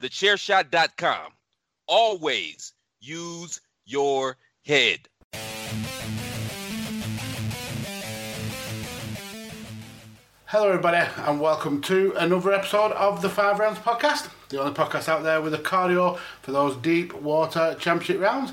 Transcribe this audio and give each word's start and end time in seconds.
TheChairShot.com. 0.00 1.32
Always 1.86 2.72
use 3.00 3.60
your 3.84 4.36
head. 4.64 5.00
Hello, 10.46 10.68
everybody, 10.68 11.06
and 11.18 11.40
welcome 11.40 11.80
to 11.82 12.12
another 12.16 12.52
episode 12.52 12.92
of 12.92 13.22
the 13.22 13.28
Five 13.28 13.58
Rounds 13.58 13.78
Podcast, 13.78 14.30
the 14.48 14.58
only 14.60 14.72
podcast 14.72 15.08
out 15.08 15.22
there 15.22 15.40
with 15.40 15.54
a 15.54 15.58
cardio 15.58 16.18
for 16.42 16.50
those 16.50 16.76
deep 16.76 17.12
water 17.14 17.76
championship 17.78 18.20
rounds. 18.20 18.52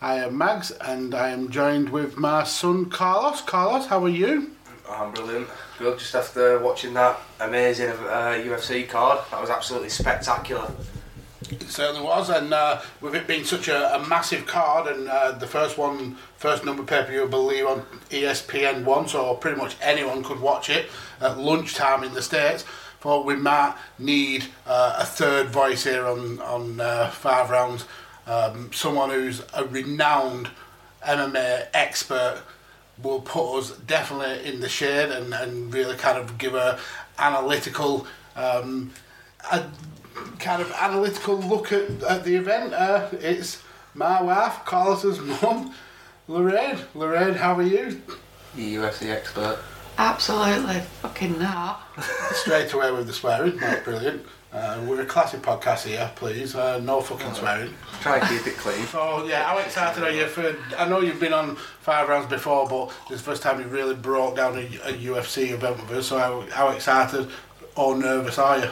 I 0.00 0.16
am 0.16 0.36
Mags, 0.36 0.72
and 0.72 1.14
I 1.14 1.30
am 1.30 1.50
joined 1.50 1.90
with 1.90 2.18
my 2.18 2.44
son 2.44 2.90
Carlos. 2.90 3.40
Carlos, 3.40 3.86
how 3.86 4.04
are 4.04 4.08
you? 4.08 4.50
I'm 4.88 5.12
brilliant. 5.12 5.48
Good. 5.78 5.98
Just 5.98 6.14
after 6.14 6.58
watching 6.58 6.94
that 6.94 7.18
amazing 7.40 7.90
uh, 7.90 8.40
UFC 8.44 8.88
card, 8.88 9.20
that 9.30 9.40
was 9.40 9.50
absolutely 9.50 9.90
spectacular. 9.90 10.70
It 11.50 11.62
certainly 11.62 12.02
was, 12.02 12.30
and 12.30 12.52
uh, 12.52 12.80
with 13.00 13.14
it 13.14 13.26
being 13.26 13.44
such 13.44 13.68
a, 13.68 13.94
a 13.94 14.06
massive 14.06 14.46
card, 14.46 14.94
and 14.94 15.08
uh, 15.08 15.32
the 15.32 15.46
first 15.46 15.78
one, 15.78 16.16
first 16.36 16.64
number 16.64 16.82
pay 16.82 17.02
per 17.02 17.10
view, 17.10 17.24
I 17.24 17.26
believe, 17.26 17.66
on 17.66 17.82
ESPN 18.10 18.84
one, 18.84 19.08
so 19.08 19.34
pretty 19.34 19.56
much 19.56 19.76
anyone 19.80 20.22
could 20.22 20.40
watch 20.40 20.68
it 20.68 20.86
at 21.20 21.38
lunchtime 21.38 22.04
in 22.04 22.12
the 22.12 22.22
states. 22.22 22.64
Thought 23.00 23.24
we 23.24 23.36
might 23.36 23.76
need 23.98 24.46
uh, 24.66 24.96
a 24.98 25.06
third 25.06 25.48
voice 25.48 25.84
here 25.84 26.06
on 26.06 26.40
on 26.40 26.80
uh, 26.80 27.08
five 27.10 27.50
rounds, 27.50 27.84
um, 28.26 28.70
someone 28.72 29.10
who's 29.10 29.42
a 29.54 29.64
renowned 29.64 30.50
MMA 31.06 31.68
expert 31.72 32.42
will 33.02 33.20
put 33.20 33.58
us 33.58 33.72
definitely 33.78 34.48
in 34.48 34.60
the 34.60 34.68
shade 34.68 35.10
and, 35.10 35.32
and 35.32 35.72
really 35.72 35.96
kind 35.96 36.18
of 36.18 36.38
give 36.38 36.54
a 36.54 36.78
analytical 37.18 38.06
um, 38.36 38.90
a 39.50 39.64
kind 40.38 40.62
of 40.62 40.70
analytical 40.72 41.38
look 41.38 41.72
at, 41.72 42.02
at 42.02 42.24
the 42.24 42.36
event. 42.36 42.72
Uh, 42.72 43.08
it's 43.12 43.62
my 43.94 44.22
wife, 44.22 44.60
Carlos's 44.64 45.20
mum, 45.20 45.74
Lorraine. 46.26 46.78
Lorraine, 46.94 47.34
how 47.34 47.54
are 47.54 47.62
you? 47.62 48.00
The 48.54 48.76
UFC 48.76 49.10
expert. 49.10 49.58
Absolutely 49.98 50.80
fucking 51.02 51.38
not. 51.38 51.82
Straight 52.32 52.72
away 52.72 52.92
with 52.92 53.06
the 53.06 53.12
swearing, 53.12 53.56
that's 53.56 53.84
brilliant. 53.84 54.24
Uh, 54.50 54.82
we're 54.86 55.02
a 55.02 55.06
classic 55.06 55.42
podcast 55.42 55.84
here, 55.86 56.10
please. 56.16 56.54
Uh, 56.54 56.78
no 56.80 57.02
fucking 57.02 57.34
swearing. 57.34 57.74
Try 58.00 58.18
and 58.18 58.28
keep 58.28 58.46
it 58.46 58.56
clean. 58.56 58.82
So 58.86 59.24
yeah, 59.28 59.44
how 59.44 59.58
excited 59.58 60.02
are 60.02 60.10
you 60.10 60.26
for? 60.26 60.56
I 60.78 60.88
know 60.88 61.00
you've 61.00 61.20
been 61.20 61.34
on 61.34 61.56
five 61.56 62.08
rounds 62.08 62.28
before, 62.30 62.66
but 62.66 62.86
this 63.08 63.20
is 63.20 63.24
the 63.24 63.30
first 63.30 63.42
time 63.42 63.60
you 63.60 63.66
really 63.66 63.94
broke 63.94 64.36
down 64.36 64.56
a, 64.56 64.62
a 64.88 64.92
UFC 64.92 65.50
event 65.50 65.76
with 65.82 65.90
us. 65.98 66.06
So 66.06 66.18
how, 66.18 66.40
how 66.50 66.68
excited 66.70 67.28
or 67.76 67.96
nervous 67.96 68.38
are 68.38 68.58
you? 68.58 68.70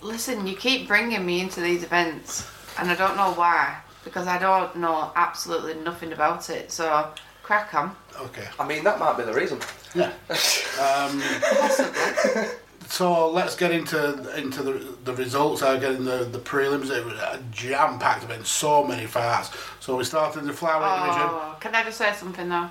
Listen, 0.00 0.44
you 0.46 0.56
keep 0.56 0.88
bringing 0.88 1.24
me 1.24 1.40
into 1.40 1.60
these 1.60 1.84
events, 1.84 2.48
and 2.76 2.90
I 2.90 2.96
don't 2.96 3.16
know 3.16 3.32
why, 3.34 3.76
because 4.02 4.26
I 4.26 4.38
don't 4.38 4.74
know 4.74 5.12
absolutely 5.14 5.74
nothing 5.74 6.12
about 6.12 6.50
it. 6.50 6.72
So, 6.72 7.08
crack 7.44 7.72
on. 7.74 7.94
Okay. 8.20 8.48
I 8.58 8.66
mean, 8.66 8.82
that 8.82 8.98
might 8.98 9.16
be 9.16 9.22
the 9.22 9.32
reason. 9.32 9.60
Yeah. 9.94 10.12
Um, 10.80 11.22
Possibly. 11.60 12.48
So 12.92 13.30
let's 13.30 13.56
get 13.56 13.70
into 13.70 13.98
into 14.38 14.62
the 14.62 14.72
the 15.04 15.14
results. 15.14 15.62
I 15.62 15.78
getting 15.78 16.04
the 16.04 16.24
the 16.30 16.38
prelims. 16.38 16.90
It 16.90 17.02
was 17.02 17.14
a 17.14 17.42
jam 17.50 17.98
packed 17.98 18.22
event, 18.24 18.46
so 18.46 18.84
many 18.84 19.06
fights. 19.06 19.48
So 19.80 19.96
we 19.96 20.04
started 20.04 20.40
in 20.40 20.46
the 20.46 20.52
flyweight 20.52 21.00
division. 21.00 21.28
oh, 21.30 21.56
can 21.58 21.74
I 21.74 21.84
just 21.84 21.96
say 21.96 22.12
something 22.12 22.50
though? 22.50 22.68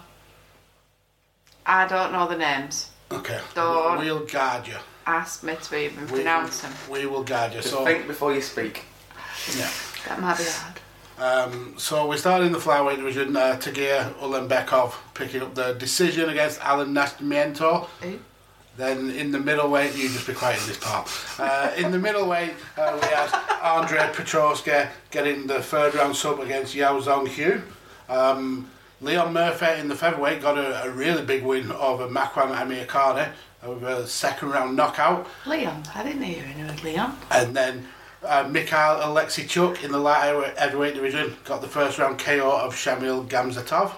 I 1.65 1.87
don't 1.87 2.11
know 2.13 2.27
the 2.27 2.37
names. 2.37 2.91
Okay. 3.11 3.39
Don't. 3.55 3.97
We'll 3.97 4.23
guard 4.27 4.67
you. 4.67 4.75
Ask 5.07 5.41
me 5.43 5.55
to 5.59 5.75
even 5.75 6.05
We, 6.05 6.11
pronounce 6.19 6.61
them. 6.61 6.73
we 6.91 7.07
will 7.07 7.23
guard 7.23 7.53
you. 7.53 7.61
Just 7.61 7.71
So 7.73 7.83
think 7.83 8.05
before 8.05 8.31
you 8.31 8.41
speak. 8.41 8.83
yeah. 9.57 9.71
That 10.07 10.21
might 10.21 10.37
be 10.37 10.43
hard. 10.43 10.79
Um, 11.17 11.73
so 11.77 12.05
we 12.05 12.17
started 12.17 12.45
in 12.45 12.51
the 12.51 12.59
flyweight 12.59 12.97
division. 12.97 13.35
Uh, 13.35 13.57
Tagir 13.59 14.13
Ulanbekov 14.19 14.93
picking 15.15 15.41
up 15.41 15.55
the 15.55 15.73
decision 15.73 16.29
against 16.29 16.61
Allan 16.61 16.93
Nascimento. 16.93 17.87
Who? 18.01 18.19
Then 18.77 19.11
in 19.11 19.31
the 19.31 19.39
middleweight, 19.39 19.95
you 19.97 20.07
just 20.09 20.25
be 20.25 20.33
quiet 20.33 20.61
in 20.61 20.67
this 20.67 20.77
part. 20.77 21.09
Uh, 21.37 21.71
in 21.75 21.91
the 21.91 21.99
middleweight, 21.99 22.53
uh, 22.77 22.97
we 23.01 23.07
had 23.07 23.29
Andre 23.61 23.99
Petroski 24.13 24.87
getting 25.11 25.45
the 25.45 25.61
third 25.61 25.93
round 25.93 26.15
sub 26.15 26.39
against 26.39 26.73
Yao 26.73 26.99
Zong 26.99 27.27
Hu. 27.27 27.61
Um, 28.11 28.69
Lerone 29.01 29.33
Murphy 29.33 29.79
in 29.79 29.87
the 29.87 29.95
featherweight 29.95 30.41
got 30.41 30.57
a, 30.57 30.83
a 30.83 30.89
really 30.91 31.23
big 31.25 31.43
win 31.43 31.71
over 31.71 32.07
Makwan 32.07 32.55
Amirkhani 32.55 33.31
with 33.65 33.83
a 33.83 34.07
second 34.07 34.49
round 34.49 34.75
knockout. 34.75 35.27
Leon. 35.45 35.83
I 35.93 36.03
didn't 36.03 36.23
hear 36.23 36.43
any 36.45 36.67
of 36.67 36.83
Leon. 36.83 37.17
And 37.31 37.55
then 37.55 37.87
uh, 38.23 38.47
Mikhail 38.49 38.99
Oleksiejczuk 39.01 39.83
in 39.83 39.91
the 39.91 39.97
light 39.97 40.57
heavyweight 40.57 40.95
division 40.95 41.35
got 41.45 41.61
the 41.61 41.67
first 41.67 41.97
round 41.97 42.19
KO 42.19 42.51
of 42.51 42.73
Shamil 42.73 43.27
Gamzatov. 43.27 43.93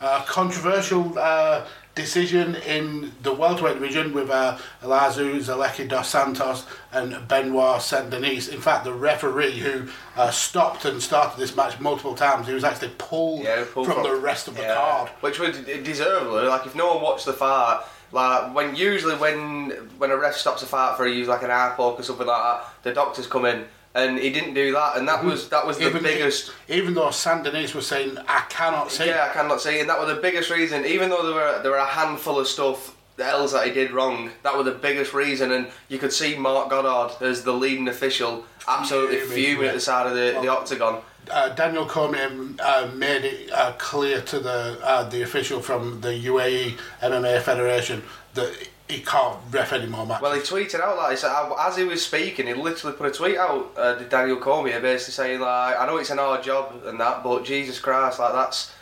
Uh, 0.00 0.22
controversial 0.24 1.18
uh, 1.18 1.66
decision 1.94 2.54
in 2.56 3.12
the 3.22 3.32
welterweight 3.32 3.74
division 3.74 4.12
with 4.14 4.30
uh, 4.30 4.56
Elizeu 4.82 5.36
Zaleski 5.38 5.88
dos 5.88 6.08
Santos 6.08 6.64
and 6.92 7.26
Benoit 7.28 7.82
Saint 7.82 8.10
Denis. 8.10 8.48
In 8.48 8.60
fact, 8.60 8.84
the 8.84 8.92
referee 8.92 9.58
who 9.58 9.88
uh, 10.16 10.30
stopped 10.30 10.84
and 10.84 11.02
started 11.02 11.38
this 11.38 11.56
match 11.56 11.78
multiple 11.80 12.14
times, 12.14 12.46
he 12.46 12.54
was 12.54 12.64
actually 12.64 12.92
pulled, 12.98 13.42
Yeah, 13.44 13.64
pulled 13.72 13.86
from, 13.86 13.96
from- 13.96 14.04
the 14.04 14.16
rest 14.16 14.48
of 14.48 14.56
the 14.56 14.62
Yeah. 14.62 14.74
card. 14.74 15.08
Which 15.20 15.38
would 15.40 15.66
deservedly, 15.84 16.44
like 16.48 16.66
if 16.66 16.74
no 16.74 16.94
one 16.94 17.02
watched 17.02 17.26
the 17.26 17.32
fight, 17.32 17.82
like 18.12 18.54
when 18.54 18.74
usually 18.74 19.14
when 19.16 19.70
when 19.98 20.10
a 20.10 20.16
ref 20.16 20.34
stops 20.36 20.62
a 20.62 20.66
fight 20.66 20.96
for 20.96 21.04
a 21.06 21.10
use 21.10 21.28
like 21.28 21.42
an 21.44 21.50
eye 21.50 21.72
poke 21.76 22.00
or 22.00 22.02
something 22.02 22.26
like 22.26 22.42
that, 22.42 22.68
the 22.82 22.92
doctors 22.92 23.26
come 23.26 23.44
in 23.44 23.66
and 23.94 24.18
he 24.18 24.30
didn't 24.30 24.54
do 24.54 24.72
that, 24.72 24.96
and 24.98 25.08
that 25.08 25.24
was 25.24 25.48
that 25.48 25.66
was 25.66 25.78
the 25.78 25.88
Even, 25.88 26.02
biggest. 26.02 26.52
even 26.68 26.94
though 26.94 27.10
Saint 27.10 27.44
Denis 27.44 27.74
was 27.74 27.86
saying, 27.86 28.16
I 28.28 28.44
cannot 28.48 28.90
see. 28.92 29.06
Yeah, 29.06 29.28
I 29.30 29.32
cannot 29.32 29.60
see, 29.60 29.80
and 29.80 29.88
that 29.88 29.98
was 29.98 30.08
the 30.14 30.20
biggest 30.20 30.50
reason. 30.50 30.84
Even 30.86 31.10
though 31.10 31.24
there 31.24 31.34
were 31.34 31.60
there 31.62 31.72
were 31.72 31.78
a 31.78 31.86
handful 31.86 32.38
of 32.38 32.46
stuff 32.46 32.96
else 33.18 33.52
that 33.52 33.66
he 33.66 33.72
did 33.72 33.90
wrong, 33.90 34.30
that 34.44 34.56
was 34.56 34.64
the 34.64 34.72
biggest 34.72 35.12
reason. 35.12 35.52
And 35.52 35.66
you 35.88 35.98
could 35.98 36.12
see 36.12 36.36
Marc 36.38 36.70
Goddard 36.70 37.22
as 37.22 37.42
the 37.42 37.52
leading 37.52 37.88
official, 37.88 38.44
absolutely 38.66 39.18
Fuming, 39.18 39.34
fuming 39.56 39.68
at 39.68 39.74
the 39.74 39.80
side 39.80 40.06
of 40.06 40.14
the, 40.14 40.38
the 40.40 40.48
octagon. 40.48 41.02
uh, 41.30 41.50
Daniel 41.50 41.84
Cormier 41.84 42.30
uh, 42.60 42.88
made 42.94 43.24
it 43.26 43.50
uh, 43.52 43.72
clear 43.76 44.22
to 44.22 44.38
the 44.40 44.78
uh, 44.82 45.02
the 45.10 45.20
official 45.22 45.60
from 45.60 46.00
the 46.00 46.08
UAE 46.26 46.78
MMA 47.02 47.42
Federation 47.42 48.02
that 48.34 48.50
he 48.90 49.00
can't 49.00 49.38
ref 49.50 49.72
any 49.72 49.86
more 49.86 50.04
matches. 50.06 50.22
Well, 50.22 50.34
he 50.34 50.40
tweeted 50.40 50.80
out 50.80 50.96
like 50.96 51.18
he 51.18 51.26
as 51.58 51.76
he 51.76 51.84
was 51.84 52.04
speaking, 52.04 52.46
he 52.46 52.54
literally 52.54 52.96
put 52.96 53.06
a 53.06 53.10
tweet 53.10 53.36
out. 53.36 53.72
Uh, 53.76 53.94
to 53.96 54.04
Daniel 54.04 54.36
Cormier 54.38 54.80
basically 54.80 55.12
saying 55.12 55.40
like, 55.40 55.78
"I 55.78 55.86
know 55.86 55.96
it's 55.98 56.10
an 56.10 56.18
hard 56.18 56.42
job 56.42 56.82
and 56.84 56.98
that, 57.00 57.22
but 57.22 57.44
Jesus 57.44 57.78
Christ, 57.78 58.18
like 58.18 58.32
that's." 58.32 58.72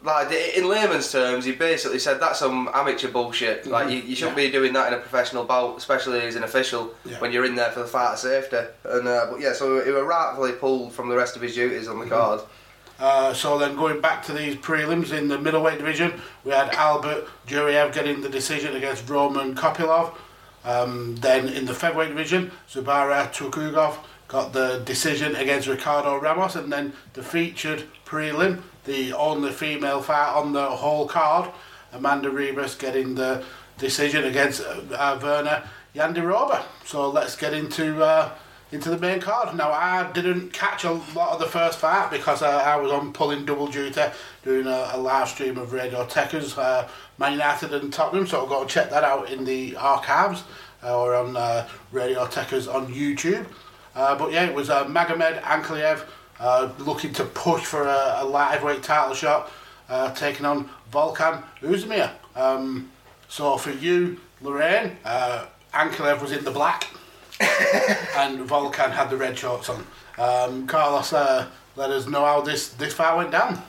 Like 0.00 0.30
in 0.30 0.68
layman's 0.68 1.10
terms, 1.10 1.44
he 1.44 1.50
basically 1.50 1.98
said 1.98 2.20
that's 2.20 2.38
some 2.38 2.70
amateur 2.72 3.08
bullshit. 3.10 3.66
Like 3.66 3.90
you, 3.90 3.98
you 3.98 4.14
shouldn't 4.14 4.38
Yeah. 4.38 4.44
be 4.46 4.52
doing 4.52 4.72
that 4.74 4.92
in 4.92 4.94
a 4.96 5.02
professional 5.02 5.42
bout, 5.42 5.76
especially 5.76 6.20
as 6.20 6.36
an 6.36 6.44
official 6.44 6.94
Yeah. 7.04 7.18
when 7.18 7.32
you're 7.32 7.44
in 7.44 7.56
there 7.56 7.72
for 7.72 7.80
the 7.80 7.86
fight 7.88 8.12
of 8.12 8.18
safety. 8.20 8.58
And 8.84 9.08
uh, 9.08 9.26
but 9.28 9.40
yeah, 9.40 9.54
so 9.54 9.84
he 9.84 9.90
was 9.90 10.04
rightfully 10.04 10.52
pulled 10.52 10.92
from 10.92 11.08
the 11.08 11.16
rest 11.16 11.34
of 11.34 11.42
his 11.42 11.56
duties 11.56 11.88
on 11.88 11.98
the 11.98 12.06
card. 12.06 12.40
Uh, 12.98 13.32
so 13.32 13.58
then 13.58 13.76
going 13.76 14.00
back 14.00 14.24
to 14.24 14.32
these 14.32 14.56
prelims 14.56 15.12
in 15.16 15.28
the 15.28 15.38
middleweight 15.38 15.78
division, 15.78 16.12
we 16.44 16.50
had 16.50 16.70
Albert 16.74 17.28
Duraev 17.46 17.92
getting 17.92 18.20
the 18.20 18.28
decision 18.28 18.74
against 18.74 19.08
Roman 19.08 19.54
Kopylov. 19.54 20.14
Um, 20.64 21.14
then 21.16 21.48
in 21.48 21.64
the 21.64 21.74
featherweight 21.74 22.08
division, 22.08 22.50
Zubaira 22.68 23.32
Tukhugov 23.32 23.96
got 24.26 24.52
the 24.52 24.82
decision 24.84 25.36
against 25.36 25.68
Ricardo 25.68 26.20
Ramos, 26.20 26.56
and 26.56 26.72
then 26.72 26.92
the 27.14 27.22
featured 27.22 27.84
prelim, 28.04 28.62
the 28.84 29.12
only 29.12 29.52
female 29.52 30.02
fight 30.02 30.34
on 30.34 30.52
the 30.52 30.66
whole 30.66 31.06
card, 31.06 31.50
Amanda 31.92 32.28
Ribas 32.28 32.78
getting 32.78 33.14
the 33.14 33.44
decision 33.78 34.24
against 34.24 34.60
uh, 34.60 34.82
uh, 34.92 35.18
Virna 35.18 35.66
Jandiroba. 35.94 36.64
So 36.84 37.08
let's 37.08 37.36
get 37.36 37.54
into 37.54 38.02
uh, 38.02 38.32
into 38.70 38.90
the 38.90 38.98
main 38.98 39.20
card. 39.20 39.56
Now 39.56 39.72
I 39.72 40.10
didn't 40.12 40.52
catch 40.52 40.84
a 40.84 40.92
lot 40.92 41.32
of 41.32 41.38
the 41.38 41.46
first 41.46 41.78
fight 41.78 42.10
because 42.10 42.42
uh, 42.42 42.48
I 42.48 42.76
was 42.76 42.92
on 42.92 43.12
pulling 43.12 43.44
double 43.44 43.66
duty 43.66 44.02
doing 44.42 44.66
a, 44.66 44.90
a 44.92 44.98
live 44.98 45.28
stream 45.28 45.56
of 45.56 45.72
Radio 45.72 46.04
Techers, 46.04 46.58
uh, 46.58 46.86
Man 47.18 47.32
United 47.32 47.72
and 47.72 47.92
Tottenham. 47.92 48.26
So 48.26 48.42
I've 48.42 48.48
got 48.48 48.68
to 48.68 48.72
check 48.72 48.90
that 48.90 49.04
out 49.04 49.30
in 49.30 49.44
the 49.44 49.76
archives 49.76 50.44
uh, 50.82 50.98
or 50.98 51.14
on 51.14 51.36
uh, 51.36 51.66
Radio 51.92 52.26
Techers 52.26 52.72
on 52.72 52.92
YouTube. 52.92 53.46
Uh, 53.94 54.16
but 54.16 54.32
yeah, 54.32 54.44
it 54.44 54.54
was 54.54 54.70
uh, 54.70 54.84
Magomed 54.84 55.40
Ankalaev 55.42 56.04
uh, 56.38 56.70
looking 56.78 57.12
to 57.14 57.24
push 57.24 57.64
for 57.64 57.82
a, 57.82 58.18
a 58.18 58.24
lightweight 58.24 58.82
title 58.82 59.14
shot, 59.14 59.50
taking 60.14 60.46
on 60.46 60.68
Volkan 60.92 61.42
Oezdemir. 61.62 62.10
Um, 62.36 62.90
so 63.28 63.56
for 63.56 63.72
you, 63.72 64.20
Lorraine, 64.40 64.96
Ankalaev 65.74 66.20
was 66.20 66.32
in 66.32 66.44
the 66.44 66.50
black 66.50 66.86
and 67.40 68.40
Volkan 68.48 68.90
had 68.90 69.10
the 69.10 69.16
red 69.16 69.38
shorts 69.38 69.68
on. 69.68 69.86
Um, 70.18 70.66
Carlos, 70.66 71.12
uh, 71.12 71.46
let 71.76 71.90
us 71.90 72.06
know 72.06 72.24
how 72.24 72.40
this, 72.40 72.70
this 72.70 72.92
fight 72.92 73.16
went 73.16 73.30
down. 73.30 73.62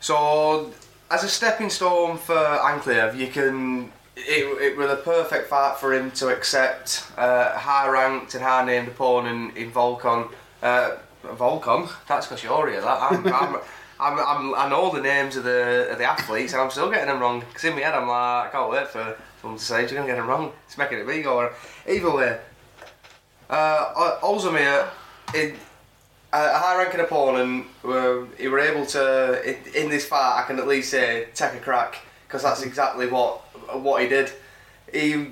So, 0.00 0.72
as 1.10 1.24
a 1.24 1.28
stepping 1.28 1.70
stone 1.70 2.16
for 2.16 2.34
Ankalaev, 2.34 3.16
you 3.16 3.28
can. 3.28 3.92
It, 4.16 4.62
it 4.62 4.76
was 4.78 4.90
a 4.90 4.96
perfect 4.96 5.48
fight 5.48 5.76
for 5.76 5.92
him 5.92 6.10
to 6.12 6.28
accept 6.28 7.04
uh, 7.18 7.56
high 7.58 7.86
ranked 7.86 8.34
and 8.34 8.42
high 8.42 8.64
named 8.64 8.88
opponent 8.88 9.56
in 9.56 9.70
Volcon. 9.70 10.30
Uh, 10.62 10.96
Volcon? 11.22 11.90
That's 12.08 12.26
because 12.26 12.42
you're 12.42 12.70
here. 12.70 12.80
That 12.80 13.02
I'm, 13.02 13.26
I'm, 13.32 13.56
I'm, 14.00 14.18
I'm, 14.18 14.54
I 14.54 14.68
know 14.70 14.90
the 14.90 15.02
names 15.02 15.36
of 15.36 15.44
the 15.44 15.90
of 15.90 15.98
the 15.98 16.04
athletes 16.04 16.54
and 16.54 16.62
I'm 16.62 16.70
still 16.70 16.90
getting 16.90 17.08
them 17.08 17.20
wrong. 17.20 17.40
Because 17.40 17.64
in 17.64 17.74
my 17.74 17.80
head, 17.80 17.94
I'm 17.94 18.08
like, 18.08 18.46
I 18.46 18.48
can't 18.52 18.70
wait 18.70 18.88
for 18.88 19.16
someone 19.42 19.58
to 19.58 19.64
say, 19.64 19.80
You're 19.80 19.90
going 19.90 20.02
to 20.02 20.08
get 20.08 20.16
them 20.16 20.28
wrong. 20.28 20.52
It's 20.66 20.78
making 20.78 20.98
it 20.98 21.06
me 21.06 21.22
go. 21.22 21.52
Either 21.86 22.10
way, 22.10 22.38
uh, 23.50 24.18
Oezdemir, 24.22 24.88
in, 25.34 25.54
a 26.32 26.58
high 26.58 26.76
ranking 26.78 27.00
opponent, 27.00 27.66
uh, 27.84 28.24
he 28.38 28.48
were 28.48 28.58
able 28.58 28.84
to, 28.86 29.42
in, 29.48 29.84
in 29.84 29.90
this 29.90 30.06
fight, 30.06 30.42
I 30.42 30.46
can 30.46 30.58
at 30.58 30.66
least 30.66 30.90
say, 30.90 31.28
take 31.34 31.54
a 31.54 31.58
crack, 31.58 31.98
because 32.26 32.42
that's 32.42 32.62
exactly 32.62 33.06
what 33.06 33.40
what 33.82 34.02
he 34.02 34.08
did. 34.08 34.30
He 34.92 35.28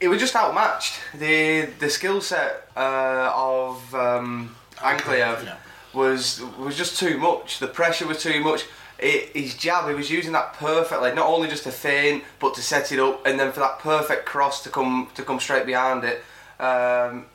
he 0.00 0.08
was 0.08 0.20
just 0.20 0.34
outmatched. 0.34 0.94
The 1.14 1.68
the 1.78 1.90
skill 1.90 2.20
set 2.20 2.68
uh, 2.76 3.32
of 3.34 3.94
um, 3.94 4.54
Ankalaev 4.76 5.44
Yeah. 5.44 5.56
was 5.92 6.42
was 6.58 6.76
just 6.76 6.98
too 6.98 7.18
much. 7.18 7.58
The 7.58 7.68
pressure 7.68 8.06
was 8.06 8.22
too 8.22 8.40
much. 8.42 8.64
It, 8.98 9.30
his 9.34 9.56
jab, 9.56 9.88
he 9.88 9.94
was 9.94 10.10
using 10.10 10.32
that 10.32 10.54
perfectly. 10.54 11.12
Not 11.12 11.26
only 11.26 11.48
just 11.48 11.64
to 11.64 11.72
feint, 11.72 12.22
but 12.38 12.54
to 12.54 12.62
set 12.62 12.92
it 12.92 13.00
up, 13.00 13.26
and 13.26 13.38
then 13.38 13.50
for 13.52 13.60
that 13.60 13.80
perfect 13.80 14.26
cross 14.26 14.62
to 14.62 14.70
come 14.70 15.08
to 15.14 15.22
come 15.22 15.40
straight 15.40 15.66
behind 15.66 16.04
it. 16.04 16.22
Um, 16.58 17.26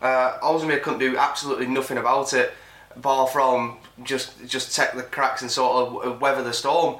uh, 0.00 0.38
Oezdemir 0.40 0.82
couldn't 0.82 1.00
do 1.00 1.16
absolutely 1.16 1.66
nothing 1.66 1.98
about 1.98 2.32
it, 2.32 2.52
bar 2.96 3.26
from 3.26 3.78
just 4.02 4.46
just 4.46 4.74
take 4.76 4.92
the 4.92 5.02
cracks 5.02 5.42
and 5.42 5.50
sort 5.50 6.04
of 6.04 6.20
weather 6.20 6.42
the 6.42 6.52
storm. 6.52 6.96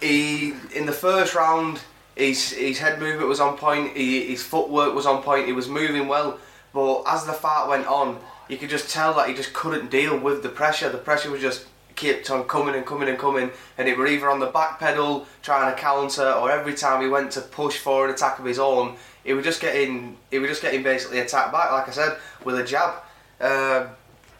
He 0.00 0.54
in 0.74 0.86
the 0.86 0.92
first 0.92 1.34
round, 1.34 1.80
his 2.16 2.50
his 2.50 2.78
head 2.78 2.98
movement 2.98 3.28
was 3.28 3.40
on 3.40 3.56
point. 3.56 3.96
He, 3.96 4.26
his 4.26 4.42
footwork 4.42 4.94
was 4.94 5.06
on 5.06 5.22
point. 5.22 5.46
He 5.46 5.52
was 5.52 5.68
moving 5.68 6.08
well, 6.08 6.38
but 6.72 7.02
as 7.06 7.24
the 7.24 7.32
fight 7.32 7.68
went 7.68 7.86
on, 7.86 8.18
you 8.48 8.56
could 8.56 8.70
just 8.70 8.90
tell 8.90 9.14
that 9.14 9.28
he 9.28 9.34
just 9.34 9.52
couldn't 9.52 9.90
deal 9.90 10.18
with 10.18 10.42
the 10.42 10.48
pressure. 10.48 10.88
The 10.88 10.98
pressure 10.98 11.30
was 11.30 11.40
just 11.40 11.66
kept 11.94 12.30
on 12.30 12.44
coming 12.44 12.74
and 12.74 12.86
coming 12.86 13.08
and 13.08 13.18
coming, 13.18 13.50
and 13.76 13.88
it 13.88 13.98
were 13.98 14.06
either 14.06 14.30
on 14.30 14.38
the 14.38 14.46
back 14.46 14.78
pedal 14.78 15.26
trying 15.42 15.74
to 15.74 15.80
counter, 15.80 16.30
or 16.32 16.50
every 16.50 16.74
time 16.74 17.02
he 17.02 17.08
went 17.08 17.32
to 17.32 17.40
push 17.40 17.76
for 17.76 18.06
an 18.06 18.14
attack 18.14 18.38
of 18.38 18.44
his 18.44 18.58
own, 18.58 18.96
he 19.28 19.34
was 19.34 19.44
just 19.44 19.60
getting 19.60 20.16
he 20.30 20.38
was 20.38 20.48
just 20.48 20.62
getting 20.62 20.82
basically 20.82 21.18
attacked 21.20 21.52
back. 21.52 21.70
Like 21.70 21.86
I 21.86 21.90
said, 21.92 22.16
with 22.44 22.58
a 22.58 22.64
jab. 22.64 22.94
Uh, 23.38 23.86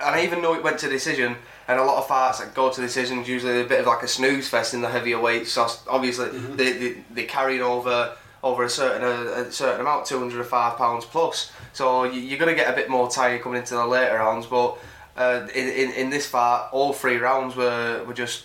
and 0.01 0.21
even 0.25 0.43
though 0.43 0.55
it 0.55 0.63
went 0.63 0.79
to 0.79 0.89
decision, 0.89 1.37
and 1.69 1.79
a 1.79 1.85
lot 1.85 1.99
of 1.99 2.09
fights 2.09 2.39
that 2.39 2.55
go 2.55 2.71
to 2.71 2.81
decisions 2.81 3.29
usually 3.29 3.61
a 3.61 3.65
bit 3.65 3.81
of 3.81 3.87
like 3.87 4.03
a 4.03 4.09
snooze 4.09 4.49
fest 4.49 4.73
in 4.73 4.81
the 4.81 4.89
heavier 4.89 5.21
weights. 5.21 5.53
So 5.53 5.69
obviously 5.89 6.31
they, 6.31 6.73
they 6.73 6.91
they 7.11 7.25
carrying 7.25 7.61
over 7.61 8.17
over 8.43 8.63
a 8.65 8.71
certain 8.71 9.03
a, 9.05 9.43
a 9.43 9.53
certain 9.53 9.81
amount, 9.83 10.07
two 10.07 10.19
hundred 10.19 10.41
and 10.41 10.49
five 10.49 10.79
pounds 10.79 11.05
plus. 11.05 11.53
So 11.75 12.05
you, 12.05 12.21
you're 12.21 12.39
gonna 12.39 12.55
get 12.55 12.73
a 12.73 12.77
bit 12.77 12.89
more 12.89 13.11
tired 13.11 13.43
coming 13.43 13.61
into 13.61 13.75
the 13.75 13.87
later 13.87 14.15
rounds. 14.15 14.47
But 14.47 14.79
uh, 15.17 15.47
in, 15.55 15.69
in 15.69 15.91
in 15.93 16.11
this 16.11 16.27
fight, 16.27 16.71
all 16.73 16.95
three 16.95 17.19
rounds 17.19 17.55
were 17.57 18.05
were 18.07 18.15
just 18.15 18.45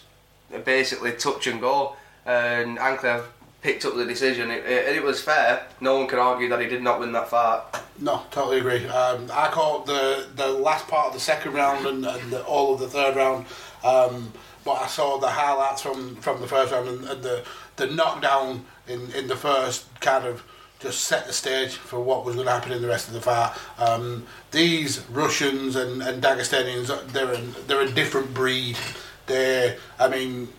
basically 0.65 1.13
touch 1.13 1.47
and 1.47 1.61
go, 1.61 1.95
and 2.25 2.77
Ankalaev 2.77 3.23
picked 3.63 3.85
up 3.85 3.95
the 3.95 4.05
decision. 4.05 4.51
It, 4.51 4.65
it, 4.65 4.97
it 4.97 5.03
was 5.03 5.21
fair. 5.21 5.65
No 5.79 5.97
one 5.97 6.07
can 6.07 6.19
argue 6.19 6.49
that 6.49 6.61
he 6.61 6.67
did 6.67 6.83
not 6.83 6.99
win 6.99 7.13
that 7.13 7.29
fight. 7.29 7.61
No, 7.99 8.21
totally 8.29 8.59
agree. 8.59 8.85
Um, 8.87 9.29
I 9.31 9.47
caught 9.47 9.85
the 9.85 10.27
the 10.35 10.49
last 10.49 10.87
part 10.87 11.07
of 11.07 11.13
the 11.13 11.19
second 11.19 11.53
round 11.53 11.85
and, 11.85 12.05
and 12.05 12.31
the, 12.31 12.43
all 12.43 12.73
of 12.73 12.79
the 12.79 12.87
third 12.87 13.15
round, 13.15 13.45
um, 13.83 14.33
but 14.65 14.73
I 14.73 14.87
saw 14.87 15.17
the 15.17 15.29
highlights 15.29 15.81
from, 15.81 16.15
from 16.17 16.41
the 16.41 16.47
first 16.47 16.71
round 16.71 16.89
and, 16.89 17.05
and 17.05 17.23
the 17.23 17.43
the 17.77 17.87
knockdown 17.87 18.65
in, 18.87 19.11
in 19.11 19.27
the 19.27 19.35
first 19.35 19.87
kind 20.01 20.25
of 20.25 20.43
just 20.79 21.05
set 21.05 21.25
the 21.25 21.33
stage 21.33 21.75
for 21.75 22.01
what 22.01 22.25
was 22.25 22.35
going 22.35 22.45
to 22.45 22.51
happen 22.51 22.73
in 22.73 22.81
the 22.81 22.87
rest 22.87 23.07
of 23.07 23.13
the 23.13 23.21
fight. 23.21 23.55
Um, 23.77 24.25
these 24.51 24.99
Russians 25.09 25.77
and, 25.77 26.01
and 26.01 26.21
Dagestanians, 26.21 26.87
they're 27.13 27.31
a, 27.31 27.37
they're 27.67 27.81
a 27.81 27.91
different 27.91 28.33
breed. 28.33 28.77
They, 29.25 29.77
I 29.97 30.09
mean, 30.09 30.49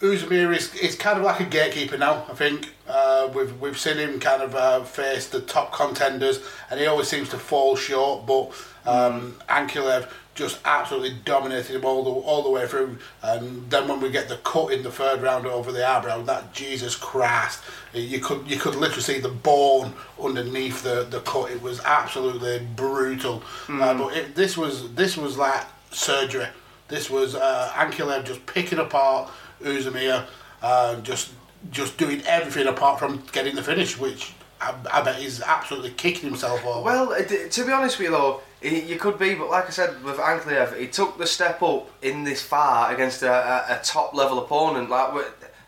Oezdemir 0.00 0.56
is, 0.56 0.74
is 0.76 0.94
kind 0.94 1.18
of 1.18 1.24
like 1.24 1.40
a 1.40 1.44
gatekeeper 1.44 1.98
now. 1.98 2.24
I 2.28 2.34
think 2.34 2.72
uh, 2.88 3.30
we've 3.34 3.58
we've 3.60 3.78
seen 3.78 3.98
him 3.98 4.18
kind 4.18 4.42
of 4.42 4.54
uh, 4.54 4.82
face 4.82 5.28
the 5.28 5.40
top 5.42 5.72
contenders, 5.72 6.40
and 6.70 6.80
he 6.80 6.86
always 6.86 7.08
seems 7.08 7.28
to 7.30 7.38
fall 7.38 7.76
short. 7.76 8.26
But 8.26 8.50
um, 8.86 9.36
Ankalaev 9.48 10.10
just 10.34 10.58
absolutely 10.64 11.14
dominated 11.26 11.76
him 11.76 11.84
all 11.84 12.02
the 12.02 12.10
all 12.10 12.42
the 12.42 12.48
way 12.48 12.66
through. 12.66 12.96
And 13.22 13.70
then 13.70 13.88
when 13.88 14.00
we 14.00 14.10
get 14.10 14.30
the 14.30 14.38
cut 14.38 14.72
in 14.72 14.82
the 14.82 14.90
third 14.90 15.20
round 15.20 15.44
over 15.44 15.70
the 15.70 15.86
eyebrow, 15.86 16.22
that 16.22 16.54
Jesus 16.54 16.96
Christ, 16.96 17.60
you 17.92 18.20
could 18.20 18.50
you 18.50 18.58
could 18.58 18.76
literally 18.76 19.02
see 19.02 19.20
the 19.20 19.28
bone 19.28 19.92
underneath 20.18 20.82
the, 20.82 21.06
the 21.10 21.20
cut. 21.20 21.50
It 21.50 21.60
was 21.60 21.78
absolutely 21.80 22.66
brutal. 22.74 23.42
Uh, 23.68 23.92
but 23.92 24.16
it, 24.16 24.34
this 24.34 24.56
was 24.56 24.94
this 24.94 25.18
was 25.18 25.36
like 25.36 25.66
surgery. 25.90 26.46
This 26.88 27.10
was 27.10 27.34
uh, 27.34 27.70
Ankalaev 27.74 28.24
just 28.24 28.44
picking 28.46 28.78
apart 28.78 29.30
Oezdemir, 29.62 30.26
uh, 30.62 31.00
just 31.00 31.32
just 31.70 31.98
doing 31.98 32.22
everything 32.26 32.66
apart 32.66 32.98
from 32.98 33.22
getting 33.32 33.54
the 33.54 33.62
finish, 33.62 33.98
which 33.98 34.32
I, 34.60 34.74
I 34.92 35.02
bet 35.02 35.16
he's 35.16 35.42
absolutely 35.42 35.90
kicking 35.90 36.30
himself 36.30 36.64
over. 36.64 36.82
Well, 36.82 37.12
uh, 37.12 37.22
to 37.22 37.66
be 37.66 37.72
honest 37.72 37.98
with 37.98 38.06
you 38.06 38.12
though, 38.12 38.40
you 38.62 38.96
could 38.96 39.18
be, 39.18 39.34
but 39.34 39.48
like 39.48 39.66
I 39.66 39.70
said 39.70 40.02
with 40.04 40.16
Ankalaev, 40.16 40.78
he 40.78 40.86
took 40.86 41.16
the 41.18 41.26
step 41.26 41.62
up 41.62 41.90
in 42.02 42.24
this 42.24 42.42
fight 42.42 42.92
against 42.92 43.22
a, 43.22 43.32
a, 43.32 43.78
a 43.78 43.80
top 43.82 44.14
level 44.14 44.38
opponent. 44.38 44.90
Like 44.90 45.14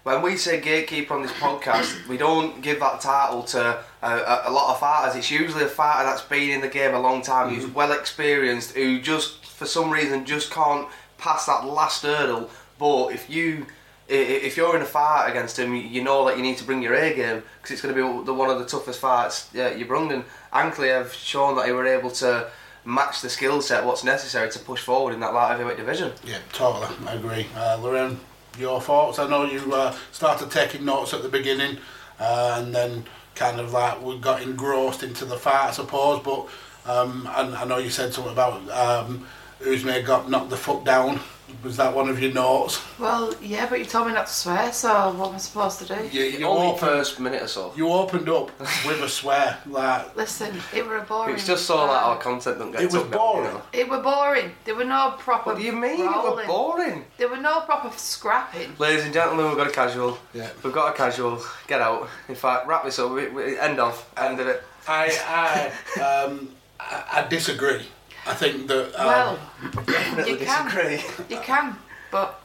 when 0.02 0.20
we 0.20 0.36
say 0.36 0.60
gatekeeper 0.60 1.14
on 1.14 1.22
this 1.22 1.32
podcast, 1.32 2.06
we 2.08 2.16
don't 2.16 2.60
give 2.60 2.80
that 2.80 3.00
title 3.00 3.42
to 3.44 3.82
a, 4.02 4.42
a, 4.46 4.50
lot 4.50 4.72
of 4.72 4.80
fighters. 4.80 5.16
It's 5.16 5.30
usually 5.30 5.64
a 5.64 5.68
fighter 5.68 6.04
that's 6.04 6.22
been 6.22 6.50
in 6.50 6.60
the 6.60 6.68
game 6.68 6.94
a 6.94 7.00
long 7.00 7.22
time, 7.22 7.54
who's 7.54 7.66
well 7.66 7.92
experienced, 7.92 8.72
who 8.72 9.00
just 9.00 9.46
for 9.46 9.66
some 9.66 9.90
reason 9.90 10.26
just 10.26 10.50
can't 10.50 10.88
pass 11.16 11.46
that 11.46 11.64
last 11.64 12.02
hurdle. 12.02 12.50
But 12.78 13.08
if 13.08 13.30
you 13.30 13.66
if 14.08 14.56
you're 14.56 14.76
in 14.76 14.82
a 14.82 14.86
fight 14.86 15.28
against 15.30 15.58
him, 15.58 15.74
you 15.74 16.02
know 16.02 16.26
that 16.26 16.36
you 16.36 16.42
need 16.42 16.58
to 16.58 16.64
bring 16.64 16.82
your 16.82 16.94
A 16.94 17.14
game 17.14 17.42
because 17.60 17.70
it's 17.72 17.82
going 17.82 17.94
to 17.94 18.00
be 18.00 18.24
the 18.24 18.34
one 18.34 18.50
of 18.50 18.58
the 18.58 18.66
toughest 18.66 19.00
fights 19.00 19.48
yeah, 19.54 19.74
you've 19.74 19.88
brung. 19.88 20.10
And 20.12 20.24
Ankalaev 20.52 21.12
shown 21.12 21.56
that 21.56 21.66
they 21.66 21.72
were 21.72 21.86
able 21.86 22.10
to 22.10 22.50
match 22.84 23.22
the 23.22 23.30
skill 23.30 23.62
set, 23.62 23.84
what's 23.84 24.04
necessary 24.04 24.50
to 24.50 24.58
push 24.58 24.82
forward 24.82 25.14
in 25.14 25.20
that 25.20 25.32
light 25.32 25.50
heavyweight 25.52 25.76
division. 25.76 26.12
Yeah, 26.24 26.38
totally. 26.52 26.88
I 27.06 27.14
agree. 27.14 27.46
Uh, 27.54 27.78
Lorraine, 27.80 28.18
your 28.58 28.80
thoughts? 28.80 29.18
I 29.18 29.28
know 29.28 29.44
you 29.44 29.72
uh, 29.72 29.94
started 30.10 30.50
taking 30.50 30.84
notes 30.84 31.14
at 31.14 31.22
the 31.22 31.28
beginning. 31.28 31.78
uh, 32.22 32.60
and 32.62 32.74
then 32.74 33.04
kind 33.34 33.58
of 33.60 33.72
like 33.72 34.00
we 34.02 34.18
got 34.18 34.42
engrossed 34.42 35.02
into 35.02 35.24
the 35.24 35.36
fight, 35.36 35.68
I 35.68 35.70
suppose. 35.72 36.22
But 36.22 36.48
um, 36.86 37.28
and 37.36 37.54
I 37.54 37.64
know 37.64 37.78
you 37.78 37.90
said 37.90 38.12
something 38.12 38.32
about 38.32 38.68
um, 38.70 39.26
Usman 39.66 40.04
got 40.04 40.30
knocked 40.30 40.50
the 40.50 40.56
foot 40.56 40.84
down. 40.84 41.20
Was 41.62 41.76
that 41.76 41.94
one 41.94 42.08
of 42.08 42.20
your 42.20 42.32
notes? 42.32 42.80
Well, 42.98 43.34
yeah, 43.42 43.68
but 43.68 43.78
you 43.78 43.84
told 43.84 44.08
me 44.08 44.12
not 44.14 44.26
to 44.26 44.32
swear, 44.32 44.72
so 44.72 45.12
what 45.12 45.28
am 45.30 45.34
I 45.34 45.38
supposed 45.38 45.78
to 45.80 45.84
do? 45.84 45.94
You, 46.10 46.24
you, 46.24 46.46
Only 46.46 46.66
opened, 46.68 46.80
first 46.80 47.20
minute 47.20 47.42
or 47.42 47.46
so. 47.48 47.72
you 47.76 47.88
opened 47.88 48.28
up 48.28 48.50
with 48.86 49.02
a 49.02 49.08
swear, 49.08 49.58
like 49.66 50.16
Listen, 50.16 50.56
it 50.74 50.86
were 50.86 50.96
a 50.98 51.02
boring. 51.02 51.34
It's 51.34 51.46
just 51.46 51.66
so 51.66 51.76
that 51.78 51.90
our 52.02 52.18
content 52.18 52.58
don't 52.58 52.72
get 52.72 52.82
It 52.82 52.86
was 52.86 52.94
took 53.02 53.12
down, 53.12 53.20
you 53.20 53.26
boring. 53.42 53.54
know. 53.54 53.62
It 53.72 53.88
were 53.88 54.00
boring. 54.02 54.52
There 54.64 54.74
were 54.74 54.84
no 54.84 55.14
proper. 55.18 55.50
What 55.50 55.58
do 55.58 55.64
you 55.64 55.72
mean? 55.72 56.00
It 56.00 56.06
were 56.36 56.44
boring. 56.46 57.04
There 57.18 57.28
were 57.28 57.36
no 57.36 57.60
proper 57.60 57.90
scrapping. 57.96 58.74
Ladies 58.78 59.04
and 59.04 59.12
gentlemen, 59.14 59.46
we've 59.48 59.56
got 59.56 59.66
a 59.68 59.70
casual. 59.70 60.18
Yeah. 60.34 60.50
We've 60.62 60.72
got 60.72 60.94
a 60.94 60.96
casual. 60.96 61.42
Get 61.68 61.80
out. 61.80 62.08
In 62.28 62.34
fact, 62.34 62.66
wrap 62.66 62.84
this 62.84 62.98
up. 62.98 63.12
We, 63.12 63.28
we, 63.28 63.58
end 63.58 63.78
of. 63.80 64.04
End 64.16 64.40
of 64.40 64.46
it. 64.48 64.62
I 64.88 65.70
I, 65.96 66.00
um, 66.00 66.48
I 66.80 67.04
I 67.12 67.28
disagree. 67.28 67.86
I 68.26 68.34
think 68.34 68.68
that 68.68 68.94
um, 69.00 69.06
well, 69.06 69.38
Definitely 69.86 70.32
you 70.32 70.38
can. 70.38 71.00
You 71.28 71.40
can, 71.40 71.76
but 72.10 72.40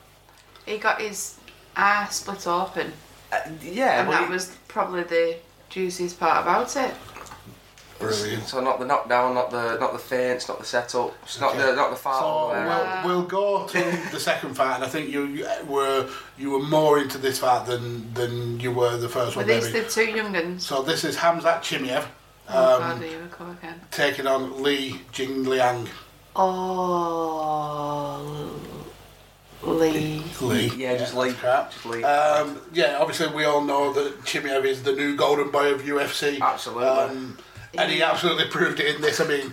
he 0.65 0.77
got 0.77 0.99
his 1.01 1.35
eye 1.75 2.07
split 2.09 2.47
open, 2.47 2.93
Uh, 3.31 3.37
yeah, 3.61 3.99
and 3.99 4.07
but 4.07 4.13
that 4.19 4.27
he- 4.27 4.33
was 4.33 4.55
probably 4.67 5.03
the 5.03 5.37
juiciest 5.69 6.19
part 6.19 6.41
about 6.43 6.75
it. 6.75 6.93
brilliant. 7.99 8.47
So 8.47 8.59
not 8.61 8.79
the 8.79 8.85
knockdown, 8.85 9.33
not 9.35 9.49
the 9.51 9.77
not 9.79 9.91
the 9.93 9.99
feints, 9.99 10.47
not 10.47 10.59
the 10.59 10.65
setup, 10.65 11.13
it's 11.23 11.39
not 11.39 11.53
Okay. 11.55 11.63
the 11.65 11.75
not 11.75 11.89
the 11.91 11.95
fight. 11.95 12.19
So 12.19 12.27
uh, 12.51 13.01
we'll, 13.05 13.17
we'll 13.19 13.27
go 13.27 13.67
to 13.67 13.79
the 14.11 14.19
second 14.19 14.55
fight, 14.55 14.75
and 14.75 14.83
I 14.83 14.87
think 14.87 15.09
you, 15.09 15.25
you 15.25 15.47
were 15.67 16.07
you 16.37 16.51
were 16.51 16.63
more 16.63 16.99
into 16.99 17.17
this 17.17 17.39
fight 17.39 17.65
than 17.67 18.13
than 18.13 18.59
you 18.59 18.71
were 18.71 18.97
the 18.97 19.09
first 19.09 19.35
Were 19.35 19.43
one. 19.43 19.47
these 19.51 19.65
Maybe. 19.71 19.79
the 19.81 19.89
two 19.89 20.07
younguns. 20.07 20.61
So 20.61 20.81
this 20.83 21.03
is 21.03 21.17
Hamzat 21.17 21.61
Chimaev 21.61 22.05
um, 22.47 22.55
God, 22.55 23.01
here 23.01 23.21
we 23.21 23.27
go 23.27 23.51
again. 23.51 23.79
taking 23.91 24.27
on 24.27 24.61
Li 24.63 25.01
Jingliang. 25.11 25.87
Oh, 27.27 28.59
Lee. 29.63 30.23
Lee. 30.41 30.71
yeah, 30.77 30.95
just 30.97 31.13
that's 31.13 31.25
leave. 31.25 31.37
crap. 31.37 31.71
Just 31.71 31.85
leave. 31.85 32.03
Um, 32.05 32.61
yeah, 32.73 32.97
obviously 32.99 33.27
we 33.35 33.43
all 33.43 33.61
know 33.61 33.91
that 33.93 34.21
Chimaev 34.21 34.65
is 34.65 34.83
the 34.83 34.93
new 34.93 35.15
golden 35.15 35.49
boy 35.51 35.73
of 35.73 35.81
UFC. 35.81 36.39
Absolutely. 36.39 36.85
Um, 36.85 37.37
and 37.77 37.91
he 37.91 38.01
absolutely 38.01 38.45
proved 38.45 38.79
it 38.79 38.95
in 38.95 39.01
this. 39.01 39.19
I 39.19 39.27
mean, 39.27 39.51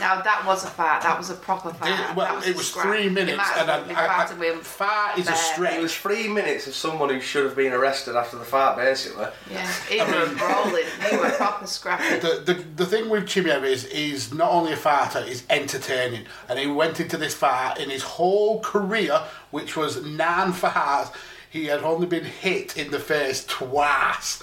Now 0.00 0.20
that 0.20 0.44
was 0.46 0.64
a 0.64 0.68
fight. 0.68 1.02
That 1.02 1.16
was 1.18 1.30
a 1.30 1.34
proper 1.34 1.72
fight. 1.72 2.10
it, 2.10 2.16
well, 2.16 2.40
that 2.40 2.48
it 2.48 2.56
was 2.56 2.68
scrap. 2.68 2.86
three 2.86 3.08
minutes, 3.08 3.42
and 3.56 3.86
been 3.86 3.96
I, 3.96 4.04
I, 4.04 4.06
fighting 4.06 4.38
with 4.38 4.54
him. 4.54 4.60
fight 4.60 5.18
is 5.18 5.28
a 5.28 5.60
bare. 5.60 5.78
it 5.78 5.82
was 5.82 5.94
three 5.94 6.28
minutes 6.28 6.66
of 6.66 6.74
someone 6.74 7.10
who 7.10 7.20
should 7.20 7.44
have 7.44 7.56
been 7.56 7.72
arrested 7.72 8.16
after 8.16 8.36
the 8.36 8.44
fight, 8.44 8.76
basically. 8.76 9.26
Yeah, 9.50 9.72
he 9.88 9.98
were 10.00 10.34
brawling. 10.36 10.84
He 11.08 11.16
were 11.16 11.30
proper 11.30 11.66
scrapping. 11.66 12.20
the, 12.20 12.42
the 12.44 12.54
the 12.76 12.86
thing 12.86 13.08
with 13.08 13.24
Chimaev 13.24 13.62
is 13.64 13.90
he's 13.90 14.32
not 14.32 14.50
only 14.50 14.72
a 14.72 14.76
fighter, 14.76 15.22
he's 15.22 15.44
entertaining. 15.48 16.26
And 16.48 16.58
he 16.58 16.66
went 16.66 17.00
into 17.00 17.16
this 17.16 17.34
fight 17.34 17.78
in 17.78 17.90
his 17.90 18.02
whole 18.02 18.60
career, 18.60 19.22
which 19.50 19.76
was 19.76 20.04
nine 20.04 20.52
fights, 20.52 21.10
he 21.54 21.66
had 21.66 21.82
only 21.84 22.06
been 22.06 22.24
hit 22.24 22.76
in 22.76 22.90
the 22.90 22.98
face 22.98 23.44
twice. 23.46 24.42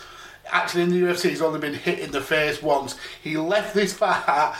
Actually, 0.49 0.83
in 0.83 0.89
the 0.91 1.01
UFC, 1.01 1.29
he's 1.29 1.41
only 1.41 1.59
been 1.59 1.73
hit 1.73 1.99
in 1.99 2.11
the 2.11 2.21
face 2.21 2.61
once. 2.61 2.95
He 3.21 3.35
left 3.35 3.73
this 3.73 3.93
fight. 3.93 4.55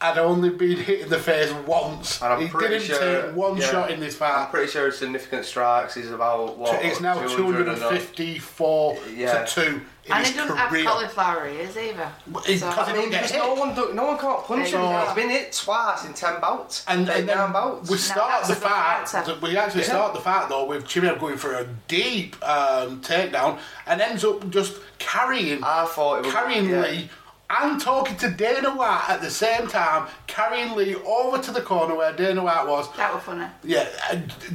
Had 0.00 0.18
only 0.18 0.50
been 0.50 0.76
hit 0.76 1.00
in 1.00 1.08
the 1.08 1.18
face 1.18 1.50
once. 1.66 2.20
And 2.20 2.32
I'm 2.34 2.40
he 2.42 2.48
pretty 2.48 2.78
didn't 2.78 2.86
sure, 2.98 3.22
take 3.28 3.34
one 3.36 3.56
yeah, 3.56 3.70
shot 3.70 3.90
in 3.90 4.00
this 4.00 4.16
fight. 4.16 4.36
I'm 4.36 4.50
pretty 4.50 4.70
sure 4.70 4.84
his 4.86 4.98
significant 4.98 5.46
strikes 5.46 5.96
is 5.96 6.10
about 6.10 6.58
what? 6.58 6.84
It's 6.84 7.00
now 7.00 7.14
200 7.26 7.60
and 7.68 7.70
up. 7.70 7.78
254 7.78 8.98
Yeah. 9.14 9.44
to 9.44 9.54
2 9.62 9.80
in 10.06 10.12
And 10.12 10.26
he 10.26 10.34
doesn't 10.34 10.54
career. 10.56 10.82
have 10.84 10.92
cauliflower 10.92 11.48
ears 11.48 11.76
either. 11.78 12.08
It's 12.46 12.60
So- 12.60 12.68
I 12.68 12.92
mean, 12.92 13.08
because 13.08 13.32
no 13.32 13.54
one, 13.54 13.74
do, 13.74 13.94
no 13.94 14.04
one 14.04 14.18
can't 14.18 14.44
punch 14.44 14.68
him. 14.72 14.82
He's 15.06 15.14
been 15.14 15.30
hit 15.30 15.52
twice 15.52 16.04
in 16.04 16.12
ten 16.12 16.38
bouts. 16.40 16.84
And, 16.86 17.08
Eight, 17.08 17.20
and 17.20 17.28
then 17.30 17.38
nine 17.38 17.52
bouts. 17.52 17.88
we 17.88 17.96
start 17.96 18.30
that's 18.44 18.48
the 18.48 18.56
fight. 18.56 19.08
fighter. 19.08 19.36
We 19.40 19.56
actually 19.56 19.82
Yeah. 19.82 19.88
start 19.88 20.12
the 20.12 20.20
fight 20.20 20.50
though 20.50 20.66
with 20.66 20.84
Chimaev 20.84 21.18
going 21.18 21.38
for 21.38 21.54
a 21.54 21.64
deep 21.88 22.36
um, 22.46 23.00
takedown 23.00 23.58
and 23.86 24.02
ends 24.02 24.22
up 24.26 24.50
just 24.50 24.74
carrying, 24.98 25.64
I 25.64 25.86
thought 25.86 26.18
it 26.18 26.24
was 26.26 26.34
carrying 26.34 26.68
yeah. 26.68 26.82
Lee 26.82 27.10
and 27.50 27.80
talking 27.80 28.16
to 28.16 28.30
Dana 28.30 28.70
White 28.70 29.04
at 29.08 29.20
the 29.20 29.30
same 29.30 29.66
time, 29.68 30.08
carrying 30.26 30.74
Lee 30.74 30.94
over 30.94 31.38
to 31.38 31.50
the 31.50 31.60
corner 31.60 31.94
where 31.94 32.12
Dana 32.12 32.42
White 32.42 32.66
was. 32.66 32.90
That 32.96 33.14
was 33.14 33.22
funny. 33.22 33.46
Yeah, 33.62 33.86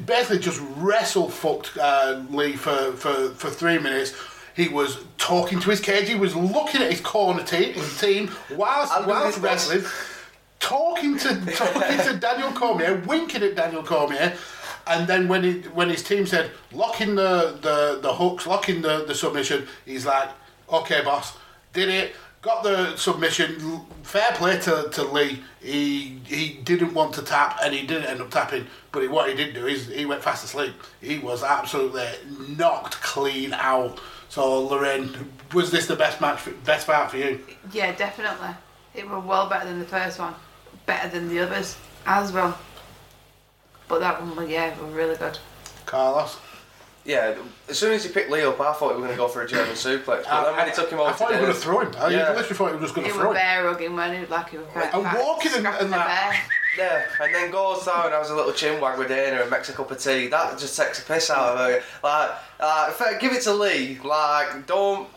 basically 0.06 0.40
just 0.40 0.62
wrestle 0.78 1.30
fucked 1.30 1.78
uh, 1.78 2.24
Lee 2.30 2.54
for, 2.54 2.94
for, 2.94 3.30
for 3.30 3.50
three 3.50 3.78
minutes. 3.78 4.14
He 4.56 4.68
was 4.68 5.00
talking 5.18 5.60
to 5.62 5.70
his 5.70 5.80
cage. 5.80 6.10
He 6.10 6.16
was 6.16 6.36
looking 6.36 6.82
at 6.82 6.92
his 6.92 7.00
corner 7.00 7.44
team, 7.44 7.74
his 7.74 8.00
team 8.00 8.32
whilst, 8.56 8.92
whilst 9.08 9.40
wrestling, 9.40 9.84
talking 10.60 11.18
to 11.20 11.30
talking 11.56 11.98
to 11.98 12.18
Daniel 12.20 12.52
Cormier, 12.52 13.02
winking 13.06 13.44
at 13.44 13.56
Daniel 13.56 13.84
Cormier. 13.84 14.36
And 14.88 15.08
then 15.08 15.28
when 15.28 15.44
he 15.44 15.60
when 15.70 15.90
his 15.90 16.04
team 16.04 16.26
said 16.26 16.52
locking 16.72 17.16
the, 17.16 17.58
the, 17.62 18.00
the 18.02 18.14
hooks, 18.14 18.48
locking 18.48 18.82
the, 18.82 19.06
the 19.06 19.16
submission, 19.16 19.68
he's 19.86 20.06
like, 20.06 20.30
"Okay, 20.68 21.04
boss, 21.04 21.38
did 21.72 21.90
it." 21.90 22.14
Got 22.42 22.64
the 22.64 22.96
submission. 22.96 23.82
Fair 24.04 24.32
play 24.34 24.58
to, 24.62 24.90
to 24.94 25.04
Lee. 25.04 25.44
He 25.62 26.20
he 26.26 26.60
didn't 26.64 26.94
want 26.94 27.14
to 27.16 27.22
tap, 27.22 27.60
and 27.62 27.74
he 27.74 27.86
didn't 27.86 28.06
end 28.06 28.22
up 28.22 28.32
tapping. 28.32 28.66
But 28.94 29.02
he, 29.02 29.08
what 29.10 29.30
he 29.30 29.36
did 29.36 29.54
do 29.54 29.68
is 29.68 29.88
he 29.88 30.06
went 30.06 30.24
fast 30.24 30.46
asleep. 30.46 30.74
He 31.02 31.20
was 31.20 31.44
absolutely 31.44 32.08
knocked 32.58 33.02
clean 33.02 33.54
out. 33.54 34.00
So 34.30 34.62
Lorraine, 34.62 35.12
was 35.54 35.70
this 35.70 35.88
the 35.88 35.96
best 35.98 36.22
match, 36.22 36.40
for, 36.40 36.52
best 36.52 36.88
fight 36.88 37.12
for 37.12 37.18
you? 37.18 37.40
Yeah, 37.74 37.92
definitely. 37.94 38.50
It 38.96 39.10
were 39.10 39.20
well 39.20 39.50
better 39.50 39.68
than 39.68 39.80
the 39.80 39.86
first 39.86 40.18
one. 40.18 40.34
Better 40.86 41.10
than 41.10 41.28
the 41.28 41.40
others 41.40 41.78
as 42.06 42.32
well. 42.32 42.58
But 43.88 44.00
that 44.00 44.22
one, 44.22 44.36
was- 44.36 44.50
yeah, 44.50 44.80
was 44.80 44.94
really 44.94 45.18
good. 45.18 45.38
Carlos. 45.86 46.38
Yeah, 47.06 47.36
as 47.68 47.80
soon 47.80 47.94
as 47.94 48.04
he 48.04 48.12
picked 48.12 48.30
Lee 48.30 48.44
up, 48.44 48.60
I 48.60 48.74
thought 48.74 48.90
we 48.90 49.02
were 49.02 49.08
going 49.08 49.12
to 49.12 49.18
go 49.18 49.28
for 49.28 49.42
a 49.42 49.48
German 49.48 49.74
suplex. 49.74 50.06
But 50.26 50.44
then 50.44 50.56
when 50.58 50.68
he 50.68 50.74
took 50.74 50.90
him 50.92 51.00
over 51.00 51.10
I 51.10 51.14
thought 51.14 51.34
he 51.34 51.38
was 51.38 51.42
going 51.46 51.54
to 51.54 51.60
throw 51.60 51.80
him. 51.80 51.92
I 51.98 52.10
Yeah. 52.10 52.30
literally 52.34 52.56
thought 52.56 52.68
he 52.68 52.74
was 52.74 52.82
just 52.84 52.96
going 52.96 53.08
to 53.08 53.14
throw 53.14 53.30
him. 53.30 53.34
bear 53.36 53.68
hugging 53.68 53.96
when 53.96 54.20
he 54.20 54.26
like 54.28 54.50
he 54.50 54.58
was 54.58 54.68
quite 54.68 54.94
And 54.94 55.04
fat, 55.04 55.20
walking 55.20 55.54
and- 55.56 55.66
and 55.68 55.78
the 55.88 55.98
that. 55.98 56.32
bear. 56.32 56.44
Yeah, 57.20 57.26
and 57.26 57.34
then 57.34 57.52
goes 57.52 57.84
down 57.86 58.06
and 58.06 58.14
has 58.14 58.30
a 58.30 58.36
little 58.36 58.54
chin 58.54 58.80
wag 58.80 59.00
with 59.00 59.08
Dana 59.08 59.42
and 59.42 59.50
makes 59.50 59.70
a 59.70 59.74
cup 59.74 59.90
of 59.92 59.98
tea. 59.98 60.28
That 60.28 60.58
just 60.60 60.78
takes 60.78 61.00
a 61.00 61.04
piss 61.04 61.30
out 61.30 61.54
of 61.54 61.60
her. 61.60 61.82
Like, 62.04 62.32
uh, 62.60 63.18
give 63.20 63.34
it 63.34 63.42
to 63.44 63.54
Lee. 63.54 64.00
Like, 64.04 64.66
don't. 64.68 65.10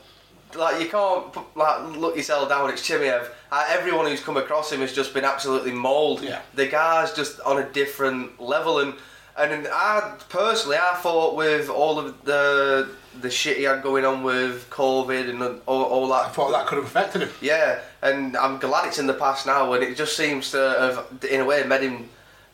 Like 0.55 0.83
you 0.83 0.89
can't 0.89 1.33
put- 1.33 1.57
like 1.57 1.97
look 1.97 2.15
yourself 2.17 2.49
down. 2.49 2.69
It's 2.71 2.83
Chimaev. 2.87 3.27
Uh, 3.51 3.65
everyone 3.71 4.05
who's 4.07 4.21
come 4.23 4.37
across 4.37 4.71
him 4.71 4.81
has 4.81 4.93
just 4.93 5.15
been 5.15 5.25
absolutely 5.25 5.73
mauled. 5.73 6.23
Yeah. 6.23 6.41
The 6.55 6.67
guy's 6.67 7.13
just 7.15 7.41
on 7.41 7.59
a 7.59 7.65
different 7.65 8.39
level, 8.39 8.79
and 8.81 8.93
and 9.37 9.67
I 9.73 10.17
personally 10.29 10.77
I 10.77 10.95
thought 10.97 11.37
with 11.37 11.69
all 11.69 11.99
of 11.99 12.25
the 12.25 12.89
the 13.21 13.31
shit 13.31 13.59
he 13.59 13.65
had 13.65 13.83
going 13.83 14.05
on 14.05 14.23
with 14.23 14.69
COVID 14.71 15.29
and 15.29 15.43
all, 15.67 15.83
all 15.83 16.09
that 16.09 16.27
I 16.27 16.29
thought 16.29 16.51
that 16.53 16.67
could 16.67 16.77
have 16.77 16.87
affected 16.87 17.23
him. 17.23 17.31
yeah, 17.41 17.81
and 18.01 18.37
I'm 18.37 18.59
glad 18.59 18.87
it's 18.87 18.99
in 18.99 19.07
the 19.07 19.15
past 19.15 19.47
now, 19.47 19.73
and 19.75 19.85
it 19.85 19.97
just 19.97 20.17
seems 20.17 20.51
to 20.53 20.59
have, 20.59 21.25
in 21.31 21.41
a 21.41 21.45
way, 21.45 21.63
made 21.65 21.83
him 21.83 22.09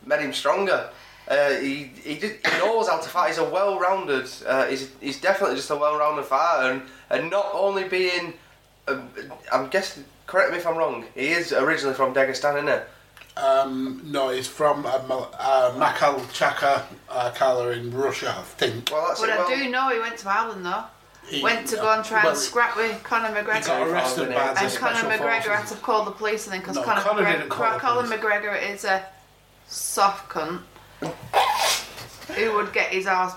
made 0.05 0.21
him 0.21 0.33
stronger. 0.33 0.89
Uh, 1.27 1.51
he 1.55 1.91
he, 2.03 2.17
just, 2.17 2.35
he 2.45 2.57
knows 2.57 2.89
how 2.89 2.99
to 2.99 3.09
fight. 3.09 3.29
He's 3.29 3.37
a 3.37 3.49
well-rounded. 3.49 4.29
Uh, 4.45 4.67
he's 4.67 4.91
he's 4.99 5.21
definitely 5.21 5.55
just 5.55 5.69
a 5.69 5.75
well-rounded 5.75 6.25
fighter, 6.25 6.71
and 6.71 6.81
and 7.09 7.29
not 7.29 7.49
only 7.53 7.87
being, 7.87 8.33
um, 8.87 9.09
I'm 9.51 9.69
guessing. 9.69 10.05
Correct 10.27 10.51
me 10.51 10.57
if 10.57 10.67
I'm 10.67 10.77
wrong. 10.77 11.05
He 11.15 11.29
is 11.29 11.51
originally 11.53 11.95
from 11.95 12.13
Dagestan, 12.13 12.55
isn't 12.57 12.67
he? 12.67 12.85
Um, 13.39 14.01
no, 14.05 14.29
he's 14.29 14.47
from 14.47 14.85
uh, 14.85 14.99
Mal- 15.07 15.31
uh, 15.39 15.71
Makalchaka 15.77 16.83
uh, 17.09 17.31
Kala 17.31 17.69
in 17.71 17.91
Russia, 17.95 18.35
I 18.37 18.41
think. 18.43 18.89
Well, 18.91 19.05
that's 19.07 19.21
But 19.21 19.29
it. 19.29 19.37
Well, 19.37 19.47
I 19.49 19.55
do 19.55 19.69
know 19.69 19.89
he 19.89 19.99
went 19.99 20.17
to 20.17 20.29
Ireland 20.29 20.65
though. 20.65 20.83
He- 21.27 21.41
went 21.43 21.67
to 21.67 21.75
go 21.75 21.93
and 21.93 22.03
try 22.03 22.23
well, 22.23 22.31
and 22.33 22.37
scrap 22.41 22.75
with 22.75 23.01
Conor 23.03 23.27
He 23.27 23.33
McGregor. 23.35 23.65
got 23.67 23.87
arrested 23.87 24.29
by 24.29 24.53
the 24.53 24.59
and 24.61 24.73
Conor 24.73 24.95
special 24.95 25.09
McGregor 25.09 25.55
had 25.55 25.67
to 25.67 25.75
call 25.75 26.03
the 26.05 26.11
police 26.11 26.45
and 26.47 26.53
then 26.53 26.59
because 26.61 26.75
No, 26.75 26.83
Conor, 26.83 27.01
Conor 27.01 27.21
McGregor, 27.23 27.37
didn't 27.37 27.49
call 27.49 27.73
the 27.73 27.79
Conor 27.79 28.07
police. 28.07 28.19
McGregor 28.19 28.69
is 28.73 28.83
a 28.85 29.05
soft 29.67 30.29
cunt 30.29 30.61
who 32.35 32.53
would 32.55 32.73
get 32.73 32.87
his 32.89 33.05
ass 33.07 33.35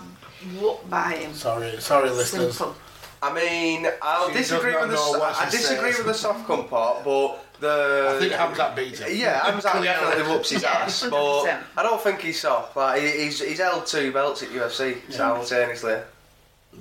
whooped 0.58 0.88
by 0.90 1.12
him. 1.16 1.34
Sorry, 1.34 1.80
sorry, 1.80 2.10
listeners. 2.10 2.56
Simple. 2.56 2.74
I 3.22 3.32
mean, 3.32 3.86
I'll 4.00 4.28
She 4.28 4.34
disagree 4.38 4.72
with 4.74 4.82
the 4.90 4.96
know 4.96 5.12
so- 5.12 5.18
what 5.20 5.36
I 5.36 5.48
disagree 5.50 5.90
says. 5.92 5.98
with 5.98 6.06
the 6.08 6.14
soft 6.14 6.46
cunt 6.48 6.68
part, 6.68 7.04
but 7.04 7.44
the 7.62 8.14
I 8.14 8.18
think 8.20 8.32
Hamzat 8.34 8.76
beats 8.76 8.98
him. 8.98 9.08
Yeah, 9.16 9.40
Hamzat 9.40 9.70
Clearly. 9.70 9.86
definitely 9.88 10.32
whoops 10.32 10.50
his 10.50 10.62
Yeah, 10.62 10.68
ass, 10.70 11.02
100%. 11.04 11.10
but 11.10 11.80
I 11.80 11.82
don't 11.82 12.00
think 12.02 12.20
he's 12.20 12.40
soft. 12.40 12.76
Like 12.76 13.00
he- 13.00 13.22
he's 13.24 13.40
he's 13.40 13.58
held 13.58 13.86
two 13.86 14.12
belts 14.12 14.42
at 14.42 14.50
UFC 14.50 14.98
simultaneously. 15.10 15.96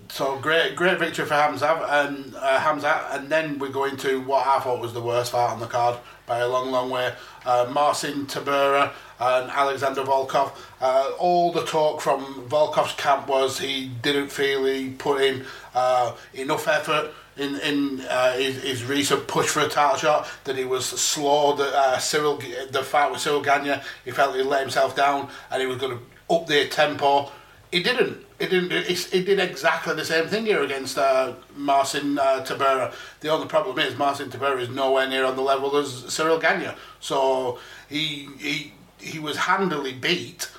So 0.10 0.38
great, 0.38 0.76
great 0.78 1.00
victory 1.00 1.26
for 1.26 1.34
Hamzat 1.34 1.86
and 1.90 2.34
uh, 2.36 2.60
Hamzat, 2.60 3.14
and 3.16 3.30
then 3.30 3.60
we're 3.60 3.70
going 3.82 3.98
to 3.98 4.22
what 4.22 4.46
I 4.48 4.60
thought 4.62 4.80
was 4.82 4.94
the 4.94 5.02
worst 5.02 5.32
fight 5.34 5.50
on 5.52 5.60
the 5.60 5.68
card 5.68 5.98
by 6.26 6.40
a 6.40 6.48
long, 6.48 6.72
long 6.72 6.90
way. 6.90 7.14
Uh, 7.46 7.68
Marcin 7.74 8.26
Tybura 8.26 8.92
and 9.20 9.52
Alexander 9.52 10.04
Volkov. 10.04 10.52
Uh, 10.80 11.12
all 11.20 11.52
the 11.52 11.66
talk 11.66 12.00
from 12.00 12.24
Volkov's 12.48 12.94
camp 12.94 13.28
was 13.28 13.60
he 13.60 13.88
didn't 14.02 14.30
feel 14.30 14.64
he 14.64 14.92
put 14.92 15.22
in 15.22 15.46
uh, 15.76 16.16
enough 16.36 16.68
effort. 16.70 17.12
In 17.38 17.56
in 17.62 18.02
uh, 18.02 18.34
his, 18.34 18.62
his 18.62 18.84
recent 18.84 19.26
push 19.28 19.48
for 19.48 19.62
a 19.62 19.70
title 19.70 19.98
shot 19.98 20.28
that 20.44 20.58
he 20.58 20.66
was 20.66 20.86
slow. 20.86 21.56
That 21.56 21.74
uh, 21.74 21.98
Cyril, 21.98 22.42
the 22.72 22.84
fight 22.84 23.10
with 23.10 23.22
Ciryl 23.22 23.44
Gane, 23.44 23.80
he 24.04 24.12
felt 24.12 24.36
he 24.36 24.42
let 24.42 24.62
himself 24.62 24.96
down 24.96 25.30
and 25.50 25.62
he 25.62 25.68
was 25.68 25.78
going 25.78 25.98
to 25.98 26.04
up 26.36 26.48
the 26.48 26.68
tempo. 26.68 27.32
He 27.72 27.82
didn't. 27.82 28.26
He 28.38 28.48
didn't. 28.48 28.86
He, 28.86 29.24
did 29.24 29.40
exactly 29.40 29.96
the 29.96 30.04
same 30.04 30.28
thing 30.28 30.46
here 30.46 30.62
against 30.62 30.98
uh, 30.98 31.34
Marcin 31.56 32.20
uh, 32.20 32.44
Tybura. 32.46 32.94
The 33.22 33.30
only 33.30 33.48
problem 33.48 33.80
is 33.80 33.98
Marcin 33.98 34.30
Tybura 34.30 34.60
is 34.60 34.70
nowhere 34.70 35.08
near 35.08 35.24
on 35.26 35.36
the 35.38 35.42
level 35.42 35.78
as 35.78 36.04
Ciryl 36.04 36.42
Gane. 36.42 36.74
So 37.00 37.60
he 37.88 38.28
he 38.40 38.74
he 39.00 39.20
was 39.20 39.38
handily 39.38 39.94
beat. 39.94 40.50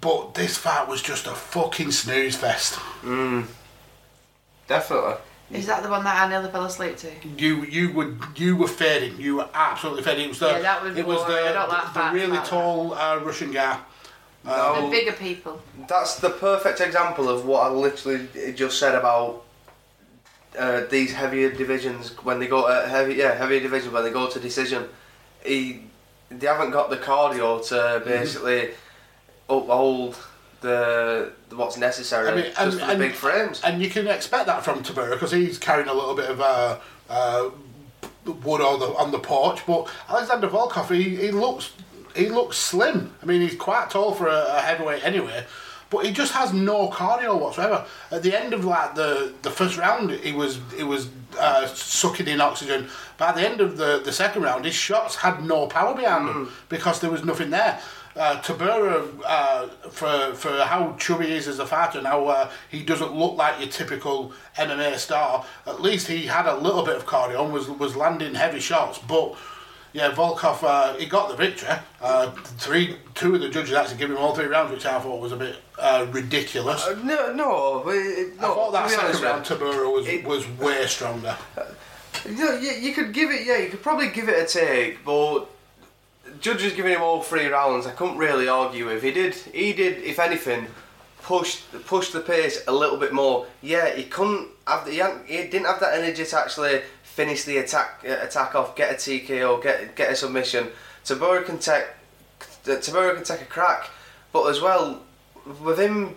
But 0.00 0.34
this 0.34 0.58
fight 0.58 0.88
was 0.88 1.00
just 1.00 1.26
a 1.26 1.34
fucking 1.34 1.92
snooze 1.92 2.36
fest. 2.36 2.78
Definitely. 4.66 5.14
Is 5.50 5.66
that 5.66 5.82
the 5.82 5.88
one 5.88 6.02
that 6.04 6.20
I 6.20 6.28
nearly 6.28 6.50
fell 6.50 6.64
asleep 6.64 6.96
to? 6.98 7.10
You 7.38 7.64
you 7.64 7.92
were 7.92 8.14
you 8.34 8.56
were 8.56 8.66
fading. 8.68 9.20
You 9.20 9.36
were 9.36 9.48
absolutely 9.54 10.02
fading. 10.02 10.24
It 10.26 10.28
was 10.30 10.38
the 10.40 10.46
Yeah, 10.48 10.60
that 10.60 10.82
was 10.82 10.96
it 10.96 11.06
was 11.06 11.22
boring. 11.22 11.44
the, 11.44 11.52
like 11.52 11.68
the, 11.68 11.88
fights 11.90 12.14
really 12.14 12.38
tall 12.38 12.94
uh, 12.94 13.18
Russian 13.18 13.52
guy. 13.52 13.78
The 14.44 14.88
bigger 14.90 15.12
people. 15.12 15.60
that's 15.88 16.20
the 16.20 16.30
perfect 16.30 16.80
example 16.80 17.28
of 17.28 17.44
what 17.46 17.66
I 17.66 17.68
literally 17.70 18.28
just 18.54 18.78
said 18.78 18.94
about 18.94 19.44
uh, 20.56 20.82
these 20.88 21.12
heavier 21.12 21.50
divisions 21.50 22.10
when 22.22 22.38
they 22.38 22.46
go 22.46 22.66
to 22.68 22.88
heavy, 22.88 23.14
yeah, 23.14 23.34
heavier 23.34 23.58
divisions 23.60 23.92
when 23.92 24.04
they 24.04 24.12
go 24.12 24.28
to 24.28 24.38
decision. 24.38 24.88
He, 25.44 25.82
they 26.30 26.46
haven't 26.46 26.70
got 26.70 26.90
the 26.90 26.96
cardio 26.96 27.60
Mm-hmm. 27.60 28.04
to 28.04 28.04
basically 28.08 28.70
uphold 29.48 30.16
the, 30.66 31.32
the 31.48 31.56
what's 31.56 31.76
necessary 31.76 32.28
I 32.28 32.34
mean, 32.34 32.44
just 32.44 32.58
and- 32.60 32.72
for 32.72 32.78
the 32.78 32.90
and- 32.92 32.98
big 32.98 33.12
frames. 33.12 33.60
And 33.64 33.80
you 33.82 33.88
can 33.88 34.06
expect 34.08 34.46
that 34.46 34.62
from 34.64 34.82
Tybura 34.82 35.12
because 35.12 35.32
he's 35.32 35.58
carrying 35.58 35.88
a 35.88 35.94
little 35.94 36.14
bit 36.14 36.28
of 36.28 36.40
uh, 36.40 36.78
uh, 37.08 37.50
wood 38.44 38.60
on 38.60 38.78
the 38.80 38.86
on 39.02 39.10
the 39.12 39.18
porch. 39.18 39.64
But 39.66 39.88
Alexander 40.08 40.48
Volkov, 40.48 40.94
he, 40.94 41.16
he 41.16 41.30
looks 41.30 41.72
he 42.14 42.28
looks 42.28 42.56
slim. 42.56 43.12
I 43.22 43.26
mean, 43.26 43.40
he's 43.40 43.56
quite 43.56 43.90
tall 43.90 44.12
for 44.12 44.28
a, 44.28 44.56
a 44.56 44.60
heavyweight 44.60 45.04
anyway. 45.04 45.44
But 45.88 46.04
he 46.04 46.10
just 46.12 46.32
has 46.32 46.52
no 46.52 46.88
cardio 46.90 47.40
whatsoever. 47.40 47.84
At 48.10 48.24
the 48.24 48.36
end 48.36 48.52
of 48.52 48.64
like 48.64 48.96
the, 48.96 49.32
the 49.42 49.50
first 49.52 49.78
round, 49.78 50.10
he 50.10 50.32
was 50.32 50.58
he 50.76 50.82
was 50.82 51.08
uh, 51.38 51.66
sucking 51.68 52.26
in 52.26 52.40
oxygen. 52.40 52.88
By 53.18 53.30
the 53.32 53.42
end 53.48 53.60
of 53.60 53.76
the, 53.76 54.00
the 54.04 54.12
second 54.12 54.42
round, 54.42 54.64
his 54.64 54.74
shots 54.74 55.14
had 55.16 55.44
no 55.44 55.66
power 55.68 55.94
behind 55.94 56.26
them 56.28 56.52
because 56.68 57.00
there 57.00 57.10
was 57.10 57.24
nothing 57.24 57.50
there. 57.50 57.80
Uh, 58.16 58.40
Tybura, 58.40 59.06
uh, 59.26 59.68
for 59.90 60.34
for 60.34 60.50
how 60.64 60.96
chubby 60.98 61.26
he 61.26 61.32
is 61.34 61.48
as 61.48 61.58
a 61.58 61.66
fighter 61.66 61.98
and 61.98 62.06
how 62.06 62.26
uh, 62.26 62.50
he 62.70 62.82
doesn't 62.82 63.12
look 63.14 63.36
like 63.36 63.60
your 63.60 63.68
typical 63.68 64.32
MMA 64.56 64.96
star, 64.96 65.44
at 65.66 65.82
least 65.82 66.08
he 66.08 66.24
had 66.24 66.46
a 66.46 66.56
little 66.56 66.82
bit 66.82 66.96
of 66.96 67.04
cardio 67.04 67.44
and 67.44 67.52
was 67.52 67.68
was 67.68 67.94
landing 67.94 68.34
heavy 68.34 68.58
shots. 68.60 68.98
But 68.98 69.36
yeah, 69.92 70.12
Volkov, 70.12 70.62
uh, 70.62 70.94
he 70.96 71.04
got 71.06 71.28
the 71.28 71.36
victory. 71.36 71.68
Uh, 72.02 72.30
three, 72.58 72.96
two 73.14 73.34
of 73.34 73.40
the 73.40 73.48
judges 73.50 73.74
actually 73.74 73.98
gave 73.98 74.10
him 74.10 74.16
all 74.18 74.34
three 74.34 74.46
rounds, 74.46 74.70
which 74.72 74.86
I 74.86 74.98
thought 74.98 75.20
was 75.20 75.32
a 75.32 75.36
bit 75.36 75.56
uh, 75.78 76.06
ridiculous. 76.10 76.86
Uh, 76.86 76.98
no, 77.02 77.32
no, 77.34 77.82
it- 77.88 78.38
no. 78.40 78.52
I 78.52 78.54
thought 78.54 78.72
that 78.72 78.90
second 78.90 79.22
round 79.22 79.44
Tybura 79.44 79.92
was 79.92 80.06
it- 80.06 80.24
was 80.24 80.46
way 80.58 80.86
stronger. 80.86 81.36
You, 82.26 82.32
know, 82.34 82.58
you, 82.58 82.70
you 82.72 82.92
could 82.94 83.12
give 83.12 83.30
it, 83.30 83.46
yeah, 83.46 83.58
you 83.58 83.68
could 83.68 83.82
probably 83.82 84.08
give 84.08 84.28
it 84.28 84.42
a 84.42 84.46
take, 84.46 85.04
but 85.04 85.46
judges 86.40 86.72
giving 86.72 86.92
him 86.92 87.02
all 87.02 87.22
three 87.22 87.46
rounds, 87.46 87.86
I 87.86 87.92
couldn't 87.92 88.18
really 88.18 88.48
argue 88.48 88.86
with. 88.86 89.02
He 89.02 89.10
did, 89.10 89.34
he 89.34 89.72
did, 89.72 90.02
if 90.02 90.18
anything, 90.18 90.66
push 91.22 91.62
push 91.86 92.10
the 92.10 92.20
pace 92.20 92.62
a 92.66 92.72
little 92.72 92.98
bit 92.98 93.12
more. 93.12 93.46
Yeah, 93.62 93.94
he 93.94 94.04
couldn't 94.04 94.48
have, 94.66 94.86
the, 94.86 94.92
he, 94.92 95.36
he 95.36 95.48
didn't 95.48 95.66
have 95.66 95.80
that 95.80 95.94
energy 95.94 96.24
to 96.24 96.38
actually 96.38 96.82
finish 97.02 97.44
the 97.44 97.58
attack 97.58 98.04
uh, 98.08 98.18
attack 98.22 98.54
off, 98.54 98.76
get 98.76 98.92
a 98.92 98.94
TKO, 98.94 99.62
get 99.62 99.96
get 99.96 100.12
a 100.12 100.16
submission. 100.16 100.68
Tybura 101.04 101.44
can 101.44 101.58
take, 101.58 101.84
Tybura 102.64 103.14
can 103.14 103.24
take 103.24 103.42
a 103.42 103.46
crack, 103.46 103.90
but 104.32 104.46
as 104.46 104.60
well 104.60 105.02
with 105.62 105.78
him 105.78 106.16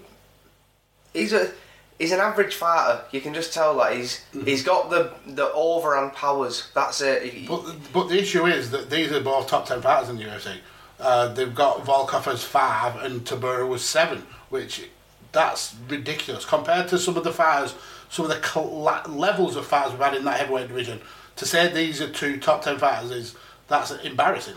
he's 1.13 1.34
a 1.34 1.51
he's 1.99 2.12
an 2.12 2.19
average 2.19 2.55
fighter. 2.55 3.01
You 3.12 3.21
can 3.21 3.33
just 3.35 3.53
tell 3.53 3.77
that 3.77 3.93
he's 3.95 4.25
he's 4.45 4.63
got 4.63 4.89
the 4.89 5.12
the 5.27 5.51
overhand 5.53 6.13
powers. 6.13 6.69
That's 6.73 7.01
it. 7.01 7.23
He- 7.31 7.47
But 7.47 7.63
but 7.93 8.07
the 8.09 8.17
issue 8.17 8.45
is 8.47 8.71
that 8.71 8.89
these 8.89 9.12
are 9.12 9.21
both 9.21 9.47
top 9.47 9.67
ten 9.67 9.81
fighters 9.81 10.09
in 10.09 10.17
the 10.17 10.23
UFC. 10.23 10.55
Uh, 10.99 11.27
they've 11.29 11.53
got 11.55 11.85
Volkov 11.85 12.27
as 12.31 12.43
five 12.43 12.95
and 13.03 13.23
Tybura 13.23 13.67
was 13.67 13.83
seven, 13.85 14.23
which 14.49 14.89
that's 15.31 15.75
ridiculous 15.88 16.43
compared 16.45 16.88
to 16.89 16.97
some 16.97 17.15
of 17.15 17.23
the 17.23 17.31
fighters, 17.31 17.75
some 18.09 18.25
of 18.25 18.31
the 18.31 18.45
cl- 18.45 18.81
levels 19.07 19.55
of 19.55 19.65
fighters 19.65 19.91
we've 19.93 20.01
had 20.01 20.15
in 20.15 20.25
that 20.25 20.39
heavyweight 20.39 20.67
division. 20.67 20.99
To 21.38 21.45
say 21.45 21.71
these 21.71 22.01
are 22.01 22.09
two 22.09 22.38
top 22.39 22.63
ten 22.63 22.77
fighters 22.77 23.12
is 23.12 23.35
that's 23.67 23.91
embarrassing. 23.91 24.55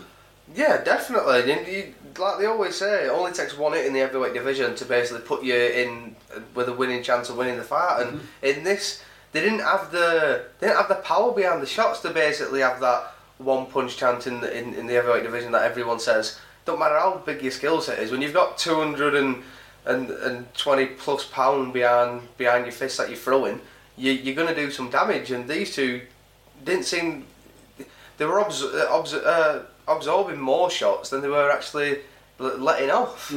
yeah, 0.55 0.83
definitely. 0.83 1.49
You, 1.49 1.93
like 2.17 2.39
they 2.39 2.45
always 2.45 2.75
say, 2.75 3.05
it 3.05 3.09
only 3.09 3.31
takes 3.31 3.57
one 3.57 3.73
hit 3.73 3.85
in 3.85 3.93
the 3.93 3.99
heavyweight 3.99 4.33
division 4.33 4.75
to 4.75 4.85
basically 4.85 5.21
put 5.21 5.43
you 5.43 5.55
in 5.55 6.15
with 6.55 6.69
a 6.69 6.73
winning 6.73 7.03
chance 7.03 7.29
of 7.29 7.37
winning 7.37 7.57
the 7.57 7.63
fight. 7.63 8.01
And 8.05 8.21
in 8.41 8.63
this, 8.63 9.03
they 9.31 9.41
didn't 9.41 9.59
have 9.59 9.91
the 9.91 10.45
they 10.59 10.67
didn't 10.67 10.79
have 10.79 10.89
the 10.89 10.95
power 10.95 11.31
behind 11.33 11.61
the 11.61 11.67
shots 11.67 11.99
to 12.01 12.09
basically 12.09 12.61
have 12.61 12.79
that 12.79 13.13
one 13.37 13.65
punch 13.65 13.97
chance 13.97 14.27
in 14.27 14.41
the, 14.41 14.57
in, 14.57 14.73
in 14.73 14.87
the 14.87 14.93
heavyweight 14.93 15.23
division 15.23 15.51
that 15.51 15.63
everyone 15.63 15.99
says. 15.99 16.39
Don't 16.65 16.79
matter 16.79 16.97
how 16.97 17.17
big 17.25 17.41
your 17.41 17.51
skill 17.51 17.81
set 17.81 17.99
is, 17.99 18.11
when 18.11 18.21
you've 18.21 18.33
got 18.33 18.57
two 18.57 18.75
hundred 18.75 19.15
and 19.15 19.43
and, 19.85 20.09
and 20.09 20.53
20 20.53 20.85
plus 20.85 21.25
pound 21.25 21.73
behind 21.73 22.21
behind 22.37 22.65
your 22.65 22.71
fist 22.71 22.97
that 22.97 23.09
you're 23.09 23.17
throwing, 23.17 23.59
you, 23.97 24.11
you're 24.13 24.35
going 24.35 24.47
to 24.47 24.55
do 24.55 24.71
some 24.71 24.89
damage. 24.89 25.29
And 25.31 25.47
these 25.47 25.75
two 25.75 26.01
didn't 26.63 26.85
seem 26.85 27.25
they 28.17 28.25
were 28.25 28.39
abs- 28.39 28.63
uh, 28.63 28.87
abs- 28.89 29.13
uh, 29.13 29.65
absorbing 29.87 30.39
more 30.39 30.69
shots 30.69 31.09
than 31.09 31.21
they 31.21 31.27
were 31.27 31.51
actually 31.51 31.99
letting 32.39 32.89
off. 32.89 33.33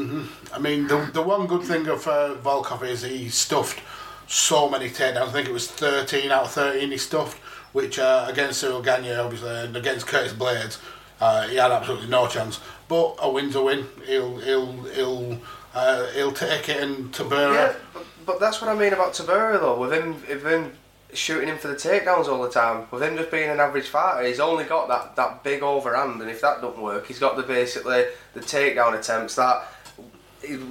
I 0.52 0.58
mean, 0.58 0.86
the 0.86 1.10
the 1.12 1.22
one 1.22 1.46
good 1.46 1.62
thing 1.62 1.86
of 1.86 2.06
uh, 2.06 2.36
Volkov 2.42 2.82
is 2.82 3.02
he 3.02 3.28
stuffed 3.28 3.80
so 4.26 4.68
many 4.68 4.90
takedowns. 4.90 5.28
I 5.28 5.32
think 5.32 5.48
it 5.48 5.52
was 5.52 5.70
13 5.70 6.30
out 6.30 6.44
of 6.44 6.52
13 6.52 6.90
he 6.90 6.96
stuffed, 6.96 7.38
which 7.72 7.98
uh, 7.98 8.26
against 8.28 8.62
Ciryl 8.62 8.84
Gane, 8.84 9.16
obviously, 9.16 9.50
and 9.50 9.76
against 9.76 10.06
Curtis 10.06 10.32
Blaydes, 10.32 10.78
uh, 11.20 11.46
he 11.48 11.56
had 11.56 11.70
absolutely 11.70 12.08
no 12.08 12.26
chance. 12.26 12.60
But 12.88 13.16
a 13.18 13.30
win's 13.30 13.54
a 13.54 13.62
win. 13.62 13.86
He'll 14.06 14.38
he'll 14.38 14.72
he'll 14.94 15.38
uh, 15.74 16.06
he'll 16.08 16.32
take 16.32 16.68
it 16.68 16.82
and 16.82 17.12
Tybura. 17.12 17.54
Yeah, 17.54 17.74
but, 17.92 18.04
but 18.24 18.40
that's 18.40 18.60
what 18.60 18.70
I 18.70 18.74
mean 18.74 18.92
about 18.92 19.12
Tybura 19.12 19.60
though. 19.60 19.78
With 19.78 19.92
him, 19.92 20.14
with 20.14 20.44
him 20.44 20.72
shooting 21.16 21.48
him 21.48 21.58
for 21.58 21.68
the 21.68 21.74
takedowns 21.74 22.28
all 22.28 22.42
the 22.42 22.50
time, 22.50 22.86
with 22.90 23.02
him 23.02 23.16
just 23.16 23.30
being 23.30 23.50
an 23.50 23.60
average 23.60 23.88
fighter, 23.88 24.26
he's 24.26 24.40
only 24.40 24.64
got 24.64 24.88
that, 24.88 25.16
that 25.16 25.42
big 25.42 25.62
overhand, 25.62 26.20
and 26.20 26.30
if 26.30 26.40
that 26.40 26.60
doesn't 26.60 26.80
work, 26.80 27.06
he's 27.06 27.18
got 27.18 27.36
the 27.36 27.42
basically 27.42 28.04
the 28.34 28.40
takedown 28.40 28.98
attempts 28.98 29.34
that 29.36 29.66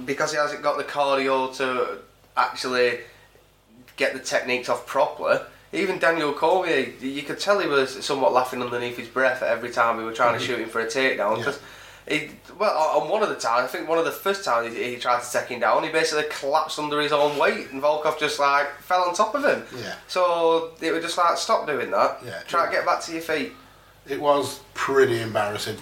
because 0.04 0.32
he 0.32 0.38
hasn't 0.38 0.62
got 0.62 0.78
the 0.78 0.84
cardio 0.84 1.54
to 1.56 1.98
actually 2.36 3.00
get 3.96 4.12
the 4.12 4.20
techniques 4.20 4.68
off 4.68 4.86
properly. 4.86 5.38
Even 5.72 5.98
Daniel 5.98 6.32
Cormier, 6.32 6.92
you 7.00 7.22
could 7.22 7.40
tell 7.40 7.58
he 7.58 7.66
was 7.66 8.04
somewhat 8.04 8.32
laughing 8.32 8.62
underneath 8.62 8.96
his 8.96 9.08
breath 9.08 9.42
every 9.42 9.70
time 9.70 9.96
we 9.96 10.04
were 10.04 10.12
trying 10.12 10.38
to 10.38 10.38
mm-hmm. 10.38 10.54
shoot 10.54 10.60
him 10.60 10.68
for 10.68 10.80
a 10.80 10.86
takedown. 10.86 11.38
Because 11.38 11.58
he, 12.08 12.30
well, 12.58 13.00
on 13.00 13.10
one 13.10 13.22
of 13.22 13.28
the 13.28 13.34
times, 13.34 13.64
I 13.64 13.66
think 13.66 13.88
one 13.88 13.98
of 13.98 14.04
the 14.04 14.12
first 14.12 14.44
times 14.44 14.74
he, 14.74 14.92
he 14.92 14.96
tried 14.96 15.22
to 15.22 15.32
take 15.32 15.48
him 15.48 15.60
down, 15.60 15.82
he 15.82 15.90
basically 15.90 16.24
collapsed 16.30 16.78
under 16.78 17.00
his 17.00 17.12
own 17.12 17.36
weight, 17.38 17.70
and 17.72 17.82
Volkov 17.82 18.18
just 18.18 18.38
like 18.38 18.68
fell 18.80 19.02
on 19.02 19.14
top 19.14 19.34
of 19.34 19.44
him. 19.44 19.64
Yeah. 19.80 19.94
So 20.06 20.72
it 20.80 20.92
was 20.92 21.02
just 21.02 21.18
like, 21.18 21.36
stop 21.36 21.66
doing 21.66 21.90
that. 21.90 22.20
Yeah. 22.24 22.40
Try 22.46 22.66
to 22.66 22.72
get 22.72 22.86
back 22.86 23.02
to 23.02 23.12
your 23.12 23.22
feet. 23.22 23.52
It 24.08 24.20
was 24.20 24.60
pretty 24.74 25.20
embarrassing. 25.20 25.76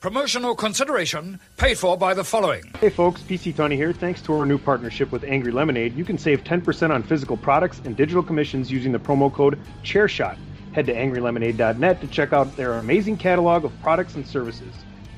Promotional 0.00 0.54
consideration 0.54 1.38
paid 1.58 1.76
for 1.76 1.96
by 1.96 2.14
the 2.14 2.24
following. 2.24 2.62
Hey 2.78 2.88
folks, 2.88 3.20
PC 3.22 3.54
Tony 3.54 3.76
here. 3.76 3.92
Thanks 3.92 4.22
to 4.22 4.34
our 4.34 4.46
new 4.46 4.56
partnership 4.56 5.12
with 5.12 5.24
Angry 5.24 5.52
Lemonade, 5.52 5.94
you 5.94 6.06
can 6.06 6.16
save 6.16 6.42
10% 6.42 6.90
on 6.90 7.02
physical 7.02 7.36
products 7.36 7.82
and 7.84 7.94
digital 7.96 8.22
commissions 8.22 8.70
using 8.70 8.92
the 8.92 8.98
promo 8.98 9.30
code 9.30 9.58
ChairShot. 9.84 10.38
Head 10.72 10.86
to 10.86 10.94
angrylemonade.net 10.94 12.00
to 12.00 12.06
check 12.06 12.32
out 12.32 12.56
their 12.56 12.74
amazing 12.74 13.18
catalog 13.18 13.66
of 13.66 13.78
products 13.82 14.14
and 14.14 14.26
services. 14.26 14.72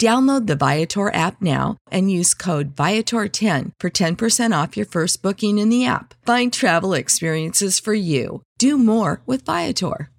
Download 0.00 0.46
the 0.46 0.56
Viator 0.56 1.12
app 1.14 1.40
now 1.40 1.76
and 1.90 2.10
use 2.10 2.34
code 2.34 2.74
Viator10 2.74 3.72
for 3.78 3.90
10% 3.90 4.62
off 4.62 4.76
your 4.76 4.86
first 4.86 5.22
booking 5.22 5.58
in 5.58 5.68
the 5.68 5.86
app. 5.86 6.14
Find 6.26 6.52
travel 6.52 6.94
experiences 6.94 7.78
for 7.78 7.94
you. 7.94 8.42
Do 8.58 8.76
more 8.76 9.22
with 9.24 9.44
Viator. 9.44 10.10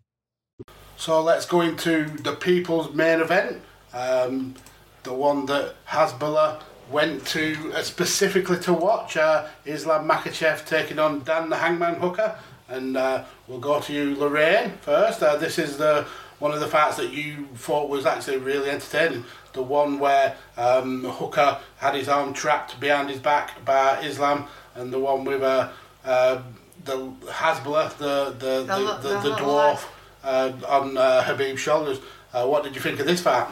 So 0.97 1.21
let's 1.21 1.45
go 1.45 1.59
into 1.59 2.05
the 2.05 2.33
people's 2.33 2.93
main 2.95 3.19
event, 3.19 3.61
um, 3.93 4.55
the 5.03 5.13
one 5.13 5.45
that 5.47 5.75
Hasbulla 5.87 6.61
went 6.89 7.25
to 7.27 7.73
uh, 7.73 7.81
specifically 7.81 8.59
to 8.59 8.73
watch. 8.73 9.17
Uh, 9.17 9.47
Islam 9.65 10.07
Makhachev 10.07 10.65
taking 10.65 10.99
on 10.99 11.23
Dan 11.23 11.49
the 11.49 11.57
Hangman 11.57 11.95
Hooker, 11.95 12.39
and 12.69 12.95
uh, 12.95 13.25
we'll 13.47 13.59
go 13.59 13.81
to 13.81 13.93
you, 13.93 14.15
Lorraine, 14.15 14.71
first. 14.81 15.21
Uh, 15.21 15.35
this 15.35 15.59
is 15.59 15.77
the 15.77 16.07
one 16.39 16.51
of 16.51 16.59
the 16.59 16.67
fights 16.67 16.97
that 16.97 17.11
you 17.11 17.47
thought 17.55 17.89
was 17.89 18.05
actually 18.05 18.37
really 18.37 18.69
entertaining 18.69 19.23
the 19.55 19.63
one 19.63 19.99
where 19.99 20.35
um, 20.57 21.03
Hooker 21.03 21.57
had 21.77 21.95
his 21.95 22.07
arm 22.07 22.33
trapped 22.33 22.79
behind 22.79 23.09
his 23.09 23.19
back 23.19 23.65
by 23.65 23.99
Islam, 24.01 24.47
and 24.75 24.93
the 24.93 24.99
one 24.99 25.23
with 25.25 25.41
uh, 25.41 25.69
uh, 26.03 26.41
the 26.83 26.97
Hasbulla, 27.25 27.97
the 27.97 28.35
the, 28.37 28.63
the, 28.63 28.99
the, 29.01 29.09
the, 29.09 29.29
the 29.29 29.35
dwarf, 29.37 29.85
uh, 30.23 30.51
on 30.67 30.97
uh, 30.97 31.23
Khabib's 31.25 31.59
shoulders. 31.59 31.99
Uh, 32.33 32.45
what 32.45 32.63
did 32.63 32.75
you 32.75 32.81
think 32.81 32.99
of 32.99 33.07
this 33.07 33.21
fight? 33.21 33.47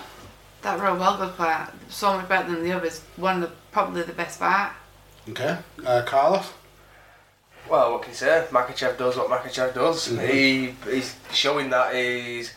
That 0.61 0.77
were 0.77 0.87
a 0.87 0.95
well 0.95 1.17
good 1.17 1.33
fight. 1.33 1.69
So 1.89 2.17
much 2.17 2.29
better 2.29 2.51
than 2.51 2.63
the 2.63 2.73
others. 2.73 2.99
One 3.15 3.41
of 3.41 3.49
the 3.49 3.55
probably 3.71 4.03
the 4.03 4.13
best 4.13 4.39
fight. 4.39 4.71
Okay, 5.29 5.57
uh, 5.85 6.03
Carlos. 6.05 6.51
Well, 7.69 7.93
what 7.93 8.01
can 8.01 8.11
you 8.11 8.17
say? 8.17 8.45
Makhachev 8.51 8.97
does 8.97 9.15
what 9.15 9.29
Makhachev 9.29 9.73
does. 9.73 10.09
Mm-hmm. 10.09 10.27
He 10.27 10.75
he's 10.91 11.15
showing 11.31 11.69
that 11.69 11.95
he's 11.95 12.53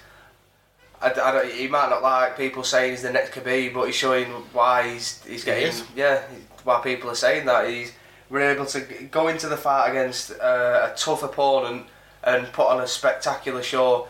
I, 1.07 1.29
I 1.29 1.33
don't, 1.33 1.53
he 1.53 1.69
might 1.69 1.91
not 1.91 2.03
like 2.03 2.37
people 2.37 2.65
saying 2.65 2.93
he's 2.93 3.03
the 3.03 3.13
next 3.13 3.31
Khabib, 3.31 3.75
but 3.75 3.87
he's 3.87 3.95
showing 3.95 4.27
why 4.53 4.89
he's 4.89 5.23
he's 5.25 5.45
getting 5.45 5.73
he 5.73 5.83
yeah 6.01 6.23
why 6.65 6.81
people 6.81 7.11
are 7.11 7.15
saying 7.15 7.47
that 7.47 7.69
he's 7.69 7.93
we're 8.29 8.51
able 8.51 8.67
to 8.67 8.81
go 9.11 9.29
into 9.29 9.49
the 9.49 9.57
fight 9.57 9.91
against 9.91 10.33
uh, 10.33 10.91
a 10.93 10.97
tough 10.97 11.23
opponent 11.23 11.87
and 12.25 12.53
put 12.53 12.67
on 12.67 12.81
a 12.81 12.87
spectacular 12.87 13.63
show. 13.63 14.09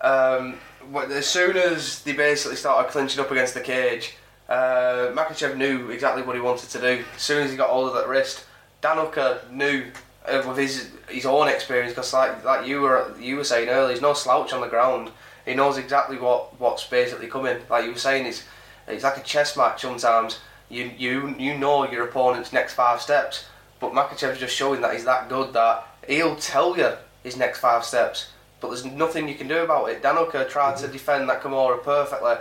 Um, 0.00 0.56
as 0.96 1.26
soon 1.26 1.56
as 1.56 2.02
they 2.02 2.12
basically 2.12 2.56
started 2.56 2.90
clinching 2.90 3.20
up 3.20 3.30
against 3.30 3.54
the 3.54 3.60
cage, 3.60 4.16
uh, 4.48 5.12
Makhachev 5.14 5.56
knew 5.56 5.90
exactly 5.90 6.22
what 6.22 6.34
he 6.34 6.42
wanted 6.42 6.70
to 6.70 6.80
do. 6.80 7.04
As 7.14 7.22
soon 7.22 7.44
as 7.44 7.52
he 7.52 7.56
got 7.56 7.70
hold 7.70 7.86
of 7.86 7.94
that 7.94 8.08
wrist, 8.08 8.44
Dan 8.80 8.96
Hooker 8.96 9.42
knew 9.52 9.84
uh, 10.26 10.42
with 10.46 10.58
his 10.58 10.90
his 11.08 11.24
own 11.24 11.46
experience 11.46 11.92
because 11.92 12.12
like 12.12 12.44
like 12.44 12.66
you 12.66 12.80
were 12.80 13.14
you 13.20 13.36
were 13.36 13.44
saying 13.44 13.68
earlier, 13.68 13.92
he's 13.92 14.02
no 14.02 14.12
slouch 14.12 14.52
on 14.52 14.60
the 14.60 14.66
ground 14.66 15.12
he 15.44 15.54
knows 15.54 15.78
exactly 15.78 16.18
what 16.18 16.58
what's 16.60 16.86
basically 16.86 17.28
coming. 17.28 17.58
Like 17.68 17.84
you 17.84 17.92
were 17.92 17.98
saying, 17.98 18.26
it's 18.26 18.44
it's 18.86 19.04
like 19.04 19.16
a 19.16 19.22
chess 19.22 19.56
match. 19.56 19.82
Sometimes 19.82 20.38
you 20.68 20.90
you 20.96 21.34
you 21.38 21.58
know 21.58 21.90
your 21.90 22.08
opponent's 22.08 22.52
next 22.52 22.74
five 22.74 23.00
steps, 23.00 23.46
but 23.80 23.92
Makhachev's 23.92 24.38
just 24.38 24.54
showing 24.54 24.80
that 24.82 24.94
he's 24.94 25.04
that 25.04 25.28
good 25.28 25.52
that 25.52 25.86
he'll 26.06 26.36
tell 26.36 26.76
you 26.76 26.92
his 27.22 27.36
next 27.36 27.60
five 27.60 27.84
steps. 27.84 28.30
But 28.60 28.68
there's 28.68 28.84
nothing 28.84 29.28
you 29.28 29.34
can 29.34 29.48
do 29.48 29.58
about 29.58 29.90
it. 29.90 30.02
Dan 30.02 30.16
Hooker 30.16 30.44
tried 30.44 30.74
mm-hmm. 30.74 30.86
to 30.86 30.92
defend 30.92 31.28
that 31.28 31.42
Kimura 31.42 31.82
perfectly, 31.82 32.34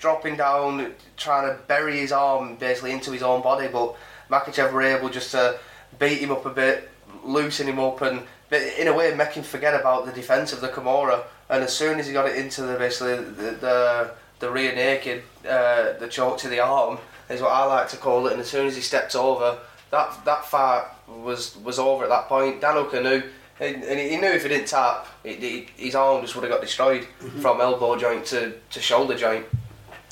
dropping 0.00 0.36
down, 0.36 0.92
trying 1.16 1.48
to 1.48 1.62
bury 1.64 1.98
his 1.98 2.10
arm 2.10 2.56
basically 2.56 2.90
into 2.90 3.12
his 3.12 3.22
own 3.22 3.42
body. 3.42 3.68
But 3.68 3.94
Makhachev 4.28 4.72
were 4.72 4.82
able 4.82 5.08
just 5.08 5.30
to 5.32 5.58
beat 5.98 6.18
him 6.18 6.32
up 6.32 6.44
a 6.46 6.50
bit, 6.50 6.90
loosen 7.24 7.68
him 7.68 7.78
up, 7.78 8.00
and 8.02 8.22
in 8.50 8.88
a 8.88 8.92
way 8.92 9.14
make 9.14 9.32
him 9.32 9.44
forget 9.44 9.78
about 9.78 10.06
the 10.06 10.12
defence 10.12 10.52
of 10.52 10.60
the 10.60 10.68
Kimura 10.68 11.24
and 11.50 11.62
as 11.62 11.76
soon 11.76 11.98
as 11.98 12.06
he 12.06 12.12
got 12.12 12.28
it 12.28 12.36
into 12.36 12.62
the 12.62 12.76
basically 12.76 13.16
the 13.16 13.50
the, 13.60 14.10
the 14.38 14.50
rear 14.50 14.74
naked, 14.74 15.22
uh, 15.48 15.92
the 15.98 16.08
choke 16.08 16.38
to 16.38 16.48
the 16.48 16.60
arm 16.60 16.98
is 17.28 17.40
what 17.40 17.52
I 17.52 17.64
like 17.64 17.88
to 17.90 17.96
call 17.96 18.26
it. 18.26 18.32
And 18.32 18.40
as 18.40 18.48
soon 18.48 18.66
as 18.66 18.76
he 18.76 18.82
stepped 18.82 19.14
over, 19.14 19.58
that 19.90 20.24
that 20.24 20.44
fight 20.44 20.84
was 21.08 21.56
was 21.58 21.78
over 21.78 22.04
at 22.04 22.10
that 22.10 22.28
point. 22.28 22.60
Dan 22.60 22.74
Hooker 22.74 23.02
knew. 23.02 23.22
And 23.60 23.82
he 23.82 24.16
knew 24.16 24.28
if 24.28 24.44
he 24.44 24.48
didn't 24.50 24.68
tap, 24.68 25.08
his 25.24 25.96
arm 25.96 26.22
just 26.22 26.36
would 26.36 26.44
have 26.44 26.52
got 26.52 26.60
destroyed 26.60 27.02
mm-hmm. 27.02 27.40
from 27.40 27.60
elbow 27.60 27.98
joint 27.98 28.24
to, 28.26 28.52
to 28.70 28.80
shoulder 28.80 29.16
joint. 29.16 29.46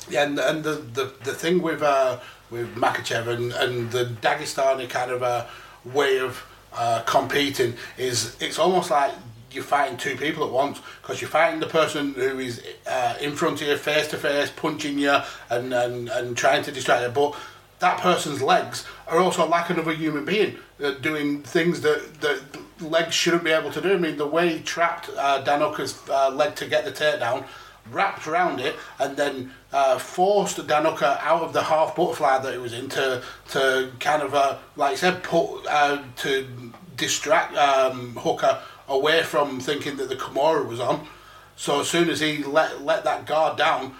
Yeah, 0.09 0.23
and, 0.23 0.37
and 0.37 0.65
the, 0.65 0.73
the, 0.73 1.13
the 1.23 1.33
thing 1.33 1.61
with 1.61 1.81
uh, 1.81 2.19
with 2.49 2.75
Makhachev 2.75 3.27
and, 3.27 3.53
and 3.53 3.89
the 3.91 4.05
Dagestani 4.21 4.89
kind 4.89 5.11
of 5.11 5.23
uh, 5.23 5.45
way 5.85 6.19
of 6.19 6.45
uh, 6.73 7.03
competing 7.05 7.75
is 7.97 8.35
it's 8.41 8.59
almost 8.59 8.91
like 8.91 9.13
you're 9.51 9.63
fighting 9.63 9.97
two 9.97 10.15
people 10.15 10.45
at 10.45 10.51
once 10.51 10.81
because 11.01 11.21
you're 11.21 11.29
fighting 11.29 11.59
the 11.59 11.67
person 11.67 12.13
who 12.13 12.39
is 12.39 12.61
uh, 12.85 13.15
in 13.21 13.35
front 13.35 13.61
of 13.61 13.67
you, 13.67 13.77
face 13.77 14.07
to 14.09 14.17
face, 14.17 14.49
punching 14.49 14.99
you 14.99 15.17
and, 15.49 15.73
and, 15.73 16.09
and 16.09 16.37
trying 16.37 16.63
to 16.63 16.71
distract 16.71 17.03
you. 17.03 17.09
But 17.09 17.35
that 17.79 17.99
person's 17.99 18.41
legs 18.41 18.85
are 19.07 19.19
also 19.19 19.47
like 19.47 19.69
another 19.69 19.93
human 19.93 20.25
being 20.25 20.57
uh, 20.83 20.91
doing 20.91 21.43
things 21.43 21.81
that, 21.81 22.21
that 22.21 22.41
legs 22.81 23.13
shouldn't 23.13 23.43
be 23.43 23.51
able 23.51 23.71
to 23.71 23.81
do. 23.81 23.93
I 23.93 23.97
mean, 23.97 24.17
the 24.17 24.27
way 24.27 24.57
he 24.57 24.59
trapped 24.63 25.09
uh, 25.15 25.41
Dan 25.41 25.61
Hooker's 25.61 25.97
uh, 26.09 26.29
leg 26.29 26.55
to 26.55 26.67
get 26.67 26.85
the 26.85 26.91
takedown 26.91 27.45
wrapped 27.91 28.27
around 28.27 28.59
it, 28.59 28.75
and 28.99 29.15
then 29.15 29.51
uh, 29.71 29.97
forced 29.97 30.65
Dan 30.67 30.85
Hooker 30.85 31.17
out 31.21 31.41
of 31.41 31.53
the 31.53 31.63
half 31.63 31.95
butterfly 31.95 32.39
that 32.39 32.53
he 32.53 32.59
was 32.59 32.73
in 32.73 32.89
to, 32.89 33.23
to 33.49 33.91
kind 33.99 34.21
of, 34.21 34.33
uh, 34.33 34.57
like 34.75 34.93
I 34.93 34.95
said, 34.95 35.23
put 35.23 35.65
uh, 35.67 36.03
to 36.17 36.47
distract 36.95 37.55
um, 37.55 38.15
Hooker 38.15 38.61
away 38.87 39.23
from 39.23 39.59
thinking 39.59 39.97
that 39.97 40.09
the 40.09 40.15
Kimura 40.15 40.65
was 40.65 40.79
on. 40.79 41.07
So 41.55 41.81
as 41.81 41.89
soon 41.89 42.09
as 42.09 42.19
he 42.19 42.43
let 42.43 42.83
let 42.83 43.03
that 43.03 43.25
guard 43.25 43.57
down, 43.57 43.95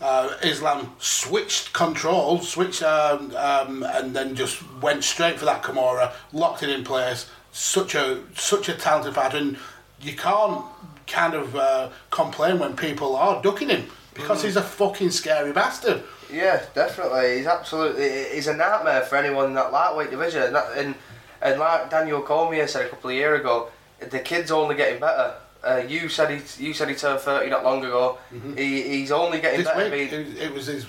uh, 0.00 0.30
Islam 0.42 0.94
switched 0.98 1.72
control, 1.72 2.40
switched, 2.40 2.82
um, 2.82 3.34
um, 3.36 3.82
and 3.82 4.14
then 4.14 4.34
just 4.34 4.62
went 4.80 5.04
straight 5.04 5.38
for 5.38 5.44
that 5.46 5.62
Kimura, 5.62 6.12
locked 6.32 6.62
it 6.62 6.70
in 6.70 6.84
place. 6.84 7.28
Such 7.52 7.94
a 7.94 8.20
such 8.34 8.68
a 8.68 8.74
talented 8.74 9.14
fighter, 9.14 9.38
and 9.38 9.58
you 10.00 10.14
can't 10.16 10.64
kind 11.06 11.34
of 11.34 11.54
uh, 11.56 11.90
complain 12.10 12.58
when 12.58 12.76
people 12.76 13.16
are 13.16 13.42
ducking 13.42 13.68
him 13.68 13.84
because 14.14 14.40
Mm. 14.40 14.44
he's 14.44 14.56
a 14.56 14.62
fucking 14.62 15.10
scary 15.10 15.52
bastard. 15.52 16.02
Yeah, 16.32 16.62
definitely. 16.74 17.38
He's 17.38 17.46
absolutely 17.46 18.24
he's 18.34 18.46
a 18.46 18.54
nightmare 18.56 19.02
for 19.02 19.16
anyone 19.16 19.46
in 19.46 19.54
that 19.54 19.72
lightweight 19.72 20.10
division. 20.10 20.42
And, 20.44 20.54
that, 20.54 20.72
and 20.78 20.94
and 21.42 21.58
like 21.60 21.90
Daniel 21.90 22.22
Cormier 22.22 22.66
said 22.68 22.86
a 22.86 22.88
couple 22.88 23.10
of 23.10 23.16
years 23.16 23.40
ago, 23.40 23.68
the 24.10 24.18
kid's 24.20 24.50
only 24.50 24.74
getting 24.76 25.00
better. 25.00 25.34
Uh, 25.64 25.80
you 25.88 26.08
said 26.08 26.28
he 26.30 26.64
you 26.64 26.74
said 26.74 26.88
he 26.88 26.94
turned 26.94 27.20
thirty 27.20 27.48
not 27.48 27.62
long 27.64 27.84
ago. 27.84 28.18
He, 28.56 28.82
he's 28.82 29.12
only 29.12 29.40
getting 29.40 29.60
Mm-hmm. 29.64 29.78
This 29.78 29.90
better. 29.90 29.96
week, 29.96 30.10
being- 30.10 30.36
it, 30.36 30.52
was 30.52 30.66
his 30.66 30.84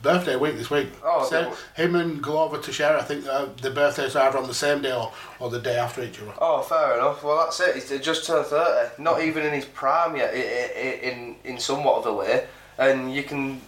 birthday 0.00 0.36
week 0.36 0.56
this 0.56 0.70
week. 0.70 0.88
Oh, 1.04 1.26
so 1.28 1.54
him 1.76 1.94
and 1.94 2.22
Glover 2.22 2.58
Teixeira, 2.58 3.00
I 3.00 3.04
think 3.04 3.26
uh, 3.26 3.46
the 3.60 3.70
birthdays 3.70 4.16
are 4.16 4.28
either 4.28 4.38
on 4.38 4.46
the 4.46 4.54
same 4.54 4.80
day 4.82 4.92
or, 4.94 5.12
or 5.40 5.50
the 5.50 5.60
day 5.60 5.76
after 5.76 6.02
each 6.02 6.20
other. 6.22 6.32
Oh, 6.38 6.62
fair 6.62 6.94
enough. 6.96 7.22
Well, 7.22 7.36
that's 7.44 7.60
it. 7.60 7.74
He's 7.74 8.00
just 8.00 8.26
turned 8.26 8.46
thirty, 8.46 9.02
not 9.02 9.22
even 9.22 9.44
in 9.44 9.52
his 9.52 9.66
prime 9.66 10.16
yet, 10.16 10.32
in 10.34 11.36
in 11.44 11.58
somewhat 11.58 11.98
of 11.98 12.06
a 12.06 12.14
way. 12.14 12.46
And 12.78 13.14
you 13.14 13.22
can 13.24 13.60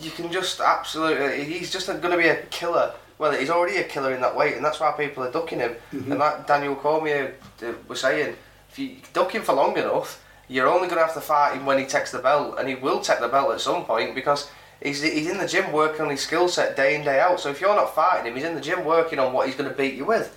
you 0.00 0.10
can 0.12 0.30
just 0.30 0.60
absolutely. 0.60 1.44
He's 1.44 1.72
just 1.72 1.88
going 1.88 2.00
to 2.02 2.16
be 2.16 2.28
a 2.28 2.36
killer. 2.46 2.94
Well, 3.22 3.38
he's 3.38 3.50
already 3.50 3.76
a 3.76 3.84
killer 3.84 4.12
in 4.12 4.20
that 4.22 4.34
weight, 4.34 4.56
and 4.56 4.64
that's 4.64 4.80
why 4.80 4.90
people 4.90 5.22
are 5.22 5.30
ducking 5.30 5.60
him. 5.60 5.76
And 5.92 6.18
like 6.18 6.44
Daniel 6.44 6.74
Cormier 6.74 7.36
uh, 7.62 7.72
was 7.86 8.00
saying, 8.00 8.34
if 8.68 8.76
you 8.80 8.96
duck 9.12 9.32
him 9.32 9.42
for 9.42 9.52
long 9.54 9.76
enough, 9.78 10.20
you're 10.48 10.66
only 10.66 10.88
going 10.88 10.98
to 10.98 11.04
have 11.06 11.14
to 11.14 11.20
fight 11.20 11.54
him 11.54 11.64
when 11.64 11.78
he 11.78 11.84
takes 11.86 12.10
the 12.10 12.18
belt, 12.18 12.56
and 12.58 12.68
he 12.68 12.74
will 12.74 12.98
take 13.00 13.20
the 13.20 13.28
belt 13.28 13.54
at 13.54 13.60
some 13.60 13.84
point 13.84 14.16
because. 14.16 14.50
He's, 14.82 15.00
he's 15.00 15.30
in 15.30 15.38
the 15.38 15.46
gym 15.46 15.70
working 15.70 16.00
on 16.00 16.10
his 16.10 16.22
skill 16.22 16.48
set 16.48 16.74
day 16.74 16.96
in 16.96 17.04
day 17.04 17.20
out. 17.20 17.38
So 17.38 17.50
if 17.50 17.60
you're 17.60 17.76
not 17.76 17.94
fighting 17.94 18.26
him, 18.26 18.34
he's 18.34 18.44
in 18.44 18.56
the 18.56 18.60
gym 18.60 18.84
working 18.84 19.20
on 19.20 19.32
what 19.32 19.46
he's 19.46 19.54
going 19.54 19.70
to 19.70 19.76
beat 19.76 19.94
you 19.94 20.04
with 20.04 20.36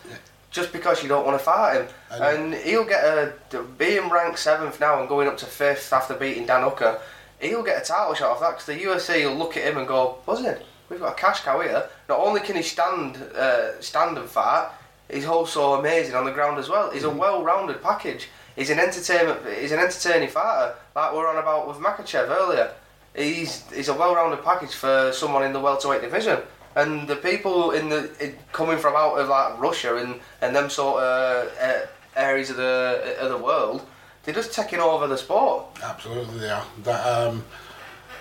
just 0.51 0.71
because 0.71 1.01
you 1.01 1.09
don't 1.09 1.25
want 1.25 1.39
to 1.39 1.43
fight 1.43 1.81
him. 1.81 1.87
And 2.11 2.53
he'll 2.53 2.85
get 2.85 3.03
a 3.03 3.33
being 3.79 4.07
ranked 4.11 4.37
seventh 4.37 4.79
now 4.79 4.99
and 4.99 5.09
going 5.09 5.27
up 5.27 5.37
to 5.39 5.47
fifth 5.47 5.91
after 5.91 6.13
beating 6.13 6.45
Dan 6.45 6.61
Hooker. 6.61 7.01
He'll 7.39 7.63
get 7.63 7.81
a 7.81 7.85
title 7.85 8.13
shot 8.13 8.29
off 8.33 8.39
that 8.41 8.51
because 8.51 8.67
the 8.67 8.73
UFC 8.75 9.27
will 9.27 9.35
look 9.35 9.57
at 9.57 9.63
him 9.63 9.77
and 9.79 9.87
go, 9.87 10.19
"Buzzing, 10.27 10.57
we've 10.89 10.99
got 10.99 11.13
a 11.13 11.15
cash 11.15 11.41
cow 11.41 11.59
here." 11.61 11.89
Not 12.09 12.19
only 12.19 12.41
can 12.41 12.55
he 12.55 12.61
stand, 12.61 13.17
uh, 13.17 13.81
stand 13.81 14.17
and 14.17 14.29
fight, 14.29 14.69
he's 15.09 15.25
also 15.25 15.75
amazing 15.75 16.15
on 16.15 16.25
the 16.25 16.31
ground 16.31 16.57
as 16.59 16.69
well. 16.69 16.91
He's 16.91 17.03
a 17.03 17.09
well-rounded 17.09 17.81
package. 17.81 18.29
He's 18.55 18.69
an 18.69 18.79
entertainment. 18.79 19.41
He's 19.59 19.71
an 19.71 19.79
entertaining 19.79 20.29
fighter, 20.29 20.75
like 20.95 21.11
we 21.11 21.17
were 21.17 21.27
on 21.27 21.37
about 21.37 21.67
with 21.67 21.77
Makhachev 21.77 22.29
earlier. 22.29 22.71
He's 23.13 23.69
he's 23.71 23.89
a 23.89 23.93
well-rounded 23.93 24.43
package 24.43 24.73
for 24.73 25.11
someone 25.13 25.43
in 25.43 25.53
the 25.53 25.59
welterweight 25.59 26.01
division. 26.01 26.39
And 26.75 27.07
the 27.07 27.15
people 27.15 27.71
in 27.71 27.87
the 27.89 28.11
in, 28.19 28.35
coming 28.51 28.77
from 28.77 28.95
out 28.95 29.15
of 29.15 29.29
like 29.29 29.57
Russia 29.59 29.95
and, 29.95 30.19
and 30.41 30.55
them 30.55 30.69
sort 30.69 31.01
of 31.01 31.53
uh, 31.61 31.85
areas 32.17 32.49
of 32.49 32.57
the 32.57 33.15
of 33.19 33.29
the 33.29 33.37
world, 33.37 33.85
they're 34.23 34.33
just 34.33 34.53
taking 34.53 34.79
over 34.79 35.07
the 35.07 35.17
sport. 35.17 35.65
Absolutely, 35.81 36.49
are. 36.49 36.65
That 36.83 37.05
um, 37.05 37.45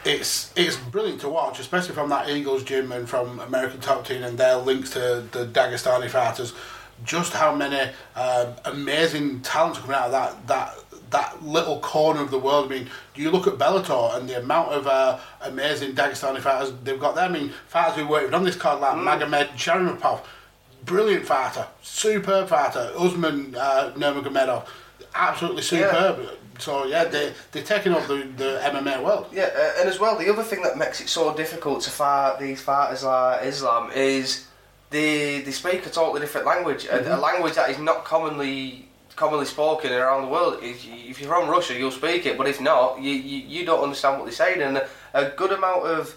it's 0.05 0.53
it's 0.57 0.77
brilliant 0.77 1.21
to 1.23 1.29
watch, 1.29 1.59
especially 1.59 1.95
from 1.95 2.11
that 2.11 2.29
Eagles 2.29 2.63
gym 2.63 2.93
and 2.93 3.09
from 3.09 3.41
American 3.41 3.81
Top 3.81 4.07
Team 4.07 4.23
and 4.23 4.37
their 4.37 4.57
links 4.57 4.91
to 4.91 5.25
the 5.33 5.47
Dagestani 5.47 6.09
fighters. 6.09 6.53
Just 7.05 7.33
how 7.33 7.55
many 7.55 7.91
um, 8.15 8.55
amazing 8.65 9.41
talents 9.41 9.79
coming 9.79 9.97
out 9.97 10.07
of 10.07 10.13
that 10.13 10.47
that 10.47 10.75
that 11.11 11.45
little 11.45 11.81
corner 11.81 12.21
of 12.21 12.31
the 12.31 12.39
world. 12.39 12.67
I 12.67 12.77
mean, 12.77 12.91
do 13.15 13.23
you 13.23 13.31
look 13.31 13.47
at 13.47 13.55
Bellator 13.55 14.17
and 14.17 14.29
the 14.29 14.39
amount 14.39 14.71
of 14.71 14.87
uh, 14.87 15.19
amazing 15.43 15.95
Dagestani 15.95 16.41
fighters 16.41 16.73
they've 16.83 17.01
got 17.01 17.15
there? 17.15 17.25
I 17.25 17.29
mean, 17.29 17.53
fighters 17.69 17.97
who 17.97 18.09
worked 18.09 18.35
on 18.35 18.45
this 18.45 18.57
card 18.57 18.81
like 18.81 18.97
Magomed 18.97 19.49
Sharimapov, 19.51 20.21
brilliant 20.85 21.25
fighter, 21.25 21.67
superb 21.83 22.49
fighter. 22.49 22.93
Usman 22.97 23.55
uh, 23.57 23.93
Nurmagomedov, 23.97 24.67
absolutely 25.15 25.63
superb. 25.63 26.29
So 26.59 26.85
yeah, 26.87 27.05
they 27.05 27.33
they're 27.53 27.63
taking 27.65 27.95
over 27.95 28.07
the, 28.17 28.25
the 28.37 28.61
MMA 28.65 29.03
world. 29.03 29.27
Yeah, 29.33 29.51
uh, 29.57 29.81
and 29.81 29.89
as 29.89 29.99
well, 29.99 30.17
the 30.17 30.29
other 30.33 30.43
thing 30.43 30.63
that 30.63 30.77
makes 30.79 31.01
it 31.01 31.09
so 31.09 31.35
difficult 31.35 31.83
to 31.83 31.91
fight 31.91 32.39
these 32.39 32.61
fighters 32.63 33.03
like 33.03 33.45
Islam 33.45 33.91
is 33.95 34.47
they 34.91 35.41
they 35.41 35.51
speak 35.53 35.85
a 35.87 35.91
totally 35.91 36.21
different 36.21 36.47
language, 36.47 36.85
a, 36.87 36.99
a 37.01 37.17
Mhm. 37.17 37.21
language 37.23 37.55
that 37.55 37.71
is 37.71 37.79
not 37.79 38.05
commonly 38.05 38.89
commonly 39.17 39.47
spoken 39.47 39.93
around 39.93 40.23
the 40.23 40.29
world. 40.29 40.59
If, 40.63 40.85
you, 40.85 40.95
if 41.11 41.21
you're 41.21 41.29
from 41.33 41.49
Russia, 41.49 41.75
you'll 41.75 41.93
speak 41.93 42.27
it, 42.27 42.37
but 42.37 42.49
if 42.49 42.61
not, 42.61 43.01
you, 43.01 43.13
you, 43.13 43.39
you 43.47 43.65
don't 43.65 43.81
understand 43.83 44.19
what 44.19 44.25
they're 44.25 44.33
saying. 44.35 44.61
And 44.61 44.77
a, 44.79 44.89
a 45.15 45.31
good 45.31 45.53
amount 45.53 45.87
of 45.87 46.17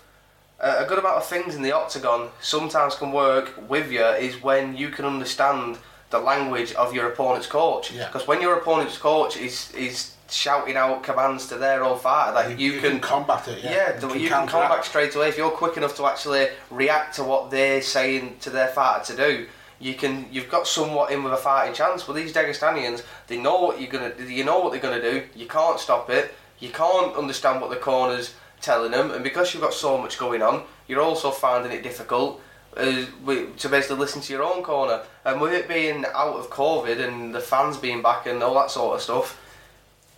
a 0.59 0.85
good 0.85 0.97
amount 0.97 1.17
of 1.17 1.25
things 1.25 1.55
in 1.55 1.61
the 1.61 1.71
octagon 1.71 2.29
sometimes 2.41 2.95
can 2.95 3.11
work 3.11 3.53
with 3.69 3.91
you 3.91 4.03
is 4.03 4.41
when 4.41 4.75
you 4.75 4.89
can 4.89 5.05
understand 5.05 5.77
the 6.09 6.17
language 6.19 6.73
of 6.73 6.93
your 6.95 7.07
opponent's 7.11 7.45
coach. 7.47 7.91
Yeah. 7.91 8.07
Because 8.07 8.27
when 8.27 8.41
your 8.41 8.57
opponent's 8.57 8.97
coach 8.97 9.37
is 9.37 9.71
is 9.73 10.13
shouting 10.29 10.75
out 10.75 11.03
commands 11.03 11.47
to 11.47 11.55
their 11.57 11.83
own 11.83 11.97
fighter, 11.99 12.33
that 12.33 12.59
you, 12.59 12.73
you 12.73 12.81
can, 12.81 12.91
can 12.91 12.99
combat 12.99 13.47
it, 13.47 13.63
yeah. 13.63 13.71
Yeah, 13.71 14.01
You 14.01 14.21
you, 14.21 14.29
can 14.29 14.29
can, 14.29 14.29
counteract. 14.29 14.51
come 14.51 14.69
back 14.69 14.83
straight 14.85 15.15
away 15.15 15.29
if 15.29 15.37
you're 15.37 15.49
quick 15.51 15.77
enough 15.77 15.95
to 15.97 16.05
actually 16.05 16.47
react 16.69 17.15
to 17.15 17.23
what 17.23 17.49
they're 17.51 17.81
saying 17.81 18.37
to 18.41 18.49
their 18.49 18.67
fighter 18.67 19.15
to 19.15 19.17
do. 19.17 19.47
You 19.79 19.93
can, 19.93 20.25
you've 20.31 20.49
got 20.49 20.67
somewhat 20.67 21.11
in 21.11 21.23
with 21.23 21.33
a 21.33 21.37
fighting 21.37 21.75
chance. 21.75 22.03
But 22.03 22.13
these 22.13 22.33
Dagestanians, 22.33 23.03
they 23.27 23.37
know 23.37 23.61
what 23.61 23.79
you're 23.79 23.91
gonna, 23.91 24.13
you 24.25 24.43
know 24.43 24.59
what 24.59 24.71
they're 24.71 24.81
gonna 24.81 25.01
do. 25.01 25.23
You 25.35 25.45
can't 25.45 25.79
stop 25.79 26.09
it. 26.09 26.33
You 26.59 26.69
can't 26.69 27.15
understand 27.15 27.61
what 27.61 27.69
the 27.69 27.75
corner's 27.75 28.33
telling 28.59 28.91
them, 28.91 29.11
and 29.11 29.23
because 29.23 29.53
you've 29.53 29.61
got 29.61 29.73
so 29.73 29.99
much 29.99 30.17
going 30.17 30.41
on, 30.41 30.63
you're 30.87 31.01
also 31.01 31.29
finding 31.29 31.71
it 31.71 31.83
difficult 31.83 32.41
uh, 32.75 33.05
to 33.27 33.69
basically 33.69 33.97
listen 33.97 34.21
to 34.21 34.33
your 34.33 34.43
own 34.43 34.63
corner. 34.63 35.01
And 35.25 35.39
with 35.39 35.53
it 35.53 35.67
being 35.67 36.05
out 36.05 36.35
of 36.35 36.49
COVID 36.49 36.99
and 36.99 37.35
the 37.35 37.39
fans 37.39 37.77
being 37.77 38.01
back 38.01 38.25
and 38.25 38.41
all 38.41 38.55
that 38.55 38.71
sort 38.71 38.95
of 38.95 39.01
stuff, 39.01 39.39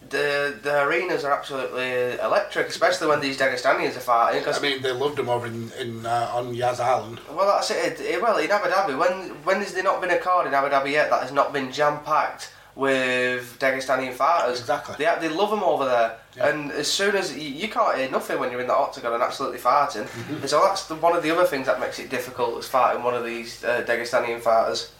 the 0.10 0.58
the 0.64 0.84
arenas 0.84 1.24
are 1.24 1.34
absolutely 1.34 2.14
electric, 2.20 2.68
especially 2.68 3.08
when 3.08 3.20
these 3.20 3.38
Dagestanians 3.38 3.96
are 3.98 4.00
fighting. 4.02 4.44
Cause, 4.44 4.58
I 4.58 4.62
mean, 4.62 4.82
they 4.82 4.92
loved 4.92 5.20
him 5.20 5.30
over 5.30 5.46
in, 5.48 5.72
in 5.80 6.06
uh, 6.06 6.32
on 6.34 6.54
Yas 6.56 6.80
Island. 6.80 7.20
well, 7.30 7.48
that's 7.48 7.70
it. 7.72 8.00
it. 8.00 8.22
Well, 8.22 8.38
in 8.38 8.50
Abu 8.50 8.70
Dhabi, 8.70 8.98
when 8.98 9.30
when 9.44 9.58
has 9.58 9.74
there 9.74 9.84
not 9.84 10.02
been 10.02 10.12
a 10.12 10.18
card 10.18 10.48
in 10.48 10.54
Abu 10.54 10.70
Dhabi 10.74 10.92
yet 10.92 11.10
that 11.10 11.22
has 11.22 11.32
not 11.32 11.54
been 11.54 11.72
jam 11.72 12.00
packed 12.04 12.52
with 12.76 13.60
Dagestani 13.60 14.12
fighters? 14.14 14.60
Exactly. 14.62 14.96
They 14.98 15.14
they 15.20 15.30
love 15.30 15.50
them 15.52 15.64
over 15.64 15.86
there, 15.86 16.18
and 16.40 16.72
as 16.72 16.88
soon 16.92 17.16
as 17.16 17.36
you, 17.38 17.44
you 17.50 17.68
can't 17.68 17.98
hear 17.98 18.10
nothing 18.10 18.40
when 18.40 18.52
you're 18.52 18.62
in 18.62 18.68
the 18.68 18.76
octagon 18.76 19.14
and 19.14 19.22
absolutely 19.22 19.60
fighting, 19.60 20.04
Mm-hmm. 20.06 20.46
so 20.48 20.62
that's 20.62 20.88
the, 20.88 20.96
one 20.96 21.16
of 21.16 21.22
the 21.24 21.30
other 21.32 21.46
things 21.46 21.68
that 21.68 21.80
makes 21.80 22.00
it 22.00 22.10
difficult 22.10 22.58
is 22.58 22.68
fighting 22.68 23.04
one 23.04 23.14
of 23.14 23.24
these 23.26 23.64
uh, 23.64 23.84
Dagestani 23.88 24.40
fighters. 24.40 24.92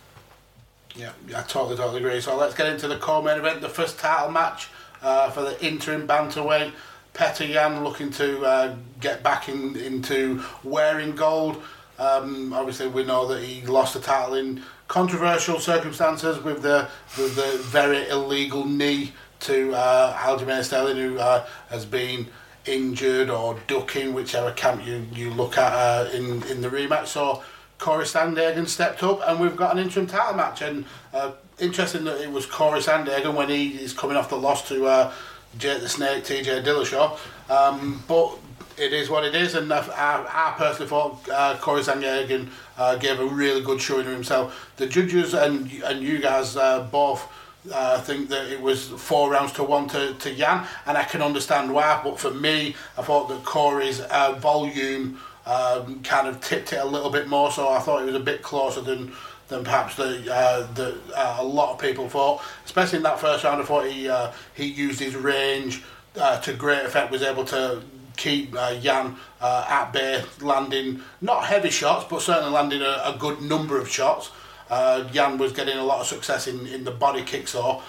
Yeah, 0.96 1.12
I 1.30 1.42
totally, 1.44 1.78
totally 1.78 2.00
agree. 2.00 2.20
So 2.20 2.36
let's 2.36 2.54
get 2.56 2.68
into 2.68 2.88
the 2.88 2.98
co-main 2.98 3.38
event, 3.38 3.62
the 3.62 3.70
first 3.70 3.98
title 4.00 4.32
match 4.32 4.70
uh, 5.02 5.30
for 5.32 5.42
the 5.42 5.66
interim 5.66 6.08
bantamweight. 6.08 6.72
Petr 7.14 7.48
Yan 7.48 7.84
looking 7.84 8.12
to 8.12 8.46
uh, 8.46 8.76
get 9.00 9.24
back 9.24 9.50
in, 9.50 9.76
into 9.76 10.44
wearing 10.64 11.16
gold. 11.16 11.62
Um, 11.98 12.54
obviously, 12.54 12.88
we 12.88 13.04
know 13.04 13.28
that 13.28 13.44
he 13.44 13.66
lost 13.66 13.94
the 13.94 14.00
title 14.00 14.36
in 14.36 14.64
controversial 14.88 15.60
circumstances 15.60 16.42
with 16.42 16.62
the 16.62 16.88
with 17.18 17.36
the 17.36 17.58
very 17.64 18.08
illegal 18.10 18.66
knee 18.66 19.12
to 19.42 19.74
uh, 19.74 20.16
Aljamain 20.18 20.64
Sterling, 20.64 20.98
who 20.98 21.20
uh, 21.20 21.46
has 21.70 21.86
been 21.86 22.28
injured 22.66 23.30
or 23.30 23.60
ducking, 23.68 24.14
whichever 24.14 24.52
camp 24.52 24.86
you, 24.86 25.06
you 25.14 25.30
look 25.32 25.58
at 25.58 25.74
uh, 25.74 26.10
in 26.12 26.44
in 26.44 26.62
the 26.62 26.70
rematch. 26.70 27.08
So 27.08 27.44
Cory 27.80 28.04
Sandhagen 28.04 28.68
stepped 28.68 29.02
up, 29.02 29.22
and 29.26 29.40
we've 29.40 29.56
got 29.56 29.72
an 29.72 29.82
interim 29.82 30.06
title 30.06 30.36
match. 30.36 30.62
And 30.62 30.86
uh, 31.14 31.32
interesting 31.58 32.04
that 32.04 32.22
it 32.22 32.32
was 32.32 32.46
Cory 32.46 32.82
Sandhagen 32.82 33.34
when 33.34 33.50
he 33.50 33.70
is 33.70 33.94
coming 33.94 34.18
off 34.18 34.30
the 34.30 34.38
loss 34.38 34.68
to 34.68 34.86
uh, 34.86 35.14
Jake 35.58 35.82
the 35.82 35.90
Snake, 35.90 36.26
TJ 36.26 36.64
Dillashaw. 36.64 37.18
Um, 37.50 38.04
but 38.08 38.38
it 38.78 38.94
is 38.94 39.10
what 39.10 39.24
it 39.24 39.34
is, 39.34 39.56
and 39.56 39.72
I, 39.74 39.80
I, 39.80 40.52
I 40.52 40.54
personally 40.58 40.90
thought 40.90 41.30
uh, 41.30 41.58
Cory 41.60 41.82
Sandhagen 41.82 42.50
uh, 42.78 42.98
gave 42.98 43.20
a 43.20 43.26
really 43.26 43.62
good 43.62 43.82
showing 43.82 44.06
of 44.06 44.14
himself. 44.14 44.72
The 44.76 44.86
judges 44.86 45.34
and 45.34 45.72
and 45.84 46.02
you 46.02 46.20
guys 46.20 46.56
uh, 46.56 46.84
both. 46.92 47.28
Uh, 47.74 48.00
think 48.00 48.30
that 48.30 48.50
it 48.50 48.62
was 48.62 48.88
four 48.88 49.30
rounds 49.32 49.52
to 49.52 49.62
one 49.62 49.86
to, 49.86 50.14
to 50.14 50.32
Yan, 50.34 50.66
and 50.86 50.98
I 50.98 51.04
can 51.04 51.22
understand 51.22 51.74
why. 51.74 52.00
But 52.02 52.18
for 52.18 52.32
me, 52.32 52.74
I 52.98 53.02
thought 53.02 53.28
that 53.28 53.44
Cory's 53.44 54.00
uh, 54.00 54.32
volume 54.40 55.20
um, 55.50 56.04
kind 56.04 56.28
of 56.28 56.40
tipped 56.42 56.74
it 56.74 56.80
a 56.80 56.86
little 56.86 57.10
bit 57.10 57.28
more, 57.28 57.52
so 57.52 57.70
I 57.70 57.80
thought 57.80 58.04
it 58.04 58.06
was 58.06 58.16
a 58.16 58.20
bit 58.20 58.44
closer 58.44 58.82
than 58.82 59.12
than 59.48 59.64
perhaps 59.64 59.96
the, 59.96 60.32
uh, 60.32 60.72
the 60.74 60.96
uh, 61.16 61.38
a 61.40 61.44
lot 61.44 61.74
of 61.74 61.80
people 61.80 62.08
thought. 62.08 62.44
Especially 62.66 62.98
in 62.98 63.04
that 63.04 63.20
first 63.20 63.44
round, 63.44 63.60
I 63.60 63.66
thought 63.66 63.88
he 63.88 64.08
uh, 64.08 64.32
he 64.54 64.66
used 64.66 65.00
his 65.00 65.16
range 65.16 65.84
uh, 66.16 66.40
to 66.42 66.54
great 66.54 66.86
effect, 66.86 67.12
was 67.12 67.24
able 67.24 67.46
to 67.46 67.82
keep 68.16 68.54
uh, 68.56 68.76
Yan 68.80 69.16
uh, 69.42 69.66
at 69.68 69.92
bay, 69.92 70.24
landing 70.40 71.02
not 71.20 71.46
heavy 71.46 71.72
shots, 71.72 72.06
but 72.08 72.22
certainly 72.22 72.52
landing 72.52 72.82
a, 72.82 73.02
a 73.06 73.16
good 73.18 73.42
number 73.42 73.80
of 73.80 73.90
shots. 73.90 74.30
Yan 74.70 75.40
was 75.40 75.52
getting 75.52 75.78
a 75.80 75.84
lot 75.84 76.00
of 76.00 76.06
success 76.06 76.48
in, 76.48 76.68
in 76.68 76.84
the 76.84 76.92
body 76.92 77.24
kicks, 77.24 77.54
though. 77.54 77.82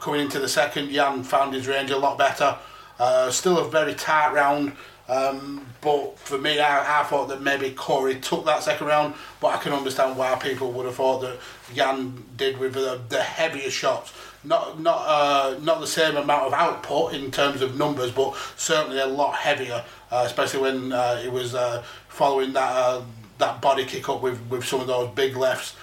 Coming 0.00 0.20
into 0.20 0.38
the 0.38 0.48
second, 0.48 0.90
Yan 0.90 1.24
found 1.24 1.54
his 1.54 1.66
range 1.66 1.90
a 1.90 1.98
lot 1.98 2.18
better. 2.18 2.56
Still 3.30 3.58
a 3.58 3.68
very 3.68 3.94
tight 3.94 4.32
round, 4.32 4.76
um, 5.08 5.66
but 5.80 6.18
for 6.18 6.38
me, 6.38 6.60
I, 6.60 7.00
I 7.00 7.04
thought 7.04 7.28
that 7.28 7.40
maybe 7.40 7.70
Cory 7.70 8.16
took 8.16 8.44
that 8.44 8.62
second 8.62 8.86
round, 8.88 9.14
but 9.40 9.48
I 9.48 9.58
can 9.58 9.72
understand 9.72 10.18
why 10.18 10.34
people 10.36 10.70
would 10.72 10.86
have 10.86 10.96
thought 10.96 11.20
that 11.20 11.38
Yan 11.72 12.24
did 12.36 12.58
with 12.58 12.74
the, 12.74 13.00
the 13.08 13.22
heavier 13.22 13.70
shots. 13.70 14.12
Not 14.44 14.80
not 14.80 15.04
uh, 15.06 15.58
not 15.60 15.80
the 15.80 15.86
same 15.86 16.16
amount 16.16 16.44
of 16.44 16.52
output 16.52 17.14
in 17.14 17.30
terms 17.30 17.60
of 17.60 17.76
numbers, 17.76 18.12
but 18.12 18.36
certainly 18.56 18.98
a 18.98 19.06
lot 19.06 19.34
heavier, 19.34 19.84
uh, 20.10 20.22
especially 20.26 20.60
when 20.60 20.92
uh, 20.92 21.16
he 21.16 21.28
was 21.28 21.54
uh, 21.54 21.82
following 22.08 22.52
that 22.52 22.70
uh, 22.70 23.02
that 23.38 23.60
body 23.60 23.84
kick 23.84 24.08
up 24.08 24.22
with, 24.22 24.40
with 24.50 24.64
some 24.64 24.80
of 24.80 24.86
those 24.86 25.10
big 25.14 25.36
lefts. 25.36 25.74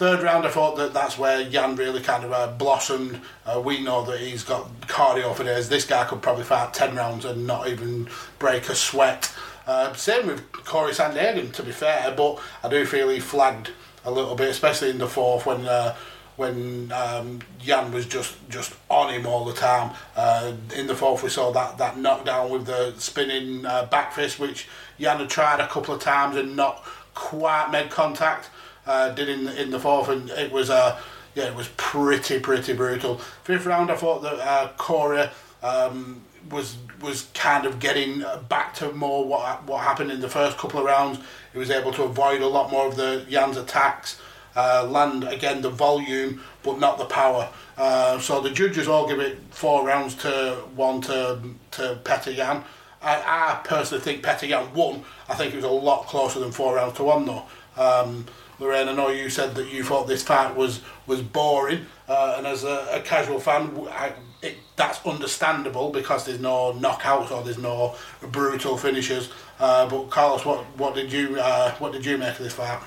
Third 0.00 0.22
round, 0.22 0.46
I 0.46 0.48
thought 0.48 0.78
that 0.78 0.94
that's 0.94 1.18
where 1.18 1.42
Yan 1.42 1.76
really 1.76 2.00
kind 2.00 2.24
of 2.24 2.32
uh, 2.32 2.46
blossomed. 2.46 3.20
Uh, 3.44 3.60
we 3.60 3.82
know 3.82 4.02
that 4.06 4.18
he's 4.18 4.42
got 4.42 4.66
cardio 4.88 5.34
for 5.34 5.44
days. 5.44 5.68
This 5.68 5.84
guy 5.84 6.04
could 6.04 6.22
probably 6.22 6.44
fight 6.44 6.72
10 6.72 6.96
rounds 6.96 7.26
and 7.26 7.46
not 7.46 7.68
even 7.68 8.08
break 8.38 8.70
a 8.70 8.74
sweat. 8.74 9.30
Uh, 9.66 9.92
same 9.92 10.26
with 10.26 10.50
Cory 10.52 10.92
Sandhagen, 10.92 11.52
to 11.52 11.62
be 11.62 11.70
fair, 11.70 12.14
but 12.16 12.40
I 12.64 12.70
do 12.70 12.86
feel 12.86 13.10
he 13.10 13.20
flagged 13.20 13.72
a 14.06 14.10
little 14.10 14.34
bit, 14.34 14.48
especially 14.48 14.88
in 14.88 14.96
the 14.96 15.06
fourth 15.06 15.44
when 15.44 15.66
uh, 15.66 15.94
when 16.36 16.90
um, 16.92 17.40
Yan 17.60 17.92
was 17.92 18.06
just, 18.06 18.38
just 18.48 18.74
on 18.88 19.12
him 19.12 19.26
all 19.26 19.44
the 19.44 19.52
time. 19.52 19.94
Uh, 20.16 20.54
in 20.74 20.86
the 20.86 20.94
fourth, 20.96 21.22
we 21.22 21.28
saw 21.28 21.52
that, 21.52 21.76
that 21.76 21.98
knockdown 21.98 22.50
with 22.50 22.64
the 22.64 22.94
spinning 22.96 23.66
uh, 23.66 23.84
back 23.84 24.14
fist, 24.14 24.38
which 24.38 24.66
Yan 24.96 25.18
had 25.18 25.28
tried 25.28 25.60
a 25.60 25.68
couple 25.68 25.92
of 25.92 26.00
times 26.00 26.38
and 26.38 26.56
not 26.56 26.82
quite 27.12 27.70
made 27.70 27.90
contact 27.90 28.48
uh, 28.86 29.10
did 29.10 29.28
in 29.28 29.48
in 29.48 29.70
the 29.70 29.80
fourth, 29.80 30.08
and 30.08 30.30
it 30.30 30.52
was 30.52 30.70
uh, 30.70 30.98
yeah, 31.34 31.44
it 31.44 31.54
was 31.54 31.68
pretty 31.76 32.40
pretty 32.40 32.72
brutal. 32.72 33.18
Fifth 33.44 33.66
round, 33.66 33.90
I 33.90 33.96
thought 33.96 34.22
that 34.22 34.38
uh, 34.40 35.28
um, 35.62 36.22
was 36.50 36.76
was 37.00 37.28
kind 37.34 37.66
of 37.66 37.78
getting 37.78 38.24
back 38.48 38.74
to 38.74 38.92
more 38.92 39.24
what 39.24 39.64
what 39.64 39.84
happened 39.84 40.10
in 40.10 40.20
the 40.20 40.28
first 40.28 40.58
couple 40.58 40.80
of 40.80 40.86
rounds. 40.86 41.18
He 41.52 41.58
was 41.58 41.70
able 41.70 41.92
to 41.92 42.04
avoid 42.04 42.42
a 42.42 42.46
lot 42.46 42.70
more 42.70 42.86
of 42.86 42.96
the 42.96 43.24
Yan's 43.28 43.56
attacks, 43.56 44.20
uh, 44.56 44.86
land 44.88 45.24
again 45.24 45.62
the 45.62 45.70
volume, 45.70 46.42
but 46.62 46.78
not 46.78 46.98
the 46.98 47.04
power. 47.04 47.48
Uh, 47.76 48.18
so 48.18 48.40
the 48.40 48.50
judges 48.50 48.88
all 48.88 49.08
give 49.08 49.20
it 49.20 49.38
four 49.50 49.86
rounds 49.86 50.14
to 50.16 50.56
one 50.74 51.00
to 51.02 51.40
to 51.72 52.00
Petr 52.04 52.34
Yan. 52.36 52.64
I, 53.02 53.16
I 53.16 53.60
personally 53.64 54.04
think 54.04 54.22
Petr 54.22 54.48
Yan 54.48 54.74
won. 54.74 55.04
I 55.28 55.34
think 55.34 55.54
it 55.54 55.56
was 55.56 55.64
a 55.64 55.68
lot 55.68 56.06
closer 56.06 56.40
than 56.40 56.52
four 56.52 56.76
rounds 56.76 56.96
to 56.96 57.04
one 57.04 57.24
though. 57.24 57.44
Um, 57.76 58.26
Lorraine, 58.60 58.88
I 58.88 58.92
know 58.92 59.08
you 59.08 59.30
said 59.30 59.54
that 59.54 59.72
you 59.72 59.82
thought 59.82 60.06
this 60.06 60.22
fight 60.22 60.54
was 60.54 60.82
was 61.06 61.22
boring, 61.22 61.86
uh, 62.08 62.34
and 62.36 62.46
as 62.46 62.62
a, 62.62 62.88
a 62.92 63.00
casual 63.00 63.40
fan, 63.40 63.88
I, 63.90 64.12
it, 64.42 64.58
that's 64.76 65.04
understandable 65.04 65.90
because 65.90 66.26
there's 66.26 66.40
no 66.40 66.74
knockouts 66.74 67.30
or 67.30 67.42
there's 67.42 67.58
no 67.58 67.96
brutal 68.20 68.76
finishes. 68.76 69.30
Uh, 69.58 69.88
but 69.88 70.10
Carlos, 70.10 70.44
what 70.44 70.64
what 70.76 70.94
did 70.94 71.10
you 71.10 71.40
uh, 71.40 71.72
what 71.76 71.92
did 71.92 72.04
you 72.04 72.18
make 72.18 72.32
of 72.32 72.44
this 72.44 72.52
fight? 72.52 72.80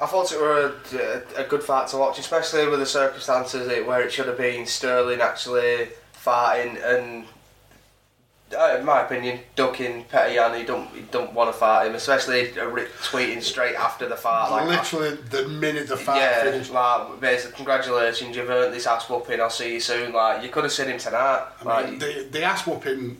I 0.00 0.06
thought 0.06 0.30
it 0.30 0.40
were 0.40 0.74
a, 1.36 1.42
a 1.42 1.44
good 1.44 1.62
fight 1.62 1.88
to 1.88 1.96
watch, 1.96 2.18
especially 2.18 2.68
with 2.68 2.78
the 2.78 2.86
circumstances 2.86 3.66
where 3.84 4.02
it 4.02 4.12
should 4.12 4.28
have 4.28 4.38
been 4.38 4.64
Sterling 4.64 5.20
actually 5.20 5.88
fighting 6.12 6.76
and 6.84 7.24
Uh, 8.56 8.76
in 8.78 8.84
my 8.84 9.02
opinion, 9.02 9.40
ducking 9.56 10.04
Petr 10.04 10.34
Yan, 10.34 10.58
he 10.58 10.64
don't 10.64 10.88
he 10.88 11.02
don't 11.10 11.34
want 11.34 11.52
to 11.52 11.58
fight 11.58 11.86
him, 11.86 11.94
especially 11.94 12.46
tweeting 12.46 13.42
straight 13.42 13.74
after 13.74 14.08
the 14.08 14.16
fight. 14.16 14.50
Like 14.50 14.68
literally 14.68 15.16
the 15.30 15.48
minute 15.48 15.88
the 15.88 15.96
fight 15.96 16.18
yeah, 16.18 16.42
finished. 16.44 16.70
like 16.70 17.20
basically, 17.20 17.56
congratulations, 17.56 18.34
you've 18.34 18.48
earned 18.48 18.72
this 18.72 18.86
ass 18.86 19.08
whooping. 19.10 19.40
I'll 19.40 19.50
see 19.50 19.74
you 19.74 19.80
soon. 19.80 20.12
Like 20.12 20.42
you 20.42 20.48
could 20.48 20.64
have 20.64 20.72
seen 20.72 20.86
him 20.86 20.98
tonight. 20.98 21.46
I 21.60 21.64
like, 21.64 21.90
mean, 21.90 21.98
the 21.98 22.26
the 22.30 22.42
ass 22.42 22.66
whooping. 22.66 23.18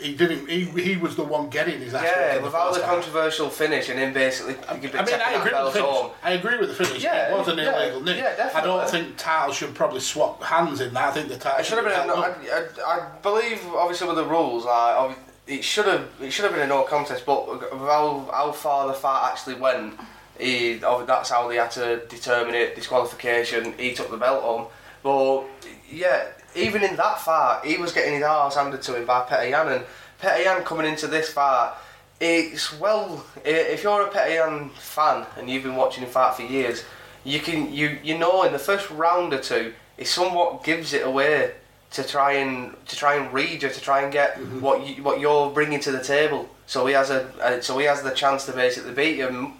He 0.00 0.14
didn't. 0.14 0.48
He, 0.48 0.64
he 0.64 0.96
was 0.96 1.16
the 1.16 1.24
one 1.24 1.50
getting 1.50 1.78
his 1.80 1.94
ass 1.94 2.04
yeah, 2.04 2.32
whooped. 2.34 2.44
without 2.44 2.74
the 2.74 2.80
controversial 2.80 3.48
finish 3.48 3.88
and 3.88 3.98
him 3.98 4.12
basically. 4.12 4.56
I 4.68 4.76
mean, 4.76 4.90
I 4.94 5.32
agree 5.34 5.52
with 5.52 5.64
the 5.66 5.72
finish. 5.72 5.90
Home. 5.90 6.10
I 6.22 6.30
agree 6.32 6.58
with 6.58 6.68
the 6.70 6.84
finish. 6.84 7.02
Yeah, 7.02 7.34
it 7.34 7.38
was 7.38 7.48
an 7.48 7.58
yeah, 7.58 7.82
illegal 7.82 8.00
nick. 8.00 8.16
yeah, 8.16 8.50
I 8.54 8.60
don't 8.62 8.88
think 8.88 9.16
titles 9.16 9.56
should 9.56 9.74
probably 9.74 10.00
swap 10.00 10.42
hands 10.42 10.80
in 10.80 10.94
that. 10.94 11.08
I 11.08 11.12
think 11.12 11.28
the 11.28 11.36
title 11.36 11.60
It 11.60 11.66
should 11.66 11.78
have 11.78 11.84
been. 11.84 12.00
A, 12.00 12.06
no. 12.06 12.14
I, 12.16 12.30
I, 12.30 12.98
I 12.98 13.08
believe, 13.22 13.64
obviously, 13.74 14.06
with 14.08 14.16
the 14.16 14.24
rules, 14.24 14.64
like, 14.64 15.16
it 15.46 15.64
should 15.64 15.86
have 15.86 16.08
it 16.20 16.30
should 16.30 16.44
have 16.44 16.54
been 16.54 16.62
a 16.62 16.66
no 16.66 16.82
contest. 16.84 17.26
But 17.26 17.60
how 17.70 18.28
how 18.32 18.52
far 18.52 18.86
the 18.88 18.94
fight 18.94 19.30
actually 19.32 19.56
went, 19.56 19.94
he, 20.38 20.74
that's 20.74 21.30
how 21.30 21.48
they 21.48 21.56
had 21.56 21.70
to 21.72 22.02
determine 22.08 22.54
it. 22.54 22.74
Disqualification. 22.74 23.74
He 23.78 23.94
took 23.94 24.10
the 24.10 24.16
belt 24.16 24.42
home. 24.42 24.66
But 25.02 25.44
yeah, 25.90 26.28
even 26.54 26.82
in 26.82 26.96
that 26.96 27.20
fight, 27.20 27.62
he 27.64 27.76
was 27.76 27.92
getting 27.92 28.14
his 28.14 28.22
arse 28.22 28.56
handed 28.56 28.82
to 28.82 28.96
him 28.96 29.06
by 29.06 29.22
Petr 29.22 29.50
Yan, 29.50 29.68
and 29.68 29.84
Petr 30.20 30.44
Yan 30.44 30.64
coming 30.64 30.86
into 30.86 31.06
this 31.06 31.32
fight. 31.32 31.74
It's 32.20 32.78
well, 32.78 33.24
if 33.44 33.82
you're 33.82 34.06
a 34.06 34.10
Petr 34.10 34.34
Yan 34.34 34.70
fan 34.70 35.26
and 35.36 35.50
you've 35.50 35.64
been 35.64 35.76
watching 35.76 36.04
him 36.04 36.10
fight 36.10 36.34
for 36.34 36.42
years, 36.42 36.84
you 37.24 37.40
can 37.40 37.72
you 37.72 37.98
you 38.02 38.18
know 38.18 38.42
in 38.44 38.52
the 38.52 38.58
first 38.58 38.90
round 38.90 39.32
or 39.32 39.40
two, 39.40 39.72
he 39.96 40.04
somewhat 40.04 40.64
gives 40.64 40.92
it 40.92 41.06
away 41.06 41.52
to 41.92 42.02
try 42.02 42.32
and 42.32 42.74
to 42.86 42.96
try 42.96 43.16
and 43.16 43.32
read 43.32 43.62
you 43.62 43.68
to 43.68 43.80
try 43.80 44.02
and 44.02 44.12
get 44.12 44.34
mm-hmm. 44.34 44.60
what 44.60 44.86
you, 44.86 45.02
what 45.02 45.20
you're 45.20 45.50
bringing 45.50 45.80
to 45.80 45.92
the 45.92 46.02
table. 46.02 46.48
So 46.66 46.86
he 46.86 46.94
has 46.94 47.10
a, 47.10 47.30
a 47.40 47.62
so 47.62 47.78
he 47.78 47.86
has 47.86 48.02
the 48.02 48.10
chance 48.10 48.46
to 48.46 48.52
basically 48.52 48.92
beat 48.94 49.18
you 49.18 49.52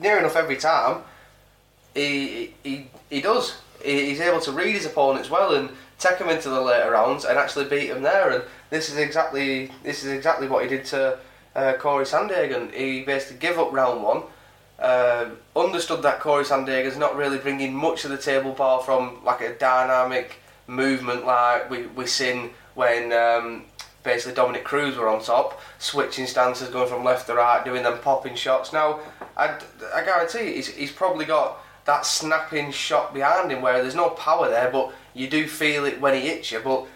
near 0.00 0.18
enough 0.18 0.36
every 0.36 0.56
time. 0.56 1.02
He 1.94 2.54
he 2.62 2.90
he 3.08 3.20
does. 3.20 3.56
He, 3.86 4.06
he's 4.06 4.20
able 4.20 4.40
to 4.40 4.52
read 4.52 4.74
his 4.74 4.86
opponents 4.86 5.30
well 5.30 5.54
and 5.54 5.70
take 5.98 6.18
him 6.18 6.28
into 6.28 6.50
the 6.50 6.60
later 6.60 6.90
rounds 6.90 7.24
and 7.24 7.38
actually 7.38 7.66
beat 7.66 7.88
him 7.88 8.02
there. 8.02 8.30
And 8.30 8.44
this 8.70 8.90
is 8.90 8.98
exactly 8.98 9.70
this 9.82 10.04
is 10.04 10.10
exactly 10.10 10.48
what 10.48 10.62
he 10.62 10.68
did 10.68 10.84
to 10.86 11.18
uh, 11.54 11.74
Cory 11.78 12.04
Sandhagen. 12.04 12.72
He 12.74 13.02
basically 13.02 13.38
gave 13.38 13.58
up 13.58 13.72
round 13.72 14.02
one. 14.02 14.22
Uh, 14.78 15.30
understood 15.54 16.02
that 16.02 16.20
Cory 16.20 16.44
Sandhagen's 16.44 16.98
not 16.98 17.16
really 17.16 17.38
bringing 17.38 17.74
much 17.74 18.02
to 18.02 18.08
the 18.08 18.18
table 18.18 18.52
bar 18.52 18.82
from 18.82 19.24
like 19.24 19.40
a 19.40 19.54
dynamic 19.54 20.36
movement 20.66 21.24
like 21.24 21.70
we 21.70 21.86
we 21.86 22.06
seen 22.06 22.50
when 22.74 23.10
um, 23.12 23.64
basically 24.06 24.34
Dominick 24.34 24.64
Cruz 24.64 24.96
were 24.96 25.08
on 25.08 25.22
top, 25.22 25.60
switching 25.78 26.26
stances, 26.26 26.68
going 26.68 26.88
from 26.88 27.04
left 27.04 27.26
to 27.26 27.34
right, 27.34 27.64
doing 27.64 27.82
them 27.82 27.98
popping 27.98 28.36
shots. 28.36 28.72
Now, 28.72 29.00
I, 29.36 29.58
I 29.94 30.04
guarantee 30.04 30.54
he's, 30.54 30.68
he's 30.68 30.92
probably 30.92 31.24
got 31.24 31.58
that 31.86 32.04
snapping 32.04 32.72
shot 32.72 33.14
behind 33.14 33.50
him 33.50 33.62
where 33.62 33.80
there's 33.80 33.94
no 33.94 34.10
power 34.10 34.48
there, 34.48 34.70
but 34.70 34.92
you 35.14 35.28
do 35.28 35.46
feel 35.46 35.84
it 35.84 36.00
when 36.00 36.14
he 36.14 36.20
hits 36.28 36.52
you. 36.52 36.60
But 36.60 36.86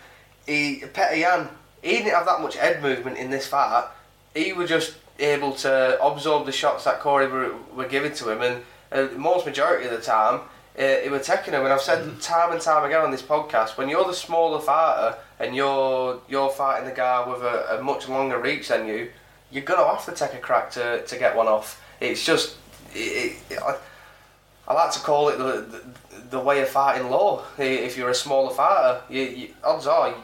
he, 0.47 0.83
Petr 0.93 1.17
Yan, 1.17 1.49
he 1.83 1.93
didn't 1.93 2.13
have 2.13 2.27
that 2.27 2.41
much 2.41 2.57
head 2.57 2.83
movement 2.83 3.17
in 3.17 3.31
this 3.31 3.47
fight. 3.47 3.89
He 4.35 4.53
was 4.53 4.69
just 4.69 4.97
able 5.19 5.53
to 5.53 5.99
absorb 6.03 6.47
the 6.47 6.53
shots 6.53 6.85
that 6.85 7.01
Cory 7.01 7.29
were, 7.29 7.55
were 7.75 7.89
giving 7.89 8.13
to 8.15 8.31
him, 8.31 8.43
and 8.43 8.63
uh, 8.93 9.17
most 9.17 9.47
majority 9.47 9.87
of 9.87 9.93
the 9.93 10.01
time, 10.01 10.41
uh, 10.79 10.97
he 11.03 11.09
was 11.09 11.27
taking 11.27 11.53
them. 11.53 11.65
And 11.65 11.73
I've 11.73 11.81
said 11.81 12.21
time 12.21 12.53
and 12.53 12.61
time 12.61 12.85
again 12.85 13.03
on 13.03 13.11
this 13.11 13.23
podcast, 13.23 13.77
when 13.77 13.89
you're 13.89 14.05
the 14.05 14.15
smaller 14.15 14.61
fighter 14.61 15.19
and 15.39 15.55
you're 15.55 16.21
you're 16.29 16.51
fighting 16.51 16.89
the 16.89 16.95
guy 16.95 17.29
with 17.29 17.43
a, 17.43 17.79
a 17.79 17.83
much 17.83 18.09
longer 18.09 18.39
reach 18.39 18.69
than 18.69 18.87
you, 18.87 19.11
you're 19.51 19.65
gonna 19.65 19.87
have 19.87 20.05
to 20.07 20.13
take 20.13 20.35
a 20.35 20.39
crack 20.39 20.71
to, 20.73 21.05
to 21.05 21.19
get 21.19 21.37
one 21.37 21.47
off. 21.47 21.83
It's 22.01 22.25
just, 22.25 22.57
it, 22.95 23.37
it, 23.51 23.61
I, 24.71 24.75
like 24.75 24.93
to 24.93 25.01
call 25.01 25.29
it 25.29 25.39
the, 25.39 25.61
the 25.63 25.83
the 26.31 26.41
way 26.41 26.63
of 26.63 26.69
fighting 26.69 27.11
law. 27.11 27.43
If 27.59 27.97
you're 27.97 28.11
a 28.11 28.15
smaller 28.15 28.55
fighter, 28.55 29.03
you, 29.11 29.23
you, 29.23 29.49
odds 29.65 29.87
are 29.87 30.15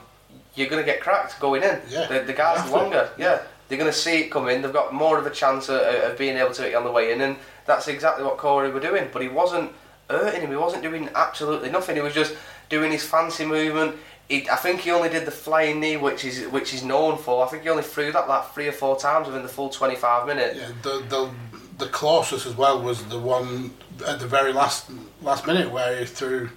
you're 0.54 0.68
gonna 0.68 0.84
get 0.84 1.00
cracked 1.00 1.40
going 1.40 1.62
in. 1.62 1.80
Yeah, 1.88 2.06
the, 2.06 2.20
the 2.20 2.32
guys 2.32 2.70
longer, 2.70 3.10
yeah. 3.18 3.42
They're 3.68 3.78
going 3.78 3.90
to 3.90 3.96
see 3.96 4.20
it 4.20 4.30
coming. 4.30 4.62
They've 4.62 4.72
got 4.72 4.94
more 4.94 5.18
of 5.18 5.26
a 5.26 5.30
chance 5.30 5.68
of, 5.68 5.80
of 5.80 6.16
being 6.16 6.36
able 6.36 6.52
to 6.52 6.62
hit 6.62 6.72
it 6.72 6.74
on 6.74 6.84
the 6.84 6.92
way 6.92 7.12
in, 7.12 7.20
and 7.20 7.36
that's 7.64 7.88
exactly 7.88 8.24
what 8.24 8.36
Cory 8.36 8.70
were 8.70 8.80
doing. 8.80 9.08
But 9.12 9.22
he 9.22 9.28
wasn't 9.28 9.72
hurting 10.08 10.40
him. 10.40 10.50
He 10.50 10.56
wasn't 10.56 10.82
doing 10.82 11.08
absolutely 11.14 11.70
nothing. 11.70 11.96
He 11.96 12.02
was 12.02 12.14
just 12.14 12.36
doing 12.68 12.92
his 12.92 13.04
fancy 13.04 13.44
movement. 13.44 13.96
He, 14.28 14.48
I 14.48 14.56
think 14.56 14.80
he 14.80 14.90
only 14.90 15.08
did 15.08 15.24
the 15.24 15.30
flying 15.30 15.80
knee, 15.80 15.96
which 15.96 16.24
is 16.24 16.46
which 16.48 16.70
he's 16.70 16.84
known 16.84 17.18
for. 17.18 17.44
I 17.44 17.48
think 17.48 17.62
he 17.62 17.68
only 17.68 17.82
threw 17.82 18.12
that 18.12 18.28
like 18.28 18.52
three 18.52 18.68
or 18.68 18.72
four 18.72 18.96
times 18.96 19.26
within 19.26 19.42
the 19.42 19.48
full 19.48 19.68
25 19.68 20.26
minutes. 20.26 20.58
Yeah, 20.58 20.70
the 20.82 21.04
the 21.08 21.30
the 21.78 21.86
closest 21.88 22.46
as 22.46 22.56
well 22.56 22.80
was 22.82 23.04
the 23.04 23.18
one 23.18 23.70
at 24.06 24.18
the 24.20 24.26
very 24.26 24.52
last 24.52 24.90
last 25.22 25.46
minute 25.46 25.70
where 25.70 25.98
he 25.98 26.04
threw 26.04 26.48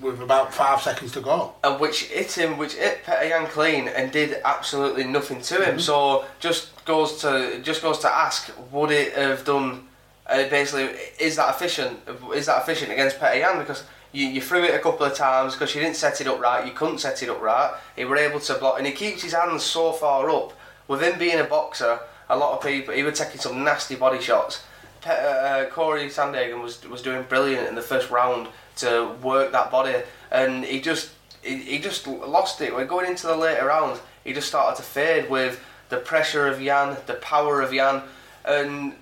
with 0.00 0.20
about 0.22 0.54
five 0.54 0.80
seconds 0.80 1.12
to 1.12 1.20
go. 1.20 1.54
and 1.62 1.78
which 1.80 2.04
hit 2.04 2.32
him, 2.32 2.56
which 2.56 2.74
hit 2.74 3.04
Petr 3.04 3.28
Yan 3.28 3.46
clean 3.46 3.88
and 3.88 4.10
did 4.10 4.40
absolutely 4.44 5.04
nothing 5.04 5.40
to 5.42 5.62
him. 5.64 5.78
So 5.78 6.24
just 6.40 6.84
goes 6.84 7.18
to 7.22 7.60
just 7.62 7.82
goes 7.82 7.98
to 8.00 8.08
ask, 8.08 8.50
would 8.72 8.90
it 8.90 9.12
have 9.14 9.44
done? 9.44 9.88
Uh, 10.26 10.48
basically, 10.48 10.98
is 11.20 11.36
that 11.36 11.50
efficient? 11.54 12.00
Is 12.34 12.46
that 12.46 12.62
efficient 12.62 12.90
against 12.90 13.18
Petr 13.20 13.38
Yan? 13.38 13.58
Because 13.58 13.84
You, 14.12 14.26
you 14.26 14.40
threw 14.40 14.64
it 14.64 14.74
a 14.74 14.78
couple 14.78 15.04
of 15.06 15.14
times 15.14 15.52
because 15.54 15.74
you 15.74 15.80
didn't 15.82 15.96
set 15.96 16.20
it 16.20 16.26
up 16.26 16.40
right. 16.40 16.64
You 16.66 16.72
couldn't 16.72 16.98
set 16.98 17.22
it 17.22 17.28
up 17.28 17.40
right. 17.42 17.70
He 17.96 18.04
were 18.04 18.16
able 18.16 18.40
to 18.40 18.54
block, 18.54 18.78
and 18.78 18.86
he 18.86 18.92
keeps 18.92 19.22
his 19.22 19.34
hands 19.34 19.62
so 19.62 19.92
far 19.92 20.30
up. 20.30 20.52
With 20.88 21.02
him 21.02 21.18
being 21.18 21.38
a 21.38 21.44
boxer, 21.44 21.98
a 22.28 22.36
lot 22.36 22.56
of 22.56 22.62
people 22.62 22.94
he 22.94 23.02
were 23.02 23.12
taking 23.12 23.40
some 23.40 23.64
nasty 23.64 23.94
body 23.94 24.20
shots. 24.20 24.62
Pe- 25.00 25.10
uh, 25.10 25.66
Cory 25.70 26.08
Sandhagen 26.08 26.62
was 26.62 26.86
was 26.88 27.02
doing 27.02 27.22
brilliant 27.24 27.68
in 27.68 27.74
the 27.74 27.82
first 27.82 28.10
round 28.10 28.48
to 28.76 29.12
work 29.22 29.52
that 29.52 29.70
body, 29.70 30.02
and 30.30 30.64
he 30.64 30.80
just 30.80 31.10
he, 31.42 31.56
he 31.56 31.78
just 31.78 32.06
lost 32.06 32.60
it. 32.60 32.74
We're 32.74 32.86
going 32.86 33.08
into 33.08 33.26
the 33.26 33.36
later 33.36 33.66
rounds. 33.66 34.00
He 34.24 34.32
just 34.32 34.48
started 34.48 34.76
to 34.76 34.82
fade 34.82 35.30
with 35.30 35.62
the 35.88 35.98
pressure 35.98 36.48
of 36.48 36.60
Yan, 36.60 36.96
the 37.06 37.14
power 37.14 37.62
of 37.62 37.72
Yan, 37.72 38.02
and 38.44 38.94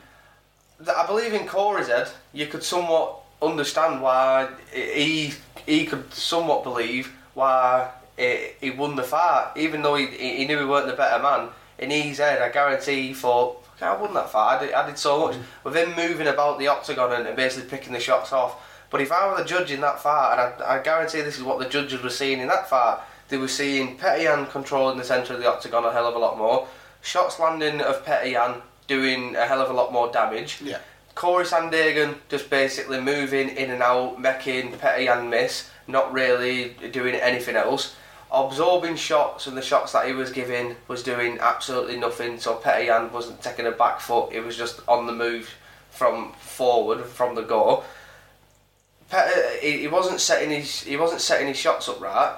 th- 0.79 0.97
I 0.97 1.07
believe 1.07 1.33
in 1.33 1.47
Cory's 1.47 1.89
head, 1.89 2.09
you 2.33 2.47
could 2.47 2.63
somewhat 2.63 3.21
understand 3.41 4.03
why 4.03 4.49
he 4.73 5.33
he 5.67 5.87
could 5.87 6.13
somewhat 6.13 6.63
believe 6.63 7.13
why 7.35 7.91
he, 8.17 8.51
he 8.61 8.71
won 8.71 8.97
the 8.97 9.03
fight, 9.03 9.53
even 9.57 9.83
though 9.83 9.97
he, 9.97 10.07
he 10.07 10.47
knew 10.47 10.59
he 10.59 10.65
weren't 10.65 10.87
the 10.87 10.93
better 10.93 11.23
man. 11.23 11.49
In 11.79 11.91
his 11.91 12.19
head, 12.19 12.41
I 12.41 12.51
guarantee 12.51 13.09
he 13.09 13.15
thought, 13.15 13.65
"Okay, 13.77 13.87
I 13.87 14.01
won 14.01 14.15
that 14.15 14.31
fight. 14.31 14.57
I 14.57 14.67
did, 14.67 14.75
I 14.75 14.87
did 14.87 14.99
so 14.99 15.27
much 15.27 15.37
mm. 15.37 15.43
with 15.65 15.77
him 15.77 15.95
moving 15.97 16.29
about 16.29 16.59
the 16.59 16.69
octagon 16.69 17.13
and, 17.13 17.27
and 17.27 17.37
basically 17.37 17.69
picking 17.69 17.93
the 17.93 18.01
shots 18.01 18.33
off. 18.33 18.61
But 18.91 19.01
if 19.01 19.11
I 19.11 19.29
were 19.29 19.37
the 19.37 19.45
judge 19.45 19.73
in 19.73 19.81
that 19.81 20.01
fight, 20.01 20.33
and 20.33 20.63
I, 20.63 20.77
I 20.77 20.83
guarantee 20.83 21.21
this 21.21 21.37
is 21.37 21.43
what 21.43 21.59
the 21.59 21.69
judges 21.69 22.03
were 22.03 22.11
seeing 22.11 22.39
in 22.39 22.49
that 22.49 22.69
fight, 22.69 23.01
they 23.29 23.37
were 23.37 23.49
seeing 23.49 23.99
Petr 23.99 24.23
Yan 24.23 24.47
controlling 24.47 24.99
the 24.99 25.05
centre 25.05 25.35
of 25.35 25.41
the 25.41 25.51
octagon 25.51 25.85
a 25.85 25.93
hell 25.93 26.07
of 26.07 26.15
a 26.15 26.19
lot 26.19 26.39
more, 26.39 26.69
shots 27.03 27.41
landing 27.41 27.81
of 27.81 28.05
Petr 28.05 28.31
Yan 28.31 28.63
doing 28.87 29.35
a 29.35 29.47
hell 29.47 29.61
of 29.61 29.71
a 29.71 29.73
lot 29.73 29.93
more 29.93 30.13
damage. 30.13 30.61
Yeah. 30.63 30.79
Cory 31.15 31.45
Sandhagen 31.45 32.17
just 32.29 32.51
basically 32.51 33.01
moving 33.01 33.49
in 33.49 33.71
and 33.71 33.83
out, 33.83 34.21
making 34.21 34.73
Petr 34.73 35.05
Yan 35.05 35.31
miss, 35.31 35.71
not 35.87 36.13
really 36.13 36.77
doing 36.93 37.15
anything 37.15 37.57
else. 37.57 37.97
Absorbing 38.35 38.97
shots 38.97 39.47
and 39.47 39.57
the 39.57 39.63
shots 39.63 39.93
that 39.93 40.07
he 40.07 40.13
was 40.13 40.31
giving 40.31 40.75
was 40.89 41.03
doing 41.03 41.39
absolutely 41.41 41.97
nothing. 41.97 42.39
So 42.39 42.57
Petr 42.57 42.87
Yan 42.87 43.13
wasn't 43.13 43.41
taking 43.43 43.67
a 43.67 43.71
back 43.71 44.01
foot; 44.01 44.33
it 44.33 44.45
was 44.45 44.57
just 44.57 44.81
on 44.89 45.07
the 45.07 45.13
move 45.13 45.55
from 45.91 46.33
forward 46.33 47.05
from 47.05 47.37
the 47.37 47.43
goal. 47.43 47.85
Pet, 49.09 49.61
he, 49.61 49.79
he 49.79 49.89
wasn't 49.89 50.21
setting 50.21 50.51
his 50.51 50.83
he 50.83 50.97
wasn't 50.97 51.21
setting 51.21 51.47
his 51.47 51.57
shots 51.57 51.89
up 51.89 52.01
right, 52.01 52.37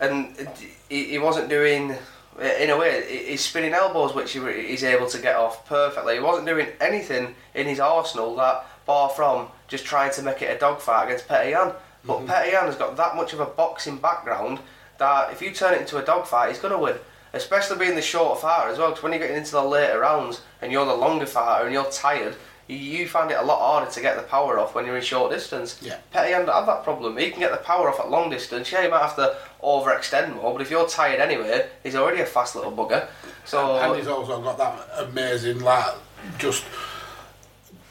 and 0.00 0.48
he, 0.88 1.04
he 1.04 1.18
wasn't 1.18 1.48
doing 1.48 1.94
in 2.40 2.70
a 2.70 2.76
way 2.76 3.26
his 3.26 3.42
spinning 3.42 3.72
elbows, 3.72 4.14
which 4.14 4.32
he, 4.32 4.40
he's 4.66 4.82
able 4.82 5.06
to 5.06 5.18
get 5.18 5.36
off 5.36 5.66
perfectly. 5.66 6.14
He 6.14 6.20
wasn't 6.20 6.46
doing 6.46 6.68
anything 6.80 7.34
in 7.54 7.66
his 7.66 7.78
arsenal 7.78 8.34
that 8.36 8.66
bar 8.86 9.08
from 9.10 9.48
just 9.68 9.84
trying 9.84 10.12
to 10.12 10.22
make 10.22 10.42
it 10.42 10.56
a 10.56 10.58
dogfight 10.58 11.06
against 11.06 11.28
Petr 11.28 11.50
Yan. 11.50 11.72
But 12.04 12.20
mm 12.20 12.28
has 12.28 12.76
got 12.76 12.96
that 12.96 13.14
much 13.14 13.34
of 13.34 13.40
a 13.40 13.46
boxing 13.46 13.98
background 13.98 14.58
that 15.00 15.32
if 15.32 15.42
you 15.42 15.50
turn 15.50 15.74
it 15.74 15.80
into 15.80 15.98
a 15.98 16.02
dogfight, 16.04 16.50
he's 16.50 16.60
going 16.60 16.72
to 16.72 16.78
win. 16.78 16.96
Especially 17.32 17.78
being 17.78 17.94
the 17.94 18.02
shorter 18.02 18.40
fighter 18.40 18.70
as 18.70 18.78
well, 18.78 18.88
because 18.90 19.02
when 19.02 19.12
you're 19.12 19.20
getting 19.20 19.36
into 19.36 19.52
the 19.52 19.62
later 19.62 20.00
rounds 20.00 20.42
and 20.62 20.70
you're 20.72 20.86
the 20.86 20.94
longer 20.94 21.26
fighter 21.26 21.64
and 21.64 21.72
you're 21.72 21.88
tired, 21.90 22.34
you, 22.66 22.76
you 22.76 23.06
find 23.08 23.30
it 23.30 23.36
a 23.38 23.42
lot 23.42 23.60
harder 23.60 23.90
to 23.90 24.00
get 24.00 24.16
the 24.16 24.22
power 24.24 24.58
off 24.58 24.74
when 24.74 24.84
you're 24.84 24.96
in 24.96 25.02
short 25.02 25.30
distance. 25.30 25.78
Yeah. 25.80 25.98
Don't 26.12 26.48
have 26.48 26.66
that 26.66 26.82
problem. 26.82 27.16
He 27.16 27.30
can 27.30 27.38
get 27.38 27.52
the 27.52 27.58
power 27.58 27.88
off 27.88 28.00
at 28.00 28.10
long 28.10 28.30
distance. 28.30 28.72
Yeah, 28.72 28.82
he 28.82 28.88
might 28.88 29.00
have 29.02 29.14
to 29.16 29.36
overextend 29.62 30.34
more, 30.34 30.52
but 30.52 30.60
if 30.62 30.70
you're 30.72 30.88
tired 30.88 31.20
anyway, 31.20 31.68
he's 31.84 31.94
already 31.94 32.20
a 32.20 32.26
fast 32.26 32.56
little 32.56 32.72
bugger. 32.72 33.06
So 33.44 33.76
and 33.78 33.96
he's 33.96 34.08
also 34.08 34.40
got 34.42 34.58
that 34.58 34.88
amazing, 35.08 35.60
like, 35.60 35.94
just 36.38 36.64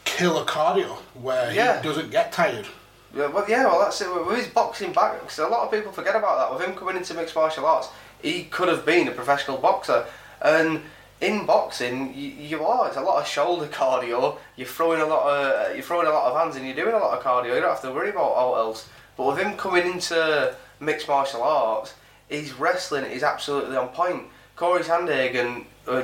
killer 0.04 0.44
cardio 0.44 0.98
where 1.22 1.52
Yeah. 1.54 1.82
he 1.82 1.88
doesn't 1.88 2.12
get 2.12 2.32
tired. 2.34 2.68
Yeah, 3.16 3.28
well, 3.28 3.46
yeah, 3.48 3.66
well, 3.66 3.80
that's 3.80 4.00
it. 4.02 4.26
With 4.26 4.38
his 4.38 4.48
boxing 4.48 4.94
back, 4.94 5.20
'cause 5.22 5.40
a 5.40 5.48
lot 5.48 5.64
of 5.66 5.72
people 5.72 5.92
forget 5.92 6.16
about 6.16 6.38
that. 6.38 6.54
With 6.58 6.68
him 6.68 6.76
coming 6.76 6.98
into 6.98 7.14
mixed 7.16 7.36
martial 7.36 7.66
arts, 7.66 7.90
he 8.22 8.44
could 8.46 8.68
have 8.68 8.86
been 8.86 9.08
a 9.08 9.12
professional 9.12 9.58
boxer. 9.58 10.06
And 10.42 10.84
in 11.22 11.46
boxing, 11.46 12.14
you, 12.14 12.30
you 12.30 12.66
are. 12.66 12.88
It's 12.88 12.98
a 12.98 13.02
lot 13.02 13.20
of 13.20 13.28
shoulder 13.28 13.68
cardio. 13.72 14.38
You're 14.56 14.68
throwing 14.68 15.02
a 15.02 15.06
lot 15.06 15.26
of 15.28 15.76
you're 15.76 15.84
throwing 15.84 16.08
a 16.08 16.12
lot 16.12 16.32
of 16.32 16.38
hands, 16.38 16.56
and 16.56 16.66
you're 16.66 16.76
doing 16.76 16.94
a 16.96 17.00
lot 17.00 17.18
of 17.18 17.24
cardio. 17.24 17.56
You 17.56 17.62
don't 17.62 17.70
have 17.70 17.82
to 17.82 17.92
worry 17.92 18.10
about 18.10 18.32
all 18.34 18.56
else. 18.56 18.88
But 19.18 19.26
with 19.26 19.38
him 19.38 19.58
coming 19.58 19.86
into 19.86 20.56
mixed 20.80 21.08
martial 21.08 21.44
arts, 21.44 21.94
his 22.30 22.54
wrestling 22.54 23.06
is 23.06 23.24
absolutely 23.24 23.76
on 23.76 23.90
point. 23.90 24.28
Cory 24.56 24.84
Sandhagen, 24.84 25.66
uh, 25.88 26.04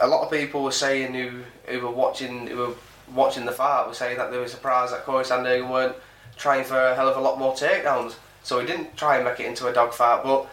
a 0.00 0.06
lot 0.06 0.22
of 0.22 0.30
people 0.30 0.62
were 0.64 0.72
saying 0.72 1.14
who 1.14 1.42
who 1.66 1.80
were 1.80 1.90
watching 1.90 2.46
who 2.46 2.56
were 2.56 2.74
watching 3.12 3.44
the 3.44 3.52
fight 3.52 3.86
were 3.86 3.94
saying 3.94 4.18
that 4.18 4.30
they 4.30 4.38
were 4.38 4.48
surprised 4.48 4.92
that 4.92 5.04
Cory 5.04 5.24
Sandhagen 5.24 5.68
weren't 5.70 5.96
trying 6.36 6.64
for 6.64 6.76
a 6.78 6.94
hell 6.94 7.08
of 7.08 7.16
a 7.16 7.20
lot 7.20 7.38
more 7.38 7.52
takedowns. 7.54 8.14
So 8.42 8.60
he 8.60 8.66
didn't 8.66 8.96
try 8.96 9.16
and 9.16 9.24
make 9.24 9.40
it 9.40 9.46
into 9.46 9.66
a 9.68 9.72
dogfight. 9.72 10.22
But 10.22 10.46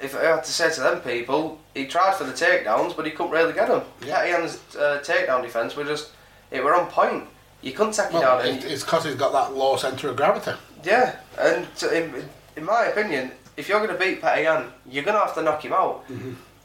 if 0.00 0.14
I 0.16 0.24
had 0.24 0.44
to 0.44 0.52
say 0.52 0.70
to 0.72 0.80
them 0.80 1.00
people, 1.00 1.58
he 1.74 1.86
tried 1.86 2.14
for 2.14 2.24
the 2.24 2.32
takedowns, 2.32 2.96
but 2.96 3.06
he 3.06 3.12
couldn't 3.12 3.32
really 3.32 3.52
get 3.52 3.68
them. 3.68 3.82
Yeah. 4.04 4.24
Petr 4.24 4.28
Yan's 4.28 4.76
uh, 4.76 5.00
takedown 5.04 5.42
defence 5.42 5.76
were 5.76 5.84
just 5.84 6.10
it 6.50 6.62
were 6.62 6.74
on 6.74 6.88
point. 6.88 7.24
You 7.62 7.72
couldn't 7.72 7.94
take 7.94 8.10
him 8.10 8.20
Well, 8.20 8.38
down. 8.42 8.46
it, 8.46 8.64
it's 8.64 8.84
because 8.84 9.04
he's 9.04 9.14
got 9.14 9.32
that 9.32 9.56
low 9.56 9.76
centre 9.76 10.10
of 10.10 10.16
gravity. 10.16 10.52
Yeah, 10.84 11.16
and 11.38 11.66
in, 11.92 12.28
in 12.56 12.64
my 12.64 12.84
opinion, 12.86 13.30
if 13.56 13.68
you're 13.70 13.78
going 13.84 13.98
to 13.98 14.04
beat 14.04 14.20
Petr 14.20 14.42
Yan, 14.42 14.66
you're 14.86 15.02
going 15.04 15.16
to 15.18 15.24
have 15.24 15.34
to 15.36 15.42
knock 15.42 15.64
him 15.64 15.72
out. 15.72 16.04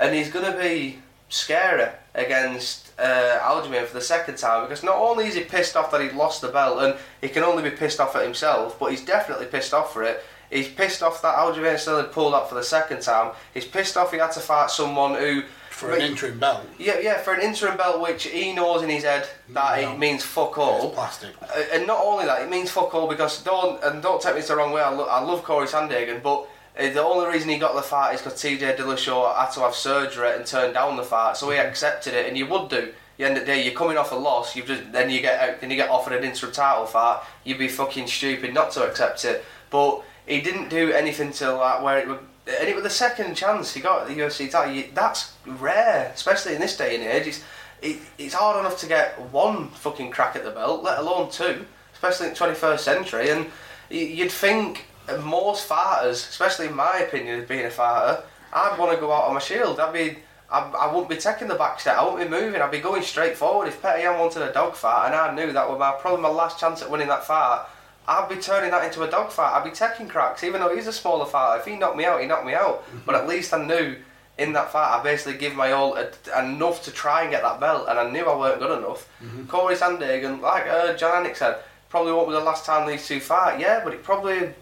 And 0.02 0.14
he's 0.16 0.30
going 0.30 0.52
to 0.52 0.58
be 0.60 1.00
scary 1.30 1.88
against 2.16 2.92
uh, 3.00 3.40
Aljamain 3.42 3.86
for 3.86 3.94
the 3.94 4.02
second 4.02 4.38
time 4.38 4.64
because 4.64 4.84
not 4.84 4.98
only 4.98 5.26
is 5.28 5.36
he 5.36 5.44
pissed 5.44 5.76
off 5.78 5.92
that 5.92 6.02
he 6.02 6.10
lost 6.10 6.42
the 6.42 6.48
belt 6.50 6.82
and 6.84 6.96
he 7.22 7.30
can 7.30 7.44
only 7.44 7.64
be 7.64 7.70
pissed 7.76 8.00
off 8.00 8.16
at 8.16 8.24
himself, 8.24 8.78
but 8.80 8.92
he's 8.92 9.06
definitely 9.06 9.46
pissed 9.46 9.74
off 9.74 9.94
for 9.94 10.04
it. 10.04 10.24
He's 10.50 10.68
pissed 10.68 11.04
off 11.04 11.22
that 11.22 11.36
Aljamain 11.38 11.78
still 11.78 11.98
had 11.98 12.12
pulled 12.12 12.34
up 12.34 12.50
for 12.50 12.56
the 12.56 12.64
second 12.64 13.02
time. 13.02 13.34
He's 13.54 13.66
pissed 13.66 13.96
off 13.98 14.12
he 14.12 14.18
had 14.18 14.32
to 14.32 14.40
fight 14.40 14.72
someone 14.72 15.14
who. 15.16 15.44
For 15.70 15.94
an 15.94 16.02
interim 16.02 16.40
belt. 16.40 16.62
Yeah, 16.78 17.00
yeah, 17.00 17.20
for 17.20 17.34
an 17.34 17.42
interim 17.42 17.78
belt, 17.78 18.02
which 18.02 18.24
he 18.26 18.52
knows 18.52 18.82
in 18.84 18.90
his 18.90 19.04
head 19.04 19.30
that 19.50 19.82
No. 19.82 19.94
it 19.94 19.98
means 20.00 20.24
fuck 20.26 20.58
all. 20.58 20.88
It's 20.88 20.96
Plastic. 20.96 21.36
Uh, 21.42 21.62
and 21.72 21.88
not 21.88 22.00
only 22.04 22.26
that, 22.26 22.42
it 22.42 22.50
means 22.50 22.70
fuck 22.70 22.94
all 22.96 23.08
because 23.08 23.42
don't 23.44 23.82
and 23.84 24.02
don't 24.04 24.22
take 24.22 24.36
me 24.36 24.42
the 24.42 24.56
wrong 24.58 24.72
way. 24.74 24.82
I, 24.82 24.90
lo- 24.90 25.08
I 25.08 25.22
love 25.22 25.44
Cory 25.44 25.68
Sandhagen, 25.68 26.22
but 26.22 26.48
Uh, 26.80 26.90
the 26.94 27.04
only 27.04 27.28
reason 27.28 27.50
he 27.50 27.58
got 27.58 27.76
the 27.76 27.82
fight 27.82 28.14
is 28.14 28.22
because 28.22 28.42
TJ 28.42 28.78
Dillashaw 28.78 29.36
had 29.38 29.52
to 29.52 29.60
have 29.62 29.76
surgery 29.76 30.34
and 30.34 30.46
turned 30.46 30.76
down 30.76 30.96
the 30.96 31.04
fight, 31.04 31.36
so 31.36 31.50
he 31.50 31.58
mm-hmm. 31.58 31.68
accepted 31.68 32.14
it, 32.14 32.28
and 32.28 32.38
you 32.38 32.48
would 32.48 32.70
do. 32.70 32.94
The 33.18 33.26
end 33.26 33.36
of 33.36 33.42
the 33.42 33.48
day, 33.48 33.66
you're 33.66 33.74
coming 33.74 33.98
off 33.98 34.14
a 34.14 34.16
loss. 34.16 34.56
You 34.56 34.64
just 34.64 34.94
then 34.94 35.10
you 35.10 35.20
get 35.20 35.60
then 35.60 35.70
you 35.70 35.76
get 35.76 35.90
offered 35.90 36.14
an 36.14 36.24
interim 36.24 36.54
title 36.54 36.86
fight. 36.86 37.22
You'd 37.44 37.60
be 37.60 37.68
fucking 37.68 38.08
stupid 38.08 38.54
not 38.54 38.72
to 38.72 38.90
accept 38.90 39.26
it. 39.26 39.44
But 39.70 40.04
he 40.26 40.40
didn't 40.40 40.70
do 40.70 40.94
anything 40.94 41.34
till 41.34 41.58
like 41.58 41.84
where 41.84 41.98
it 41.98 42.08
would. 42.08 42.20
And 42.48 42.70
it 42.70 42.74
was 42.74 42.84
the 42.84 42.90
second 42.90 43.36
chance 43.36 43.74
he 43.74 43.82
got 43.82 44.04
at 44.04 44.08
the 44.08 44.14
UFC 44.16 44.50
title. 44.50 44.84
That's 44.94 45.34
rare, 45.46 46.12
especially 46.16 46.56
in 46.56 46.62
this 46.62 46.78
day 46.78 46.96
and 46.96 47.04
age. 47.04 47.28
It's, 47.28 47.44
it, 47.82 48.00
it's 48.18 48.34
hard 48.34 48.58
enough 48.58 48.80
to 48.80 48.88
get 48.88 49.20
one 49.32 49.68
fucking 49.70 50.12
crack 50.12 50.36
at 50.36 50.46
the 50.46 50.52
belt, 50.52 50.82
let 50.82 50.98
alone 50.98 51.30
two, 51.30 51.66
especially 51.94 52.28
in 52.28 52.34
the 52.34 52.40
21st 52.40 52.80
century. 52.80 53.30
And 53.30 53.48
you'd 53.90 54.32
think 54.32 54.86
most 55.18 55.66
fighters, 55.66 56.18
especially 56.18 56.68
in 56.68 56.76
my 56.76 57.00
opinion, 57.00 57.46
being 57.48 57.66
a 57.66 57.70
fighter, 57.70 58.24
I'd 58.54 58.78
want 58.78 58.92
to 58.94 58.98
go 59.00 59.12
out 59.12 59.26
on 59.26 59.34
my 59.34 59.40
shield. 59.40 59.80
I'd 59.80 59.94
be, 59.94 60.20
I, 60.52 60.60
I 60.60 60.92
wouldn't 60.92 61.10
be 61.10 61.18
taking 61.18 61.48
the 61.48 61.56
back 61.56 61.80
step. 61.80 61.98
I 61.98 62.04
wouldn't 62.04 62.30
be 62.30 62.36
moving. 62.36 62.62
I'd 62.62 62.72
be 62.72 62.80
going 62.80 63.02
straight 63.04 63.36
forward. 63.38 63.68
If 63.68 63.82
Petr 63.82 64.02
Yan 64.02 64.20
wanted 64.20 64.42
a 64.42 64.54
dog 64.54 64.76
fight, 64.76 65.08
and 65.08 65.16
I 65.16 65.34
knew 65.34 65.52
that 65.54 65.70
was 65.70 65.80
my 65.80 65.92
probably 66.00 66.22
my 66.22 66.30
last 66.30 66.60
chance 66.60 66.82
at 66.82 66.90
winning 66.90 67.08
that 67.08 67.26
fight, 67.26 67.66
I'd 68.08 68.28
be 68.30 68.38
turning 68.38 68.72
that 68.72 68.84
into 68.84 69.04
a 69.04 69.10
dog 69.10 69.32
fight. 69.32 69.56
I'd 69.56 69.64
be 69.64 69.72
taking 69.72 70.08
cracks, 70.08 70.44
even 70.44 70.62
though 70.62 70.76
he's 70.76 70.88
a 70.88 70.94
smaller 70.94 71.26
fighter. 71.26 71.60
If 71.60 71.68
he 71.68 71.76
knocked 71.76 71.98
me 71.98 72.06
out, 72.06 72.22
he 72.22 72.28
knocked 72.28 72.46
me 72.46 72.54
out. 72.56 72.84
But 73.06 73.16
at 73.16 73.28
least 73.28 73.54
I 73.54 73.64
knew 73.64 73.98
in 74.40 74.54
that 74.54 74.72
fight, 74.72 74.98
I 74.98 75.04
basically 75.04 75.38
give 75.38 75.54
my 75.54 75.74
all 75.74 75.96
enough 76.38 76.82
to 76.86 76.92
try 76.92 77.22
and 77.22 77.30
get 77.30 77.44
that 77.44 77.60
belt, 77.60 77.88
and 77.88 78.00
I 78.00 78.10
knew 78.10 78.26
I 78.26 78.36
weren't 78.36 78.60
good 78.60 78.80
enough. 78.80 79.08
Cory 79.48 79.76
Sandhagen, 79.76 80.42
like 80.42 80.66
uh, 80.66 80.94
Jon 80.94 81.24
Anik 81.24 81.36
said, 81.36 81.58
probably 81.90 82.14
won't 82.14 82.30
be 82.30 82.34
the 82.34 82.40
last 82.40 82.66
time 82.66 82.88
these 82.88 83.06
two 83.06 83.20
fight. 83.20 83.60
Yeah, 83.60 83.82
but 83.84 83.94
it 83.94 84.02
probably 84.02 84.54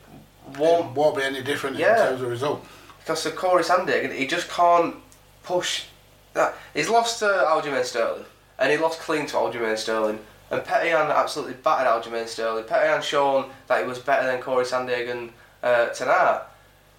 won't 0.57 0.95
won't 0.95 1.15
be 1.17 1.23
any 1.23 1.41
different 1.41 1.77
Yeah. 1.77 2.03
in 2.03 2.09
terms 2.09 2.21
of 2.21 2.29
result. 2.29 2.65
because 2.99 3.25
of 3.25 3.35
Cory 3.35 3.63
Sandhagen, 3.63 4.11
he 4.13 4.27
just 4.27 4.49
can't 4.49 4.95
push 5.43 5.85
that. 6.33 6.53
He's 6.73 6.89
lost 6.89 7.19
to 7.19 7.25
Aljamain 7.25 7.83
Sterling, 7.85 8.25
and 8.59 8.71
he 8.71 8.77
lost 8.77 8.99
clean 8.99 9.25
to 9.27 9.35
Aljamain 9.37 9.77
Sterling. 9.77 10.19
And 10.49 10.61
Petr 10.61 10.85
Yan 10.85 11.11
absolutely 11.11 11.55
battered 11.55 11.87
Aljamain 11.87 12.27
Sterling. 12.27 12.63
Petr 12.65 12.85
Yan 12.85 13.01
shown 13.01 13.49
that 13.67 13.81
he 13.81 13.87
was 13.87 13.99
better 13.99 14.25
than 14.27 14.41
Cory 14.41 14.65
Sandhagen 14.65 15.31
uh, 15.63 15.87
tonight. 15.87 16.41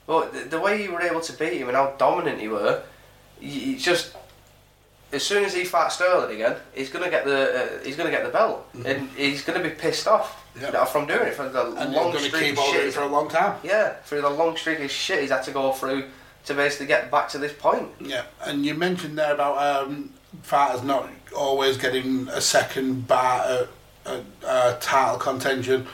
But 0.06 0.32
the, 0.32 0.40
the 0.40 0.60
way 0.60 0.82
you 0.82 0.92
were 0.92 1.02
able 1.02 1.20
to 1.20 1.32
beat 1.34 1.54
him 1.54 1.68
and 1.68 1.76
how 1.76 1.94
dominant 1.98 2.40
you 2.42 2.50
were, 2.52 2.82
you, 3.40 3.72
you 3.72 3.78
just 3.78 4.14
as 5.12 5.22
soon 5.22 5.44
as 5.44 5.54
he 5.54 5.64
fights 5.64 5.94
Sterling 5.96 6.34
again, 6.34 6.56
he's 6.74 6.90
gonna 6.90 7.10
get 7.10 7.24
the 7.24 7.64
uh, 7.80 7.84
he's 7.84 7.96
gonna 7.96 8.10
get 8.10 8.24
the 8.24 8.30
belt, 8.30 8.68
and 8.84 9.08
he's 9.16 9.42
gonna 9.42 9.62
be 9.62 9.70
pissed 9.70 10.06
off 10.06 10.44
Yeah. 10.60 10.84
from 10.84 11.06
doing 11.06 11.28
it 11.28 11.34
for 11.34 11.48
the 11.48 11.72
And 11.72 11.92
long 11.94 12.12
he's 12.12 12.26
streak 12.26 12.42
keep 12.56 12.58
of 12.58 12.64
shit. 12.64 12.92
for 12.94 13.02
a 13.02 13.06
long 13.06 13.28
time. 13.28 13.56
yeah, 13.62 13.94
through 14.04 14.20
the 14.22 14.30
long 14.30 14.56
streak 14.56 14.80
of 14.80 14.90
shit 14.90 15.20
he's 15.22 15.30
had 15.30 15.42
to 15.44 15.50
go 15.52 15.72
through 15.72 16.04
to 16.44 16.54
basically 16.54 16.86
get 16.86 17.10
back 17.10 17.28
to 17.30 17.38
this 17.38 17.52
point. 17.52 17.88
Yeah, 18.00 18.22
and 18.44 18.64
you 18.66 18.74
mentioned 18.74 19.18
there 19.18 19.32
about 19.34 19.56
um, 19.86 20.12
fighters 20.42 20.82
not 20.82 21.08
always 21.36 21.76
getting 21.76 22.28
a 22.28 22.40
second 22.40 23.06
bar 23.06 23.42
at, 23.46 23.68
at 24.12 24.20
uh, 24.46 24.76
title 24.80 25.18
contention. 25.18 25.86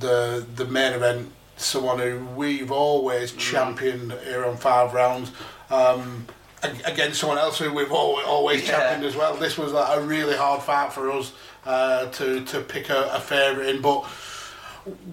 the 0.00 0.46
the 0.56 0.64
main 0.64 0.92
event, 0.92 1.32
someone 1.56 1.98
who 1.98 2.18
we've 2.36 2.70
always 2.70 3.32
championed 3.32 4.12
here 4.24 4.44
on 4.44 4.56
five 4.56 4.92
rounds. 4.94 5.30
Um, 5.70 6.26
ag- 6.62 6.82
against 6.84 7.20
someone 7.20 7.38
else 7.38 7.58
who 7.58 7.72
we've 7.72 7.92
always, 7.92 8.26
always 8.26 8.62
Yeah. 8.62 8.76
championed 8.78 9.04
as 9.04 9.16
well. 9.16 9.34
This 9.34 9.56
was 9.58 9.72
like 9.72 9.96
a 9.96 10.00
really 10.00 10.36
hard 10.36 10.62
fight 10.62 10.92
for 10.92 11.10
us 11.10 11.32
uh, 11.66 12.06
to 12.06 12.44
to 12.46 12.60
pick 12.60 12.88
a, 12.90 13.10
a 13.12 13.20
favourite 13.20 13.68
in, 13.68 13.80
but 13.82 14.04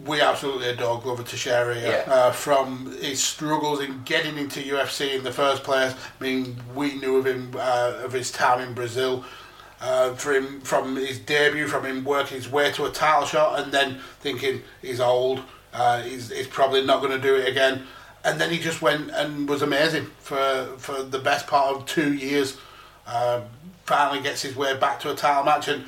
we 0.05 0.21
absolutely 0.21 0.69
adore 0.69 1.01
Glover 1.01 1.23
Teixeira. 1.23 1.77
Yeah. 1.77 2.03
Uh, 2.07 2.31
from 2.31 2.95
his 3.01 3.21
struggles 3.21 3.81
in 3.81 4.03
getting 4.05 4.37
into 4.37 4.61
UFC 4.61 5.15
in 5.15 5.23
the 5.23 5.31
first 5.33 5.63
place, 5.63 5.93
I 6.19 6.23
mean, 6.23 6.55
we 6.73 6.95
knew 6.95 7.17
of 7.17 7.25
him 7.27 7.51
uh, 7.57 7.99
of 8.03 8.13
his 8.13 8.31
time 8.31 8.61
in 8.61 8.73
Brazil. 8.73 9.25
Uh, 9.81 10.13
for 10.15 10.33
him, 10.33 10.61
from 10.61 10.95
his 10.95 11.19
debut, 11.19 11.67
from 11.67 11.85
him 11.85 12.05
working 12.05 12.37
his 12.37 12.49
way 12.49 12.71
to 12.71 12.85
a 12.85 12.89
title 12.89 13.25
shot, 13.27 13.59
and 13.59 13.73
then 13.73 13.99
thinking 14.21 14.61
he's 14.81 15.01
old, 15.01 15.41
uh, 15.73 16.01
he's, 16.01 16.31
he's 16.31 16.47
probably 16.47 16.83
not 16.85 17.01
going 17.01 17.11
to 17.11 17.19
do 17.19 17.35
it 17.35 17.45
again, 17.47 17.83
and 18.25 18.41
then 18.41 18.49
he 18.49 18.59
just 18.59 18.81
went 18.81 19.11
and 19.11 19.47
was 19.47 19.61
amazing 19.61 20.07
for 20.19 20.73
for 20.77 21.03
the 21.03 21.19
best 21.19 21.47
part 21.47 21.75
of 21.75 21.85
two 21.85 22.13
years. 22.13 22.57
Uh, 23.07 23.41
finally 23.85 24.21
gets 24.21 24.41
his 24.41 24.55
way 24.55 24.75
back 24.75 24.99
to 24.99 25.11
a 25.11 25.15
title 25.15 25.43
match, 25.43 25.67
and 25.67 25.85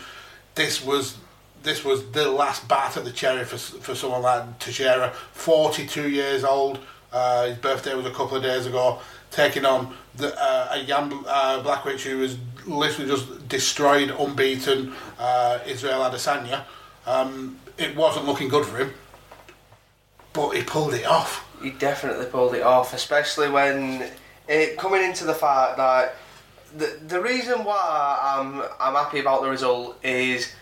this 0.56 0.86
was 0.86 1.18
this 1.64 1.84
was 1.84 2.12
the 2.12 2.30
last 2.30 2.68
bat 2.68 2.96
at 2.96 3.04
the 3.04 3.12
cherry 3.12 3.44
for 3.44 3.58
for 3.58 3.96
someone 3.96 4.22
like 4.22 4.60
Teixeira. 4.60 5.12
Forty 5.34 5.88
two 5.88 6.10
years 6.10 6.44
old. 6.44 6.80
Uh, 7.12 7.48
his 7.48 7.58
birthday 7.58 7.96
was 7.96 8.06
a 8.06 8.12
couple 8.12 8.38
of 8.38 8.44
days 8.44 8.66
ago. 8.68 9.00
Taking 9.32 9.66
on 9.66 9.94
the, 10.16 10.34
uh, 10.42 10.70
a 10.72 10.80
young 10.80 11.26
uh, 11.28 11.62
Blachowicz 11.64 12.02
who 12.02 12.20
was 12.20 12.38
literally 12.66 13.10
just 13.10 13.48
destroyed, 13.48 14.10
unbeaten 14.12 14.94
uh, 15.20 15.60
Israel 15.66 16.02
Adesanya. 16.02 16.64
Um, 17.06 17.60
it 17.78 17.96
wasn't 17.96 18.26
looking 18.26 18.48
good 18.48 18.66
for 18.66 18.78
him, 18.78 18.94
but 20.34 20.52
he 20.52 20.64
pulled 20.64 20.94
it 20.94 21.06
off. 21.06 21.47
He 21.62 21.72
definitely 21.72 22.26
pulled 22.28 22.54
it 22.56 22.62
off, 22.64 22.94
especially 22.94 23.50
when 23.50 24.10
it 24.48 24.78
coming 24.78 25.04
into 25.04 25.26
the 25.26 25.34
fact 25.34 25.78
that 25.78 26.16
the 26.76 27.00
the 27.08 27.22
reason 27.22 27.64
why 27.64 28.20
I'm 28.22 28.62
I'm 28.80 28.94
happy 28.94 29.20
about 29.20 29.42
the 29.42 29.50
result 29.50 29.98
is 30.04 30.54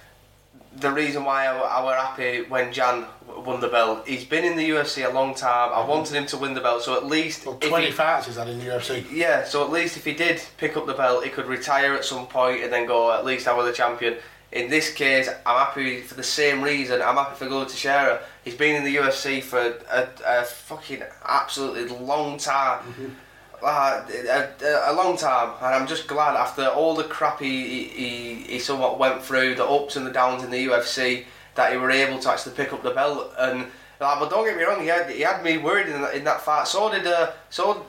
the 0.77 0.91
reason 0.91 1.23
why 1.23 1.45
I, 1.47 1.57
I 1.57 1.85
were 1.85 1.95
happy 1.95 2.41
when 2.43 2.73
Yan 2.73 3.05
won 3.45 3.61
the 3.61 3.67
belt. 3.69 4.05
He's 4.07 4.25
been 4.25 4.43
in 4.43 4.57
the 4.57 4.69
UFC 4.69 5.09
a 5.09 5.13
long 5.13 5.33
time. 5.33 5.71
I 5.73 5.85
wanted 5.87 6.13
him 6.15 6.25
to 6.27 6.37
win 6.37 6.53
the 6.53 6.59
belt, 6.61 6.83
so 6.83 6.95
at 6.97 7.05
least 7.05 7.45
if 7.47 7.59
Twenty 7.69 7.87
he- 7.87 7.91
fights 7.91 8.27
he's 8.27 8.35
had 8.35 8.49
in 8.49 8.59
the 8.59 8.65
UFC. 8.65 9.05
yeah, 9.11 9.43
so 9.45 9.63
at 9.63 9.71
least 9.71 9.95
if 9.97 10.03
he 10.05 10.13
did 10.13 10.41
pick 10.57 10.75
up 10.75 10.85
the 10.85 10.93
belt, 10.93 11.23
he 11.23 11.29
could 11.29 11.45
retire 11.45 11.93
at 11.93 12.03
some 12.05 12.27
point 12.27 12.61
and 12.63 12.71
then 12.73 12.85
go, 12.87 13.11
at 13.13 13.23
least 13.25 13.47
I 13.47 13.53
was 13.53 13.65
the 13.65 13.73
champion. 13.73 14.17
In 14.51 14.69
this 14.69 14.93
case, 14.93 15.27
I'm 15.45 15.57
happy 15.65 16.01
for 16.01 16.15
the 16.15 16.23
same 16.23 16.61
reason. 16.61 17.01
I'm 17.01 17.15
happy 17.15 17.35
for 17.35 17.47
Glover 17.47 17.69
Teixeira. 17.69 18.21
He's 18.45 18.55
been 18.55 18.75
in 18.75 18.83
the 18.83 18.95
UFC 18.95 19.41
for 19.41 19.59
a, 19.91 20.07
a 20.23 20.43
fucking 20.43 21.01
absolutely 21.25 21.97
long 21.97 22.37
time. 22.37 23.17
Uh, 23.61 24.05
a, 24.29 24.91
a, 24.91 24.93
long 24.93 25.17
time, 25.17 25.53
and 25.57 25.73
I'm 25.73 25.87
just 25.87 26.07
glad 26.07 26.35
after 26.35 26.67
all 26.67 26.93
the 26.93 27.05
crap 27.05 27.39
he, 27.39 27.85
he, 27.85 28.33
he 28.47 28.59
somewhat 28.59 28.99
went 28.99 29.23
through, 29.23 29.55
the 29.55 29.65
ups 29.65 29.95
and 29.95 30.05
the 30.05 30.11
downs 30.11 30.43
in 30.43 30.51
the 30.51 30.67
UFC, 30.67 31.25
that 31.55 31.71
he 31.71 31.77
were 31.77 31.89
able 31.89 32.19
to 32.19 32.29
actually 32.29 32.53
pick 32.53 32.71
up 32.71 32.83
the 32.83 32.91
belt. 32.91 33.33
And 33.39 33.65
like, 33.99 34.19
but 34.19 34.29
don't 34.29 34.45
get 34.45 34.57
me 34.57 34.63
wrong, 34.63 34.81
he 34.81 34.87
had 34.87 35.09
he 35.09 35.21
had 35.21 35.43
me 35.43 35.57
worried 35.57 35.87
in 35.87 35.99
that, 36.01 36.13
in 36.13 36.23
that 36.25 36.41
fight. 36.41 36.67
So 36.67 36.91
did 36.91 37.07
uh, 37.07 37.31
so 37.49 37.87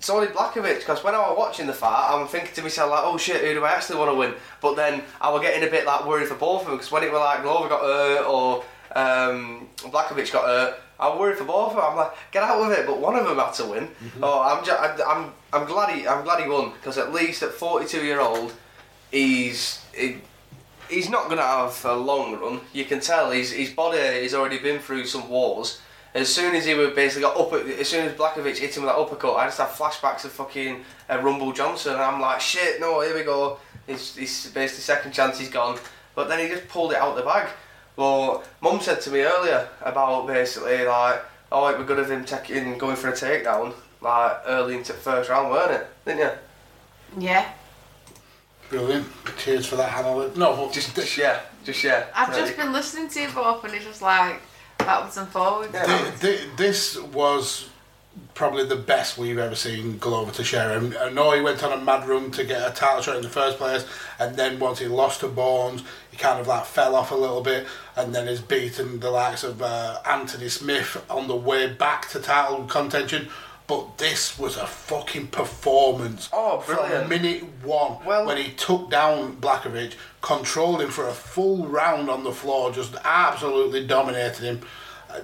so 0.00 0.20
did 0.20 0.30
Blachowicz 0.30 0.78
because 0.78 1.04
when 1.04 1.14
I 1.14 1.18
was 1.18 1.38
watching 1.38 1.66
the 1.66 1.72
fight, 1.72 2.08
I'm 2.10 2.26
thinking 2.26 2.54
to 2.54 2.62
myself 2.62 2.90
like, 2.90 3.02
oh 3.04 3.16
shit, 3.18 3.42
who 3.42 3.54
do 3.54 3.64
I 3.64 3.72
actually 3.72 3.98
want 3.98 4.10
to 4.10 4.14
win? 4.16 4.34
But 4.60 4.74
then 4.74 5.02
I 5.20 5.30
was 5.30 5.42
getting 5.42 5.66
a 5.66 5.70
bit 5.70 5.86
like 5.86 6.06
worried 6.06 6.28
for 6.28 6.34
both 6.34 6.62
of 6.62 6.66
them 6.68 6.76
because 6.76 6.90
when 6.90 7.04
it 7.04 7.12
was 7.12 7.20
like 7.20 7.42
Glover 7.42 7.68
got 7.68 7.82
hurt 7.82 8.26
or 8.26 8.64
um, 8.94 9.68
Blachowicz 9.78 10.32
got 10.32 10.44
hurt, 10.46 10.78
I'm 10.98 11.18
worried 11.18 11.36
for 11.36 11.44
both 11.44 11.70
of 11.70 11.76
them. 11.76 11.84
I'm 11.84 11.96
like, 11.96 12.12
get 12.32 12.42
out 12.42 12.60
with 12.60 12.78
it, 12.78 12.86
but 12.86 13.00
one 13.00 13.16
of 13.16 13.26
them 13.26 13.36
had 13.38 13.52
to 13.54 13.66
win. 13.66 13.88
Oh, 14.22 14.40
I'm 14.40 14.64
just, 14.64 14.80
I'm 15.06 15.32
I'm 15.52 15.66
glad 15.66 15.94
he 15.94 16.08
I'm 16.08 16.24
glad 16.24 16.42
he 16.42 16.48
won 16.48 16.72
because 16.72 16.98
at 16.98 17.12
least 17.12 17.42
at 17.42 17.52
42 17.52 18.04
year 18.04 18.20
old, 18.20 18.52
he's 19.10 19.84
he, 19.94 20.18
he's 20.88 21.10
not 21.10 21.26
going 21.26 21.38
to 21.38 21.42
have 21.44 21.84
a 21.84 21.94
long 21.94 22.38
run. 22.40 22.60
You 22.72 22.84
can 22.84 23.00
tell 23.00 23.30
his 23.30 23.52
his 23.52 23.70
body 23.70 23.98
has 23.98 24.34
already 24.34 24.58
been 24.58 24.78
through 24.78 25.06
some 25.06 25.28
wars. 25.28 25.80
As 26.14 26.34
soon 26.34 26.54
as 26.54 26.64
he 26.64 26.72
would 26.72 26.94
basically 26.94 27.22
got 27.22 27.36
up, 27.38 27.52
as 27.52 27.88
soon 27.90 28.06
as 28.08 28.14
Blachowicz 28.14 28.56
hit 28.56 28.74
him 28.74 28.84
with 28.84 28.90
that 28.90 28.98
uppercut, 28.98 29.36
I 29.36 29.44
just 29.44 29.58
have 29.58 29.68
flashbacks 29.68 30.24
of 30.24 30.32
fucking 30.32 30.82
uh, 31.10 31.20
Rumble 31.20 31.52
Johnson. 31.52 31.92
And 31.92 32.00
I'm 32.00 32.22
like, 32.22 32.40
shit, 32.40 32.80
no, 32.80 33.02
here 33.02 33.14
we 33.14 33.22
go. 33.22 33.58
His, 33.86 34.16
his 34.16 34.50
basically 34.54 34.80
second 34.80 35.12
chance 35.12 35.38
he's 35.38 35.50
gone. 35.50 35.78
But 36.14 36.28
then 36.28 36.38
he 36.38 36.48
just 36.48 36.68
pulled 36.68 36.92
it 36.92 36.96
out 36.96 37.16
the 37.16 37.22
bag. 37.22 37.50
Well, 37.96 38.44
Mum 38.60 38.80
said 38.80 39.00
to 39.02 39.10
me 39.10 39.20
earlier 39.22 39.68
about 39.82 40.26
basically 40.26 40.84
like, 40.84 41.22
oh, 41.50 41.66
it 41.68 41.78
was 41.78 41.86
good 41.86 41.98
of 41.98 42.10
him 42.10 42.24
taking 42.24 42.76
going 42.78 42.96
for 42.96 43.08
a 43.08 43.12
takedown 43.12 43.74
like 44.00 44.42
early 44.46 44.76
into 44.76 44.92
the 44.92 44.98
first 44.98 45.30
round, 45.30 45.50
weren't 45.50 45.72
it? 45.72 45.86
Didn't 46.04 46.20
you? 46.20 47.28
Yeah. 47.28 47.50
Brilliant. 48.68 49.06
Cheers 49.38 49.66
for 49.66 49.76
that, 49.76 49.90
Hannah. 49.90 50.30
No, 50.36 50.70
just, 50.72 50.94
just 50.94 51.16
yeah, 51.16 51.40
just 51.64 51.82
yeah. 51.82 52.06
I've 52.14 52.34
just 52.34 52.56
been 52.56 52.72
listening 52.72 53.08
to 53.08 53.20
you 53.22 53.28
both 53.28 53.64
and 53.64 53.74
it's 53.74 53.84
just 53.84 54.02
like 54.02 54.40
backwards 54.78 55.16
and 55.16 55.28
forwards. 55.28 55.72
Th- 55.72 56.20
th- 56.20 56.48
this 56.56 57.00
was 57.00 57.68
probably 58.34 58.64
the 58.64 58.76
best 58.76 59.16
we've 59.16 59.38
ever 59.38 59.54
seen 59.54 59.98
Glover 59.98 60.30
Teixeira. 60.30 60.76
And 60.78 60.96
I 60.96 61.10
know 61.10 61.32
he 61.32 61.40
went 61.40 61.64
on 61.64 61.72
a 61.72 61.82
mad 61.82 62.06
run 62.06 62.30
to 62.32 62.44
get 62.44 62.70
a 62.70 62.74
title 62.74 63.02
shot 63.02 63.16
in 63.16 63.22
the 63.22 63.28
first 63.28 63.56
place, 63.58 63.86
and 64.18 64.36
then 64.36 64.58
once 64.58 64.78
he 64.78 64.86
lost 64.86 65.20
to 65.20 65.28
Bones, 65.28 65.82
he 66.10 66.16
kind 66.16 66.38
of 66.38 66.46
like 66.46 66.66
fell 66.66 66.94
off 66.94 67.10
a 67.10 67.14
little 67.14 67.42
bit, 67.42 67.66
and 67.96 68.14
then 68.14 68.26
has 68.26 68.40
beaten 68.40 69.00
the 69.00 69.10
likes 69.10 69.42
of 69.42 69.62
uh, 69.62 70.00
Anthony 70.04 70.48
Smith 70.48 71.04
on 71.10 71.28
the 71.28 71.36
way 71.36 71.72
back 71.72 72.08
to 72.10 72.20
title 72.20 72.64
contention. 72.64 73.28
But 73.66 73.98
this 73.98 74.38
was 74.38 74.56
a 74.56 74.66
fucking 74.66 75.28
performance. 75.28 76.28
Oh, 76.32 76.60
From 76.60 77.08
minute 77.08 77.42
one, 77.64 78.04
well, 78.04 78.24
when 78.24 78.36
he 78.36 78.52
took 78.52 78.90
down 78.90 79.38
Blachowicz, 79.38 79.94
controlled 80.20 80.82
him 80.82 80.90
for 80.90 81.08
a 81.08 81.12
full 81.12 81.66
round 81.66 82.08
on 82.08 82.22
the 82.22 82.30
floor, 82.30 82.70
just 82.70 82.94
absolutely 83.04 83.84
dominated 83.84 84.44
him. 84.44 84.60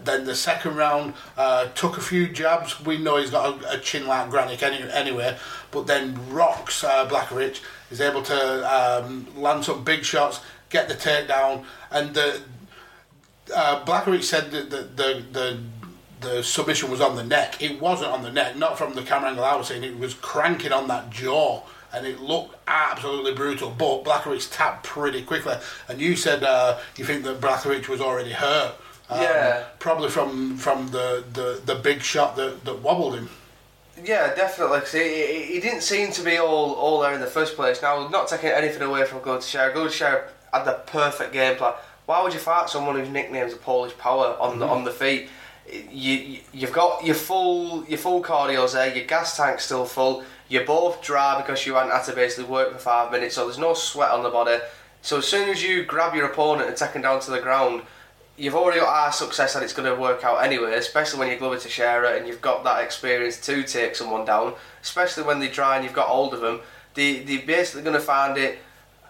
Then 0.05 0.25
the 0.25 0.35
second 0.35 0.77
round 0.77 1.15
uh, 1.37 1.69
took 1.75 1.99
a 1.99 2.01
few 2.01 2.29
jabs. 2.29 2.81
We 2.85 2.99
know 2.99 3.17
he's 3.17 3.31
got 3.31 3.63
a, 3.63 3.73
a 3.73 3.79
chin 3.79 4.07
like 4.07 4.31
Granick 4.31 4.63
any, 4.63 4.83
anyway, 4.91 5.37
but 5.71 5.87
then 5.87 6.19
rocks 6.31 6.85
uh, 6.85 7.09
Blachowicz 7.09 7.61
is 7.91 8.01
able 8.01 8.23
to 8.23 8.75
um, 8.75 9.27
land 9.37 9.65
some 9.65 9.85
big 9.85 10.05
shots, 10.05 10.41
get 10.71 10.89
the 10.89 10.95
takedown, 10.95 11.65
and 11.91 12.15
the 12.15 12.43
uh, 13.55 13.85
Blachowicz 13.85 14.25
said 14.25 14.51
that 14.51 14.71
the, 14.71 14.83
the 14.95 15.25
the 15.33 15.59
the 16.21 16.43
submission 16.43 16.91
was 16.91 17.01
on 17.01 17.17
the 17.17 17.25
neck. 17.25 17.61
It 17.61 17.81
wasn't 17.81 18.13
on 18.13 18.23
the 18.23 18.31
neck, 18.31 18.57
not 18.57 18.79
from 18.79 18.95
the 18.95 19.03
camera 19.03 19.31
angle 19.31 19.45
I 19.45 19.57
was 19.57 19.69
seeing. 19.69 19.83
It 19.83 19.99
was 19.99 20.15
cranking 20.15 20.73
on 20.73 20.89
that 20.89 21.11
jaw, 21.11 21.63
and 21.93 22.07
it 22.07 22.21
looked 22.21 22.57
absolutely 22.67 23.35
brutal. 23.35 23.71
But 23.71 24.05
Blachowicz 24.05 24.49
tapped 24.51 24.87
pretty 24.87 25.23
quickly, 25.23 25.57
and 25.89 26.01
you 26.01 26.17
said 26.17 26.45
uh, 26.45 26.79
you 26.97 27.05
think 27.05 27.25
that 27.25 27.41
Blachowicz 27.41 27.89
was 27.89 28.01
already 28.01 28.33
hurt. 28.33 28.75
Um, 29.15 29.21
Yeah. 29.23 29.65
probably 29.79 30.09
from 30.11 30.57
from 30.57 30.91
the, 30.91 31.25
the, 31.33 31.61
the 31.65 31.75
big 31.75 32.03
shot 32.03 32.37
that, 32.37 32.65
that 32.65 32.79
wobbled 32.83 33.15
him. 33.15 33.29
Yeah, 34.03 34.35
definitely. 34.35 34.81
'cause 34.81 34.93
he, 34.93 35.03
he, 35.27 35.43
he 35.55 35.61
didn't 35.61 35.83
seem 35.83 36.11
to 36.13 36.23
be 36.23 36.39
all, 36.39 36.73
all 36.75 37.01
there 37.01 37.13
in 37.15 37.21
the 37.21 37.27
first 37.27 37.55
place. 37.57 37.83
Now, 37.83 38.09
not 38.09 38.27
taking 38.29 38.49
anything 38.51 38.83
away 38.83 39.05
from 39.05 39.21
Teixeira, 39.23 39.73
Glover 39.73 40.25
had 40.53 40.65
the 40.65 40.73
perfect 40.87 41.33
game 41.33 41.57
plan. 41.57 41.75
Why 42.07 42.23
would 42.23 42.33
you 42.35 42.41
fight 42.41 42.69
someone 42.69 42.97
whose 42.99 43.09
nickname's 43.11 43.53
a 43.53 43.57
Polish 43.57 43.97
Power 43.99 44.37
on 44.41 44.59
the 44.59 44.67
Mhm. 44.67 44.71
on 44.71 44.85
the 44.85 44.91
feet? 44.91 45.29
You, 45.71 46.15
you 46.15 46.39
you've 46.53 46.73
got 46.73 47.05
your 47.05 47.15
full 47.15 47.85
your 47.87 47.99
full 47.99 48.23
cardio's 48.23 48.73
there. 48.73 48.93
Your 48.95 49.05
gas 49.05 49.37
tank's 49.37 49.65
still 49.67 49.85
full. 49.85 50.25
You're 50.49 50.65
both 50.67 51.01
dry 51.03 51.41
because 51.41 51.65
you 51.67 51.75
hadn't 51.75 51.93
had 51.93 52.03
to 52.05 52.13
basically 52.13 52.45
work 52.45 52.73
for 52.73 52.79
five 52.79 53.13
minutes, 53.13 53.37
so 53.37 53.45
there's 53.47 53.59
no 53.59 53.73
sweat 53.75 54.11
on 54.11 54.23
the 54.23 54.31
body. 54.31 54.59
So 55.01 55.19
as 55.19 55.27
soon 55.27 55.49
as 55.49 55.63
you 55.63 55.85
grab 55.85 56.15
your 56.15 56.27
opponent 56.27 56.69
and 56.69 56.77
take 56.77 56.91
him 56.93 57.03
down 57.03 57.21
to 57.21 57.31
the 57.31 57.41
ground, 57.41 57.83
you've 58.37 58.55
already 58.55 58.81
got 58.81 58.89
our 58.89 59.13
success 59.13 59.55
that 59.55 59.63
it's 59.63 59.73
going 59.73 59.93
to 59.93 60.01
work 60.01 60.25
out 60.25 60.43
anyway, 60.45 60.75
especially 60.75 61.19
when 61.19 61.29
you're 61.29 61.39
Glover 61.39 61.59
it 62.05 62.19
and 62.19 62.27
you've 62.27 62.41
got 62.41 62.65
that 62.65 62.83
experience 62.83 63.39
to 63.43 63.63
take 63.63 63.95
someone 63.95 64.25
down, 64.25 64.55
especially 64.83 65.23
when 65.25 65.39
they 65.39 65.49
try 65.49 65.77
and 65.77 65.85
you've 65.85 65.95
got 65.95 66.09
hold 66.09 66.35
of 66.35 66.41
them. 66.41 66.61
They, 66.95 67.21
they're 67.21 67.47
basically 67.47 67.83
going 67.83 67.95
to 67.95 68.01
find 68.01 68.37
it 68.39 68.59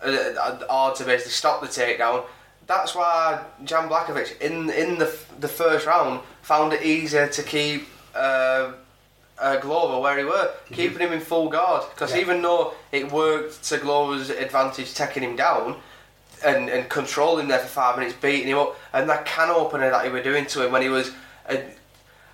uh, 0.02 0.66
hard 0.68 0.96
to 0.96 1.04
basically 1.04 1.32
stop 1.32 1.60
the 1.60 1.68
takedown. 1.68 2.24
That's 2.66 2.94
why 2.94 3.44
Jan 3.64 3.88
Blachowicz 3.88 4.40
in 4.40 4.70
in 4.70 4.98
the 4.98 5.12
the 5.40 5.48
first 5.48 5.84
round 5.86 6.20
found 6.42 6.72
it 6.72 6.82
easier 6.82 7.26
to 7.28 7.42
keep 7.42 7.88
uh, 8.14 8.72
uh, 9.38 9.56
Glover 9.58 10.00
where 10.00 10.16
he 10.18 10.24
were, 10.24 10.50
keeping 10.72 10.98
him 11.00 11.12
in 11.12 11.20
full 11.20 11.48
guard. 11.48 11.82
Because 11.90 12.14
Yeah. 12.14 12.20
even 12.20 12.40
though 12.42 12.74
it 12.92 13.10
worked 13.10 13.64
to 13.64 13.78
Glover's 13.78 14.30
advantage 14.30 14.94
taking 14.94 15.22
him 15.24 15.34
down, 15.36 15.76
and, 16.44 16.68
and 16.68 16.88
controlling 16.88 17.48
there 17.48 17.58
for 17.58 17.68
five 17.68 17.98
minutes, 17.98 18.16
beating 18.20 18.48
him 18.48 18.58
up, 18.58 18.78
and 18.92 19.08
that 19.08 19.24
can 19.26 19.50
opener 19.50 19.90
that 19.90 20.04
he 20.04 20.10
were 20.10 20.22
doing 20.22 20.46
to 20.46 20.64
him 20.64 20.72
when 20.72 20.82
he 20.82 20.88
was. 20.88 21.10
Uh, 21.48 21.56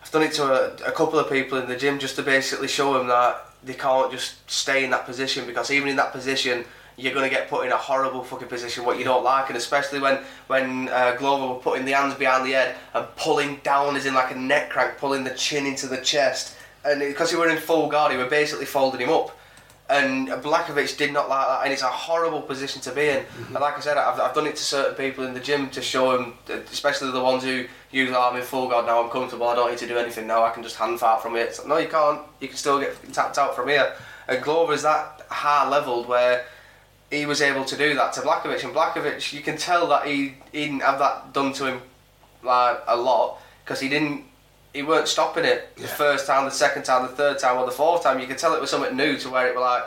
I've 0.02 0.10
done 0.10 0.22
it 0.22 0.32
to 0.34 0.44
a, 0.44 0.88
a 0.88 0.92
couple 0.92 1.18
of 1.18 1.28
people 1.28 1.58
in 1.58 1.68
the 1.68 1.76
gym 1.76 1.98
just 1.98 2.16
to 2.16 2.22
basically 2.22 2.68
show 2.68 2.98
him 3.00 3.08
that 3.08 3.44
they 3.64 3.74
can't 3.74 4.10
just 4.10 4.48
stay 4.50 4.84
in 4.84 4.90
that 4.90 5.04
position 5.04 5.46
because 5.46 5.70
even 5.70 5.88
in 5.88 5.96
that 5.96 6.12
position, 6.12 6.64
you're 6.96 7.12
going 7.12 7.28
to 7.28 7.34
get 7.34 7.48
put 7.48 7.64
in 7.64 7.72
a 7.72 7.76
horrible 7.76 8.24
fucking 8.24 8.48
position 8.48 8.84
what 8.84 8.98
you 8.98 9.04
don't 9.04 9.22
like, 9.24 9.48
and 9.48 9.56
especially 9.56 10.00
when 10.00 10.18
when 10.48 10.88
uh, 10.88 11.14
Glover 11.16 11.54
were 11.54 11.60
putting 11.60 11.84
the 11.84 11.92
hands 11.92 12.14
behind 12.14 12.46
the 12.46 12.52
head 12.52 12.76
and 12.94 13.06
pulling 13.16 13.56
down, 13.62 13.96
as 13.96 14.06
in 14.06 14.14
like 14.14 14.34
a 14.34 14.38
neck 14.38 14.70
crank, 14.70 14.98
pulling 14.98 15.24
the 15.24 15.30
chin 15.30 15.66
into 15.66 15.86
the 15.86 15.98
chest, 15.98 16.56
and 16.84 17.00
because 17.00 17.30
he 17.30 17.36
were 17.36 17.48
in 17.48 17.58
full 17.58 17.88
guard, 17.88 18.12
he 18.12 18.18
were 18.18 18.26
basically 18.26 18.66
folding 18.66 19.00
him 19.00 19.10
up. 19.10 19.37
And 19.90 20.28
Blachowicz 20.28 20.98
did 20.98 21.14
not 21.14 21.30
like 21.30 21.48
that, 21.48 21.64
and 21.64 21.72
it's 21.72 21.82
a 21.82 21.86
horrible 21.86 22.42
position 22.42 22.82
to 22.82 22.92
be 22.92 23.08
in. 23.08 23.20
Mm-hmm. 23.20 23.56
And 23.56 23.62
like 23.62 23.78
I 23.78 23.80
said, 23.80 23.96
I've, 23.96 24.20
I've 24.20 24.34
done 24.34 24.46
it 24.46 24.56
to 24.56 24.62
certain 24.62 24.94
people 24.94 25.24
in 25.24 25.32
the 25.32 25.40
gym 25.40 25.70
to 25.70 25.80
show 25.80 26.12
them, 26.12 26.34
especially 26.70 27.10
the 27.10 27.22
ones 27.22 27.42
who 27.42 27.64
use 27.90 28.10
oh, 28.12 28.30
I'm 28.30 28.36
in 28.36 28.42
full 28.42 28.68
guard 28.68 28.84
now, 28.84 29.02
I'm 29.02 29.08
comfortable, 29.08 29.48
I 29.48 29.54
don't 29.54 29.70
need 29.70 29.78
to 29.78 29.88
do 29.88 29.96
anything 29.96 30.26
now, 30.26 30.44
I 30.44 30.50
can 30.50 30.62
just 30.62 30.76
hand 30.76 31.00
fart 31.00 31.22
from 31.22 31.36
it. 31.36 31.58
no, 31.66 31.78
you 31.78 31.88
can't. 31.88 32.20
You 32.40 32.48
can 32.48 32.56
still 32.58 32.78
get 32.78 32.96
tapped 33.14 33.38
out 33.38 33.56
from 33.56 33.68
here. 33.68 33.94
And 34.28 34.42
Glover 34.42 34.66
Glover's 34.66 34.82
that 34.82 35.26
high 35.30 35.66
levelled 35.66 36.06
where 36.06 36.44
he 37.10 37.24
was 37.24 37.40
able 37.40 37.64
to 37.64 37.76
do 37.76 37.94
that 37.94 38.12
to 38.12 38.20
Blachowicz, 38.20 38.64
and 38.64 38.74
Blachowicz, 38.74 39.32
you 39.32 39.40
can 39.40 39.56
tell 39.56 39.86
that 39.88 40.06
he, 40.06 40.34
he 40.52 40.66
didn't 40.66 40.80
have 40.80 40.98
that 40.98 41.32
done 41.32 41.54
to 41.54 41.64
him 41.64 41.80
like 42.42 42.78
a 42.86 42.96
lot 42.96 43.40
because 43.64 43.80
he 43.80 43.88
didn't 43.88 44.24
he 44.72 44.82
weren't 44.82 45.08
stopping 45.08 45.44
it 45.44 45.74
the 45.76 45.88
first 45.88 46.26
time, 46.26 46.44
the 46.44 46.50
second 46.50 46.84
time, 46.84 47.02
the 47.02 47.08
third 47.08 47.38
time, 47.38 47.58
or 47.58 47.66
the 47.66 47.72
fourth 47.72 48.02
time. 48.02 48.20
You 48.20 48.26
could 48.26 48.38
tell 48.38 48.54
it 48.54 48.60
was 48.60 48.70
something 48.70 48.96
new 48.96 49.16
to 49.18 49.30
where 49.30 49.48
it 49.48 49.54
was 49.54 49.62
like, 49.62 49.84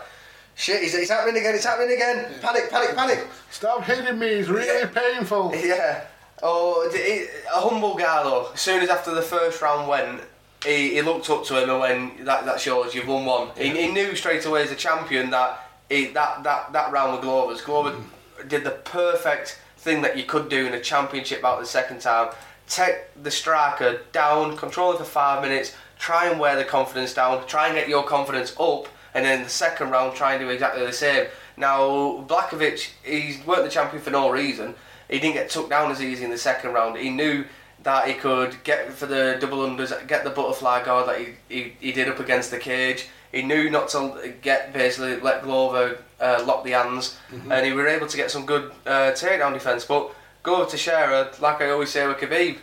shit, 0.55 0.83
it's, 0.83 0.93
it's 0.93 1.09
happening 1.09 1.37
again, 1.37 1.55
it's 1.55 1.65
happening 1.65 1.93
again. 1.93 2.33
Panic, 2.41 2.69
panic, 2.69 2.95
panic. 2.95 3.27
Stop 3.49 3.83
hitting 3.83 4.17
me, 4.19 4.27
it's 4.27 4.49
really 4.49 4.87
painful. 4.87 5.53
Yeah. 5.55 6.05
Oh, 6.43 6.89
a 6.91 7.59
humble 7.59 7.95
guy 7.95 8.23
though. 8.23 8.49
As 8.53 8.59
soon 8.59 8.81
as 8.81 8.89
after 8.89 9.13
the 9.13 9.21
first 9.21 9.61
round 9.61 9.87
went, 9.87 10.21
he, 10.65 10.95
he 10.95 11.01
looked 11.01 11.29
up 11.29 11.45
to 11.45 11.61
him 11.61 11.69
and 11.69 11.79
went, 11.79 12.25
that, 12.25 12.45
that 12.45 12.59
shows 12.59 12.95
you've 12.95 13.07
won 13.07 13.25
one. 13.25 13.49
He, 13.55 13.69
he 13.69 13.91
knew 13.91 14.15
straight 14.15 14.45
away 14.45 14.63
as 14.63 14.71
a 14.71 14.75
champion 14.75 15.29
that 15.31 15.59
he, 15.89 16.07
that, 16.07 16.43
that, 16.43 16.73
that 16.73 16.91
round 16.91 17.13
with 17.13 17.21
Glover's. 17.21 17.61
Glover 17.61 17.91
mm. 17.91 18.49
did 18.49 18.63
the 18.63 18.71
perfect 18.71 19.59
thing 19.77 20.01
that 20.01 20.17
you 20.17 20.23
could 20.23 20.49
do 20.49 20.65
in 20.65 20.73
a 20.73 20.79
championship 20.79 21.41
bout 21.41 21.59
the 21.59 21.65
second 21.65 22.01
time. 22.01 22.31
Take 22.71 22.95
the 23.21 23.29
striker 23.31 23.99
down, 24.13 24.55
control 24.55 24.93
it 24.93 24.97
for 24.97 25.03
five 25.03 25.41
minutes, 25.41 25.75
try 25.99 26.27
and 26.29 26.39
wear 26.39 26.55
the 26.55 26.63
confidence 26.63 27.13
down, 27.13 27.45
try 27.45 27.67
and 27.67 27.75
get 27.75 27.89
your 27.89 28.03
confidence 28.03 28.55
up, 28.57 28.87
and 29.13 29.25
then 29.25 29.43
the 29.43 29.49
second 29.49 29.89
round 29.89 30.15
try 30.15 30.35
and 30.35 30.41
do 30.41 30.49
exactly 30.49 30.85
the 30.85 30.93
same. 30.93 31.27
Now, 31.57 32.23
Blachowicz, 32.29 32.91
he 33.03 33.41
weren't 33.45 33.65
the 33.65 33.69
champion 33.69 34.01
for 34.01 34.09
no 34.09 34.29
reason. 34.29 34.73
He 35.09 35.19
didn't 35.19 35.33
get 35.35 35.49
took 35.49 35.69
down 35.69 35.91
as 35.91 36.01
easy 36.01 36.23
in 36.23 36.31
the 36.31 36.37
second 36.37 36.71
round. 36.71 36.95
He 36.97 37.09
knew 37.09 37.43
that 37.83 38.07
he 38.07 38.13
could 38.13 38.63
get 38.63 38.93
for 38.93 39.05
the 39.05 39.37
double 39.41 39.67
unders, 39.67 39.91
get 40.07 40.23
the 40.23 40.29
butterfly 40.29 40.85
guard 40.85 41.09
that 41.09 41.19
he, 41.19 41.27
he, 41.49 41.73
he 41.81 41.91
did 41.91 42.07
up 42.07 42.19
against 42.21 42.51
the 42.51 42.57
cage. 42.57 43.07
He 43.33 43.41
knew 43.41 43.69
not 43.69 43.89
to 43.89 44.33
get 44.41 44.71
basically 44.71 45.17
let 45.19 45.43
Glover 45.43 45.97
uh, 46.21 46.41
lock 46.47 46.63
the 46.63 46.71
hands, 46.71 47.17
Mhm. 47.33 47.51
and 47.51 47.65
he 47.65 47.73
were 47.73 47.87
able 47.89 48.07
to 48.07 48.15
get 48.17 48.31
some 48.31 48.45
good 48.45 48.71
uh, 48.85 49.11
takedown 49.11 49.53
defence. 49.53 49.83
But 49.83 50.13
Glover 50.43 50.69
Teixeira, 50.69 51.31
like 51.39 51.61
I 51.61 51.69
always 51.69 51.89
say 51.89 52.07
with 52.07 52.17
Khabib, 52.17 52.57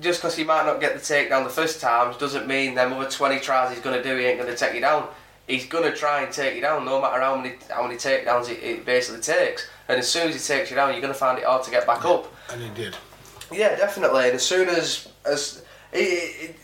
just 0.00 0.20
because 0.20 0.36
he 0.36 0.44
might 0.44 0.64
not 0.64 0.80
get 0.80 0.94
the 0.94 1.00
takedown 1.00 1.44
the 1.44 1.50
first 1.50 1.80
time 1.80 2.14
doesn't 2.18 2.46
mean 2.46 2.74
them 2.74 2.92
other 2.92 3.10
20 3.10 3.40
tries 3.40 3.70
he's 3.70 3.82
going 3.82 3.96
to 3.96 4.02
do, 4.02 4.16
he 4.16 4.24
ain't 4.24 4.38
going 4.38 4.50
to 4.50 4.56
take 4.56 4.74
you 4.74 4.80
down. 4.80 5.08
He's 5.46 5.66
going 5.66 5.90
to 5.90 5.96
try 5.96 6.22
and 6.22 6.32
take 6.32 6.54
you 6.54 6.60
down 6.60 6.84
no 6.84 7.00
matter 7.00 7.20
how 7.20 7.36
many 7.36 7.54
how 7.68 7.82
many 7.82 7.96
takedowns 7.96 8.48
it, 8.48 8.62
it 8.62 8.84
basically 8.84 9.20
takes. 9.20 9.68
And 9.88 9.98
as 9.98 10.08
soon 10.08 10.28
as 10.28 10.34
he 10.34 10.54
takes 10.54 10.70
you 10.70 10.76
down, 10.76 10.92
you're 10.92 11.00
going 11.00 11.12
to 11.12 11.18
find 11.18 11.38
it 11.38 11.44
hard 11.44 11.64
to 11.64 11.70
get 11.70 11.86
back 11.86 12.04
up. 12.04 12.32
And 12.52 12.62
he 12.62 12.68
did. 12.70 12.96
Yeah, 13.50 13.74
definitely. 13.74 14.26
And 14.26 14.34
as 14.34 14.46
soon 14.46 14.68
as 14.68 15.08
as 15.24 15.64
he, 15.92 16.54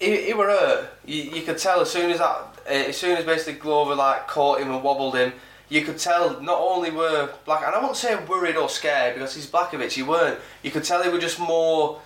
he, 0.00 0.26
he 0.26 0.34
were 0.34 0.46
hurt, 0.46 0.90
you, 1.04 1.22
you 1.24 1.42
could 1.42 1.58
tell 1.58 1.80
as 1.80 1.90
soon 1.90 2.10
as 2.10 2.18
that, 2.18 2.56
uh, 2.66 2.70
as 2.70 2.96
soon 2.96 3.18
as 3.18 3.24
basically 3.24 3.60
Glover 3.60 3.94
like 3.94 4.26
caught 4.28 4.60
him 4.60 4.70
and 4.70 4.82
wobbled 4.82 5.14
him, 5.14 5.34
you 5.72 5.80
could 5.80 5.96
tell 5.96 6.38
not 6.42 6.58
only 6.60 6.90
were 6.90 7.32
Black, 7.46 7.64
and 7.64 7.74
I 7.74 7.80
won't 7.80 7.96
say 7.96 8.14
worried 8.26 8.56
or 8.56 8.68
scared 8.68 9.14
because 9.14 9.34
he's 9.34 9.46
Blachowicz, 9.46 9.92
he 9.92 10.02
weren't. 10.02 10.38
You 10.62 10.70
could 10.70 10.84
tell 10.84 11.02
they 11.02 11.08
were 11.08 11.18
just 11.18 11.40
more. 11.40 11.98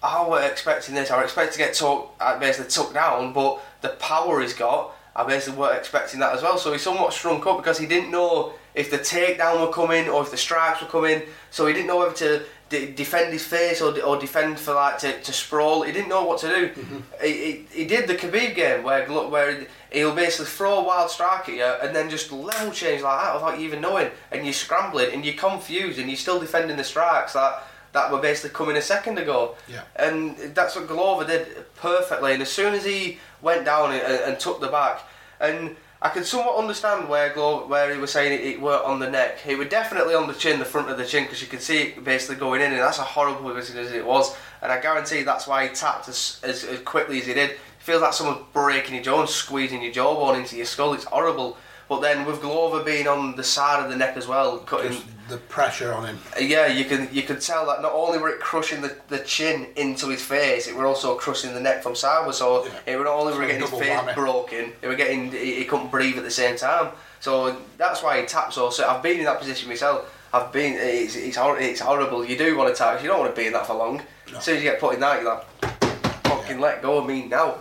I 0.00 0.24
were 0.28 0.40
expecting 0.40 0.94
this. 0.94 1.10
I 1.10 1.20
expecting 1.20 1.54
to 1.54 1.58
get 1.58 1.82
uh, 2.20 2.38
basically 2.38 2.70
took 2.70 2.94
down, 2.94 3.32
but 3.32 3.60
the 3.80 3.88
power 3.88 4.40
he's 4.40 4.54
got, 4.54 4.94
I 5.16 5.24
basically 5.24 5.58
weren't 5.58 5.78
expecting 5.78 6.20
that 6.20 6.34
as 6.34 6.42
well. 6.42 6.56
So 6.56 6.72
he 6.72 6.78
somewhat 6.78 7.12
shrunk 7.12 7.44
up 7.46 7.56
because 7.56 7.78
he 7.78 7.86
didn't 7.86 8.12
know 8.12 8.52
if 8.76 8.92
the 8.92 8.98
takedown 8.98 9.66
were 9.66 9.72
coming 9.72 10.08
or 10.08 10.22
if 10.22 10.30
the 10.30 10.36
strikes 10.36 10.80
were 10.80 10.86
coming. 10.86 11.22
So 11.50 11.66
he 11.66 11.72
didn't 11.72 11.88
know 11.88 11.98
whether 11.98 12.14
to 12.14 12.44
de- 12.68 12.92
defend 12.92 13.32
his 13.32 13.44
face 13.44 13.80
or, 13.80 13.98
or 14.02 14.18
defend 14.18 14.58
for 14.58 14.74
like 14.74 14.98
to, 14.98 15.20
to 15.20 15.32
sprawl. 15.32 15.82
He 15.82 15.92
didn't 15.92 16.08
know 16.08 16.24
what 16.24 16.40
to 16.40 16.48
do. 16.48 16.68
Mm-hmm. 16.68 16.98
He, 17.22 17.32
he, 17.32 17.66
he 17.70 17.84
did 17.86 18.08
the 18.08 18.14
Khabib 18.14 18.54
game 18.54 18.82
where 18.82 19.06
where 19.06 19.66
he'll 19.92 20.14
basically 20.14 20.46
throw 20.46 20.78
a 20.78 20.84
wild 20.84 21.10
strike 21.10 21.48
at 21.48 21.54
you 21.54 21.64
and 21.64 21.94
then 21.94 22.10
just 22.10 22.32
level 22.32 22.72
change 22.72 23.02
like 23.02 23.22
that 23.22 23.34
without 23.34 23.58
you 23.58 23.66
even 23.66 23.80
knowing, 23.80 24.10
and 24.32 24.44
you're 24.44 24.52
scrambling 24.52 25.12
and 25.12 25.24
you're 25.24 25.34
confused 25.34 25.98
and 25.98 26.08
you're 26.08 26.16
still 26.16 26.40
defending 26.40 26.76
the 26.76 26.84
strikes 26.84 27.34
that 27.34 27.62
that 27.92 28.10
were 28.10 28.20
basically 28.20 28.50
coming 28.50 28.76
a 28.76 28.82
second 28.82 29.18
ago. 29.18 29.54
Yeah. 29.68 29.82
And 29.94 30.36
that's 30.54 30.74
what 30.74 30.88
Glover 30.88 31.24
did 31.24 31.46
perfectly. 31.76 32.32
And 32.32 32.42
as 32.42 32.50
soon 32.50 32.74
as 32.74 32.84
he 32.84 33.18
went 33.40 33.64
down 33.64 33.92
and, 33.92 34.02
and 34.02 34.40
took 34.40 34.60
the 34.60 34.66
back, 34.68 35.00
and 35.40 35.76
I 36.04 36.10
can 36.10 36.22
somewhat 36.22 36.58
understand 36.58 37.08
where 37.08 37.32
Glover, 37.32 37.64
where 37.64 37.90
he 37.90 37.98
was 37.98 38.12
saying 38.12 38.38
it, 38.38 38.44
it 38.44 38.60
were 38.60 38.76
on 38.84 38.98
the 39.00 39.08
neck. 39.08 39.38
It 39.46 39.56
were 39.56 39.64
definitely 39.64 40.14
on 40.14 40.28
the 40.28 40.34
chin, 40.34 40.58
the 40.58 40.64
front 40.66 40.90
of 40.90 40.98
the 40.98 41.06
chin, 41.06 41.24
because 41.24 41.40
you 41.40 41.48
could 41.48 41.62
see 41.62 41.78
it 41.78 42.04
basically 42.04 42.36
going 42.36 42.60
in, 42.60 42.72
and 42.72 42.80
that's 42.80 42.98
a 42.98 43.02
horrible 43.02 43.50
position 43.54 43.80
as 43.80 43.90
it 43.90 44.04
was. 44.04 44.36
And 44.60 44.70
I 44.70 44.82
guarantee 44.82 45.22
that's 45.22 45.46
why 45.46 45.66
he 45.66 45.74
tapped 45.74 46.10
as, 46.10 46.40
as, 46.44 46.62
as 46.62 46.80
quickly 46.80 47.20
as 47.20 47.26
he 47.26 47.32
did. 47.32 47.52
It 47.52 47.58
feels 47.78 48.02
like 48.02 48.12
someone's 48.12 48.44
breaking 48.52 48.96
your 48.96 49.02
jaw 49.02 49.20
and 49.20 49.28
squeezing 49.30 49.82
your 49.82 49.92
jawbone 49.92 50.36
into 50.38 50.56
your 50.56 50.66
skull. 50.66 50.92
It's 50.92 51.04
horrible. 51.04 51.56
But 51.88 52.00
then 52.00 52.26
with 52.26 52.42
Glover 52.42 52.84
being 52.84 53.08
on 53.08 53.34
the 53.36 53.44
side 53.44 53.82
of 53.82 53.90
the 53.90 53.96
neck 53.96 54.18
as 54.18 54.28
well, 54.28 54.58
cutting 54.58 54.92
Just 54.92 55.06
the 55.28 55.38
pressure 55.38 55.92
on 55.92 56.06
him. 56.06 56.18
yeah, 56.40 56.66
you 56.66 56.84
can 56.84 57.08
you 57.12 57.22
could 57.22 57.40
tell 57.40 57.66
that 57.66 57.82
not 57.82 57.92
only 57.92 58.18
were 58.18 58.28
it 58.28 58.40
crushing 58.40 58.82
the, 58.82 58.96
the 59.08 59.18
chin 59.20 59.68
into 59.76 60.08
his 60.08 60.22
face, 60.22 60.68
it 60.68 60.74
were 60.74 60.86
also 60.86 61.14
crushing 61.16 61.54
the 61.54 61.60
neck 61.60 61.82
from 61.82 61.94
sideways. 61.94 62.36
So 62.36 62.66
it 62.86 62.96
were 62.96 63.04
not 63.04 63.14
only 63.14 63.32
were 63.34 63.46
getting 63.46 63.62
his 63.62 63.70
face 63.70 63.88
whammy. 63.88 64.14
broken, 64.14 64.72
it 64.82 64.86
were 64.86 64.96
getting 64.96 65.30
he, 65.32 65.56
he 65.56 65.64
couldn't 65.64 65.90
breathe 65.90 66.18
at 66.18 66.24
the 66.24 66.30
same 66.30 66.56
time. 66.56 66.92
So 67.20 67.56
that's 67.78 68.02
why 68.02 68.20
he 68.20 68.26
taps. 68.26 68.54
so. 68.56 68.70
So 68.70 68.86
I've 68.86 69.02
been 69.02 69.18
in 69.18 69.24
that 69.24 69.38
position 69.38 69.68
myself. 69.68 70.10
I've 70.32 70.52
been 70.52 70.74
it's 70.76 71.16
it's, 71.16 71.36
hor- 71.36 71.58
it's 71.58 71.80
horrible. 71.80 72.24
You 72.24 72.36
do 72.36 72.56
want 72.56 72.74
to 72.74 72.78
tap. 72.78 73.00
You 73.02 73.08
don't 73.08 73.20
want 73.20 73.34
to 73.34 73.40
be 73.40 73.46
in 73.46 73.52
that 73.54 73.66
for 73.66 73.74
long. 73.74 74.02
As 74.36 74.44
soon 74.44 74.56
as 74.56 74.62
you 74.62 74.70
get 74.70 74.80
put 74.80 74.94
in 74.94 75.00
that, 75.00 75.22
you're 75.22 75.32
like, 75.34 76.24
fucking 76.24 76.60
let 76.60 76.82
go 76.82 76.98
of 76.98 77.06
me 77.06 77.26
now. 77.26 77.56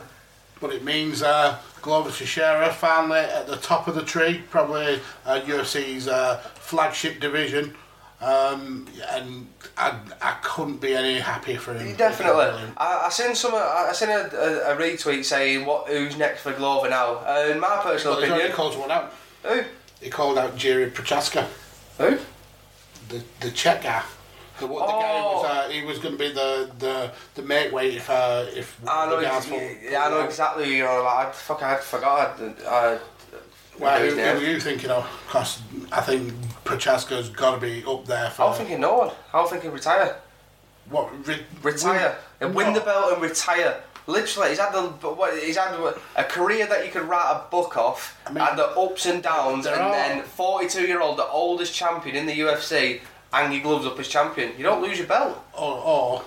But 0.60 0.74
it 0.74 0.84
means 0.84 1.22
uh, 1.22 1.60
Glover 1.82 2.10
Teixeira 2.10 2.72
finally 2.74 3.20
at 3.20 3.48
the 3.48 3.58
top 3.58 3.88
of 3.90 3.96
the 3.96 4.02
tree, 4.02 4.42
probably 4.50 5.02
uh, 5.26 5.42
UFC's 5.42 6.08
uh, 6.08 6.42
flagship 6.74 7.20
division. 7.20 7.76
Um, 8.20 8.88
and 9.12 9.48
I, 9.78 10.00
I 10.22 10.38
couldn't 10.42 10.80
be 10.80 10.96
any 10.96 11.20
happier 11.20 11.60
for 11.60 11.74
him. 11.74 11.96
Definitely. 11.96 12.46
I, 12.78 13.06
I 13.06 13.10
seen 13.10 13.36
some. 13.36 13.54
I, 13.54 13.92
seen 13.94 14.10
a, 14.10 14.30
a, 14.34 14.74
a 14.74 14.78
retweet 14.78 15.26
saying 15.26 15.66
what 15.66 15.88
who's 15.90 16.18
next 16.18 16.42
for 16.42 16.54
Glover 16.54 16.90
now. 16.90 17.16
Uh, 17.16 17.50
in 17.52 17.60
my 17.60 17.80
personal 17.84 18.16
Well, 18.16 18.24
opinion, 18.24 18.52
called 18.54 18.80
one 18.80 18.92
out. 18.92 19.14
Who? 19.44 19.64
He 20.02 20.10
called 20.10 20.38
out 20.38 20.56
Jiri 20.56 20.90
Prochazka. 20.92 21.46
Who? 21.98 22.18
The 23.10 23.22
the 23.42 23.52
Czech 23.52 23.84
guy. 23.84 24.04
The, 24.60 24.68
the 24.68 24.74
guy 24.74 25.22
was 25.22 25.46
uh, 25.46 25.70
he 25.70 25.84
was 25.84 26.00
going 26.00 26.18
to 26.18 26.20
be 26.20 26.32
the 26.32 26.72
the 26.80 27.12
the 27.36 27.42
mate 27.42 27.74
weight 27.74 27.96
if 27.96 28.10
uh, 28.10 28.46
if 28.56 28.80
I 28.88 29.06
know, 29.10 29.18
ex- 29.18 29.50
yeah, 29.50 30.06
I 30.06 30.10
know 30.10 30.24
exactly 30.24 30.78
you're 30.78 30.88
on 30.88 31.02
about. 31.02 31.28
I, 31.28 31.32
fuck, 31.32 31.62
I 31.62 31.76
forgot. 31.78 32.40
I, 32.40 32.46
I, 32.70 33.00
Well, 33.80 34.00
who, 34.00 34.16
who 34.16 34.40
were 34.40 34.52
you 34.54 34.60
thinking 34.62 34.92
of? 34.92 35.04
Because 35.28 35.60
I 35.92 36.00
think 36.02 36.32
Prochazka's 36.64 37.30
got 37.30 37.56
to 37.56 37.62
be 37.62 37.84
up 37.86 38.06
there 38.06 38.30
for. 38.30 38.44
I 38.44 38.46
was 38.48 38.58
thinking 38.58 38.80
no 38.82 38.94
one. 38.96 39.12
I 39.34 39.42
was 39.42 39.50
thinking 39.52 39.72
retire. 39.72 40.16
What? 40.90 41.26
Re- 41.28 41.46
retire 41.62 42.18
and 42.42 42.54
win 42.56 42.68
No. 42.74 42.80
the 42.80 42.86
belt 42.86 43.14
and 43.14 43.22
retire. 43.22 43.82
Literally, 44.06 44.50
he's 44.50 44.60
had 44.60 44.74
the 44.74 44.82
what, 45.10 45.38
he's 45.42 45.56
had 45.56 45.74
a 46.18 46.24
career 46.26 46.68
that 46.68 46.86
you 46.86 46.92
could 46.92 47.04
write 47.04 47.32
a 47.32 47.50
book 47.50 47.78
off. 47.78 48.20
had 48.28 48.58
the 48.58 48.68
ups 48.78 49.06
and 49.06 49.24
downs, 49.24 49.66
and 49.66 49.80
are- 49.80 49.92
then 49.94 50.24
42 50.24 50.82
year 50.86 51.00
old, 51.02 51.18
the 51.18 51.26
oldest 51.28 51.74
champion 51.74 52.16
in 52.18 52.26
the 52.26 52.34
UFC, 52.38 53.00
hang 53.32 53.54
your 53.54 53.62
gloves 53.62 53.86
up 53.86 53.98
as 54.00 54.10
champion. 54.10 54.52
You 54.58 54.64
don't 54.64 54.82
lose 54.82 54.98
your 54.98 55.08
belt. 55.08 55.42
Or, 55.54 55.78
or 55.80 56.22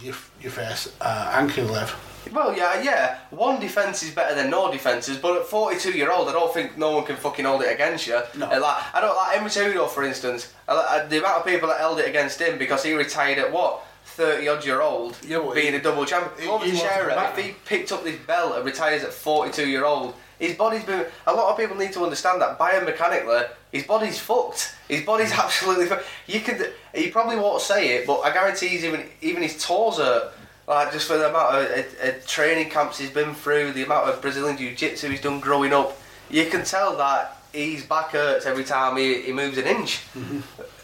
you, 0.00 0.14
you 0.40 0.50
face 0.50 0.92
uh, 1.00 1.32
Ankalaev. 1.32 1.92
Well, 2.32 2.56
yeah, 2.56 2.82
yeah. 2.82 3.18
One 3.30 3.60
defence 3.60 4.02
is 4.02 4.10
better 4.10 4.34
than 4.34 4.50
no 4.50 4.70
defences, 4.70 5.16
but 5.18 5.36
at 5.40 5.46
42 5.46 5.92
year 5.92 6.10
old, 6.10 6.28
I 6.28 6.32
don't 6.32 6.52
think 6.52 6.76
no 6.78 6.92
one 6.92 7.04
can 7.04 7.16
fucking 7.16 7.44
hold 7.44 7.62
it 7.62 7.72
against 7.72 8.06
you. 8.06 8.20
No. 8.36 8.46
Uh, 8.46 8.60
Like, 8.60 8.94
I 8.94 9.00
don't 9.00 9.16
like 9.16 9.36
Henry 9.36 9.50
for 9.88 10.02
instance. 10.04 10.52
Like- 10.66 10.76
uh, 10.90 11.06
the 11.06 11.18
amount 11.18 11.38
of 11.40 11.46
people 11.46 11.68
that 11.68 11.78
held 11.78 11.98
it 12.00 12.08
against 12.08 12.40
him 12.40 12.58
because 12.58 12.82
he 12.82 12.92
retired 12.94 13.38
at 13.38 13.52
what? 13.52 13.84
30 14.04 14.48
odd 14.48 14.64
year 14.64 14.80
old, 14.80 15.16
being 15.54 15.74
a 15.74 15.80
double 15.82 16.04
champion. 16.04 16.32
he- 16.60 16.66
he 16.70 16.70
Teixeira, 16.72 17.14
if 17.38 17.44
he 17.44 17.52
picked 17.66 17.92
up 17.92 18.02
this 18.04 18.16
belt 18.26 18.56
and 18.56 18.64
retires 18.64 19.04
at 19.04 19.12
42 19.12 19.66
year 19.68 19.84
old, 19.84 20.14
his 20.38 20.54
body's 20.56 20.82
been. 20.84 21.04
A 21.26 21.32
lot 21.32 21.50
of 21.50 21.56
people 21.58 21.76
need 21.76 21.92
to 21.92 22.02
understand 22.02 22.40
that 22.40 22.58
biomechanically, 22.58 23.48
his 23.72 23.84
body's 23.84 24.18
fucked. 24.18 24.74
His 24.88 25.02
body's 25.04 25.32
absolutely 25.44 25.86
fucked. 25.86 26.04
You 26.26 26.40
could. 26.40 26.72
He 26.94 27.10
probably 27.10 27.36
won't 27.36 27.60
say 27.60 27.96
it, 27.96 28.06
but 28.06 28.20
I 28.20 28.32
guarantee 28.32 28.68
he's 28.68 28.84
even 28.84 29.08
even 29.20 29.42
his 29.42 29.62
toes 29.62 29.98
hurt. 29.98 30.32
Like 30.68 30.92
just 30.92 31.06
for 31.08 31.16
the 31.16 31.30
amount 31.30 31.54
of 31.56 31.70
uh, 31.70 32.06
uh, 32.08 32.12
training 32.26 32.68
camps 32.70 32.98
he's 32.98 33.10
been 33.10 33.34
through, 33.34 33.72
the 33.72 33.82
amount 33.84 34.08
of 34.10 34.20
Brazilian 34.20 34.58
jiu-jitsu 34.58 35.08
he's 35.08 35.20
done 35.22 35.40
growing 35.40 35.72
up, 35.72 35.98
you 36.30 36.44
can 36.46 36.62
tell 36.64 36.94
that 36.98 37.36
his 37.54 37.82
back 37.84 38.10
hurts 38.10 38.44
every 38.44 38.64
time 38.64 38.98
he, 38.98 39.22
he 39.22 39.32
moves 39.32 39.56
an 39.56 39.64
inch. 39.66 40.02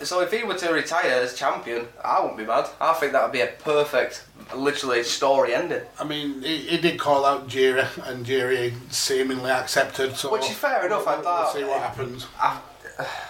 So 0.03 0.21
if 0.23 0.33
he 0.33 0.43
were 0.43 0.55
to 0.55 0.73
retire 0.73 1.11
as 1.23 1.35
champion, 1.35 1.87
I 2.03 2.21
wouldn't 2.21 2.39
be 2.39 2.47
mad. 2.47 2.67
I 2.81 2.95
think 2.95 3.13
that 3.13 3.23
would 3.23 3.33
be 3.33 3.43
a 3.43 3.49
perfect, 3.49 4.25
literally 4.57 5.03
story 5.03 5.55
ending. 5.55 5.83
I 6.01 6.05
mean, 6.05 6.41
he, 6.43 6.57
he 6.59 6.79
did 6.79 6.99
call 6.99 7.27
out 7.27 7.47
Jiri, 7.49 7.87
and 8.09 8.25
Jiri 8.25 8.73
seemingly 8.91 9.51
accepted. 9.51 10.17
So 10.17 10.33
Which 10.33 10.49
is 10.51 10.57
fair 10.57 10.87
enough, 10.87 11.07
I 11.07 11.17
We'll, 11.17 11.23
thought. 11.25 11.55
we'll 11.55 11.63
see 11.63 11.69
what 11.69 11.81
happens. 11.83 12.27
I, 12.41 12.59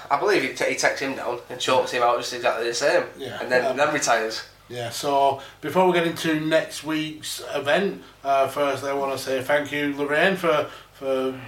I 0.08 0.20
believe 0.20 0.42
he, 0.42 0.48
t- 0.54 0.70
he 0.70 0.76
takes 0.76 1.00
him 1.00 1.16
down 1.16 1.40
and 1.50 1.58
chokes 1.58 1.90
him 1.90 2.04
out 2.04 2.18
just 2.20 2.32
exactly 2.32 2.68
the 2.68 2.74
same, 2.74 3.02
Yeah. 3.18 3.40
and 3.42 3.50
then 3.50 3.64
Um, 3.66 3.76
then 3.76 3.92
retires. 3.92 4.42
Yeah, 4.68 4.90
so 4.90 5.42
before 5.60 5.86
we 5.86 5.92
get 5.92 6.06
into 6.06 6.40
next 6.40 6.84
week's 6.84 7.42
event, 7.54 8.02
uh, 8.24 8.48
first 8.48 8.82
I 8.84 8.94
want 8.94 9.12
to 9.12 9.18
say 9.18 9.42
thank 9.42 9.70
you, 9.72 9.94
Lorraine, 9.94 10.36
for 10.36 10.68
for 10.94 11.38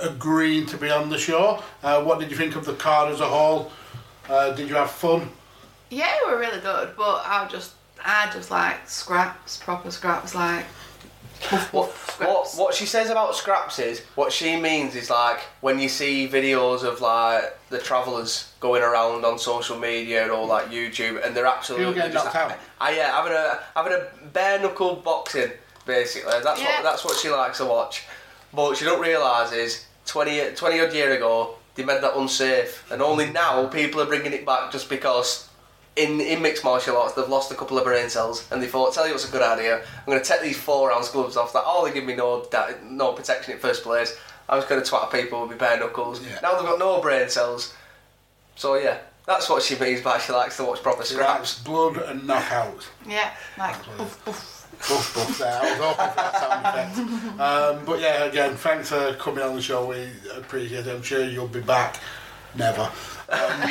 agreeing 0.00 0.66
to 0.66 0.76
be 0.76 0.90
on 0.90 1.08
the 1.08 1.18
show. 1.18 1.62
Uh, 1.82 2.02
what 2.02 2.18
did 2.18 2.30
you 2.30 2.36
think 2.36 2.56
of 2.56 2.64
the 2.64 2.74
card 2.74 3.12
as 3.12 3.20
a 3.20 3.28
whole? 3.28 3.70
Uh, 4.28 4.52
did 4.52 4.68
you 4.68 4.74
have 4.74 4.90
fun? 4.90 5.28
Yeah, 5.90 6.10
they 6.20 6.30
were 6.30 6.38
really 6.38 6.60
good, 6.60 6.94
but 6.96 7.22
I 7.24 7.46
just, 7.50 7.72
I 8.04 8.30
just 8.32 8.50
like 8.50 8.88
scraps, 8.88 9.56
proper 9.58 9.90
scraps, 9.90 10.34
like. 10.34 10.64
What, 11.72 11.90
what 12.20 12.48
what 12.54 12.74
she 12.74 12.86
says 12.86 13.10
about 13.10 13.34
scraps 13.34 13.78
is 13.78 14.00
what 14.14 14.32
she 14.32 14.56
means 14.56 14.94
is 14.94 15.10
like 15.10 15.40
when 15.60 15.78
you 15.78 15.88
see 15.88 16.28
videos 16.28 16.84
of 16.84 17.00
like 17.00 17.58
the 17.68 17.78
travellers 17.78 18.52
going 18.60 18.82
around 18.82 19.24
on 19.24 19.38
social 19.38 19.78
media 19.78 20.28
or 20.28 20.46
like 20.46 20.66
YouTube 20.70 21.24
and 21.24 21.34
they're 21.34 21.46
absolutely 21.46 21.86
People 21.86 22.00
getting 22.02 22.12
just 22.12 22.24
knocked 22.26 22.52
out. 22.52 22.58
Ah, 22.80 22.90
yeah, 22.90 23.10
having 23.16 23.32
a 23.32 23.58
having 23.74 23.92
a 23.92 24.26
bare 24.28 24.60
knuckle 24.60 24.96
boxing 24.96 25.50
basically. 25.84 26.32
That's 26.42 26.60
Yeah. 26.60 26.76
what 26.76 26.82
that's 26.84 27.04
what 27.04 27.18
she 27.18 27.28
likes 27.30 27.58
to 27.58 27.66
watch. 27.66 28.04
But 28.54 28.62
what 28.62 28.76
she 28.76 28.84
don't 28.84 29.00
realise 29.00 29.52
is 29.52 29.86
20, 30.06 30.52
20 30.54 30.80
odd 30.80 30.92
year 30.92 31.12
ago 31.12 31.56
they 31.74 31.84
made 31.84 32.02
that 32.02 32.14
unsafe, 32.16 32.84
and 32.92 33.00
only 33.00 33.30
now 33.30 33.66
people 33.66 34.00
are 34.02 34.06
bringing 34.06 34.32
it 34.34 34.44
back 34.44 34.70
just 34.70 34.88
because. 34.90 35.48
In, 35.94 36.20
in 36.22 36.40
mixed 36.40 36.64
martial 36.64 36.96
arts, 36.96 37.14
they've 37.14 37.28
lost 37.28 37.52
a 37.52 37.54
couple 37.54 37.76
of 37.76 37.84
brain 37.84 38.08
cells, 38.08 38.48
and 38.50 38.62
they 38.62 38.66
thought, 38.66 38.94
"Tell 38.94 39.06
you 39.06 39.12
what's 39.12 39.28
a 39.28 39.32
good 39.32 39.42
idea. 39.42 39.76
I'm 39.78 40.06
going 40.06 40.18
to 40.18 40.24
take 40.24 40.40
these 40.40 40.58
four 40.58 40.90
ounce 40.90 41.10
gloves 41.10 41.36
off. 41.36 41.52
That 41.52 41.64
all 41.64 41.84
they 41.84 41.92
give 41.92 42.04
me 42.04 42.14
no 42.16 42.46
da- 42.50 42.70
no 42.82 43.12
protection 43.12 43.52
in 43.52 43.58
first 43.60 43.82
place. 43.82 44.16
I 44.48 44.56
was 44.56 44.64
going 44.64 44.82
to 44.82 44.90
twat 44.90 45.12
people 45.12 45.42
with 45.42 45.50
my 45.50 45.56
bare 45.56 45.78
knuckles. 45.78 46.22
Now 46.42 46.54
they've 46.54 46.62
got 46.64 46.78
no 46.78 47.00
brain 47.02 47.28
cells. 47.28 47.74
So 48.56 48.76
yeah, 48.76 48.98
that's 49.26 49.48
what 49.50 49.62
she 49.62 49.78
means 49.78 50.00
by 50.00 50.18
she 50.18 50.32
likes 50.32 50.56
to 50.56 50.64
watch 50.64 50.82
proper 50.82 51.02
scraps. 51.04 51.62
Blood 51.62 51.96
and 51.98 52.22
knockouts. 52.22 52.86
Yeah, 53.06 53.30
like. 53.58 53.76
Oof, 54.00 54.28
oof. 54.28 54.58
Buff, 54.88 55.14
buff 55.14 55.38
there. 55.38 55.60
I 55.60 55.62
was 55.62 55.78
hoping 55.78 56.08
for 56.08 56.16
that 56.16 56.40
sound 56.40 56.66
effect. 56.66 57.40
Um, 57.40 57.84
but 57.84 58.00
yeah, 58.00 58.24
again, 58.24 58.56
thanks 58.56 58.88
for 58.88 59.14
coming 59.14 59.44
on 59.44 59.54
the 59.54 59.62
show. 59.62 59.86
We 59.86 60.08
appreciate 60.34 60.86
it. 60.86 60.90
I'm 60.96 61.02
sure 61.02 61.22
you'll 61.24 61.46
be 61.46 61.60
back. 61.60 62.00
Never. 62.56 62.90
Um, 63.32 63.70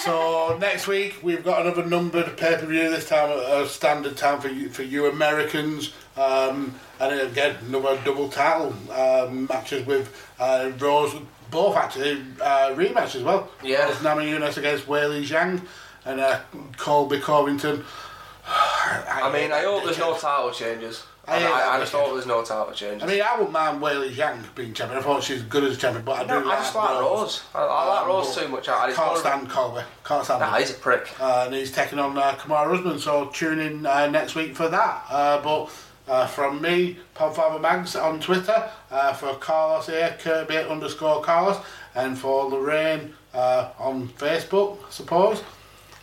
so 0.00 0.58
next 0.60 0.86
week 0.86 1.16
we've 1.22 1.42
got 1.42 1.62
another 1.62 1.84
numbered 1.84 2.36
pay 2.36 2.56
per 2.56 2.66
view. 2.66 2.90
This 2.90 3.08
time 3.08 3.30
a 3.30 3.66
standard 3.66 4.16
time 4.16 4.40
for 4.40 4.48
you, 4.48 4.68
for 4.68 4.82
you 4.82 5.06
Americans. 5.06 5.92
Um, 6.16 6.74
and 6.98 7.20
again, 7.20 7.56
another 7.66 7.98
double 8.04 8.28
title 8.28 8.74
um, 8.92 9.46
matches 9.46 9.86
with 9.86 10.14
uh, 10.38 10.70
Rose. 10.78 11.14
Both 11.50 11.76
actually 11.76 12.22
uh, 12.40 12.74
rematch 12.76 13.16
as 13.16 13.24
well. 13.24 13.50
Yeah. 13.64 13.86
Rose 13.86 13.96
Namajunas 13.96 14.56
against 14.56 14.86
Weili 14.86 15.22
Zhang 15.22 15.60
and 16.04 16.20
uh, 16.20 16.40
Colby 16.76 17.18
Covington. 17.18 17.84
I 18.46 19.30
mean, 19.32 19.50
I 19.50 19.62
hope 19.62 19.84
there's 19.84 19.98
no 19.98 20.16
title 20.16 20.52
changes. 20.52 21.04
I, 21.30 21.44
I 21.44 21.50
I, 21.50 21.76
I 21.76 21.80
just 21.80 21.92
thought 21.92 22.04
hope 22.06 22.14
there's 22.14 22.26
no 22.26 22.42
title 22.42 22.72
changes. 22.74 23.02
I 23.02 23.06
mean, 23.06 23.22
I 23.22 23.32
wouldn't 23.34 23.52
mind 23.52 23.80
Weili 23.80 24.10
Zhang 24.12 24.42
being 24.54 24.74
champion. 24.74 24.98
I 24.98 25.02
thought 25.02 25.22
she's 25.22 25.42
good 25.42 25.64
as 25.64 25.76
a 25.76 25.80
champion, 25.80 26.04
but 26.04 26.18
I 26.18 26.22
do 26.22 26.28
No, 26.40 26.48
like 26.48 26.58
I 26.58 26.62
just 26.62 26.74
like 26.74 27.00
Rose. 27.00 27.42
I, 27.54 27.58
I 27.62 27.88
like 27.88 28.06
Rose 28.06 28.36
too 28.36 28.48
much. 28.48 28.68
I, 28.68 28.86
I 28.88 28.92
Can't 28.92 29.18
stand 29.18 29.48
Colby. 29.48 29.82
Can't 30.04 30.24
stand 30.24 30.40
Nah, 30.40 30.54
him. 30.54 30.60
he's 30.60 30.70
a 30.70 30.74
prick. 30.74 31.08
Uh, 31.20 31.42
and 31.46 31.54
he's 31.54 31.70
taking 31.72 31.98
on 31.98 32.16
uh, 32.18 32.32
Kamaru 32.34 32.78
Usman, 32.78 32.98
so 32.98 33.26
tune 33.26 33.60
in 33.60 33.86
uh, 33.86 34.06
next 34.08 34.34
week 34.34 34.56
for 34.56 34.68
that. 34.68 35.04
Uh, 35.08 35.40
but 35.42 35.70
uh, 36.08 36.26
from 36.26 36.60
me, 36.60 36.98
Podfather 37.14 37.60
Mags 37.60 37.94
on 37.96 38.18
Twitter, 38.20 38.68
uh, 38.90 39.12
for 39.12 39.34
Carlos 39.34 39.86
here, 39.86 40.16
Kirby 40.20 40.56
underscore 40.56 41.22
Carlos, 41.22 41.58
and 41.94 42.18
for 42.18 42.46
Lorraine 42.46 43.14
uh, 43.34 43.70
on 43.78 44.08
Facebook, 44.08 44.78
I 44.86 44.90
suppose. 44.90 45.42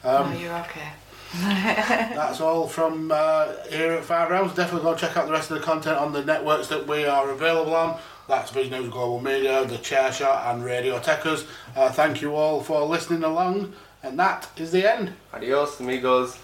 Um, 0.03 0.33
no, 0.33 0.39
you're 0.39 0.53
okay. 0.59 0.89
That's 1.41 2.39
all 2.39 2.67
from 2.67 3.11
uh, 3.11 3.53
here 3.69 3.91
at 3.93 4.05
Five 4.05 4.29
Rounds. 4.29 4.55
Definitely 4.55 4.89
go 4.89 4.95
check 4.95 5.17
out 5.17 5.27
the 5.27 5.33
rest 5.33 5.51
of 5.51 5.59
the 5.59 5.65
content 5.65 5.97
on 5.97 6.13
the 6.13 6.23
networks 6.23 6.69
that 6.69 6.87
we 6.87 7.05
are 7.05 7.29
available 7.31 7.75
on. 7.75 7.99
That's 8.27 8.51
Vision 8.51 8.81
News 8.81 8.89
Global 8.89 9.19
Media, 9.19 9.65
The 9.65 9.77
Chair 9.77 10.11
Shot, 10.11 10.53
and 10.53 10.63
Radio 10.63 10.99
Techers. 10.99 11.45
Uh, 11.75 11.91
thank 11.91 12.21
you 12.21 12.35
all 12.35 12.61
for 12.61 12.81
listening 12.85 13.23
along, 13.23 13.73
and 14.03 14.17
that 14.19 14.49
is 14.57 14.71
the 14.71 14.89
end. 14.89 15.13
Adios, 15.33 15.79
amigos. 15.79 16.37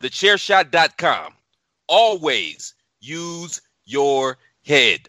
TheChairShot.com. 0.00 1.32
Always 1.88 2.74
use 3.00 3.60
your 3.84 4.38
head. 4.64 5.08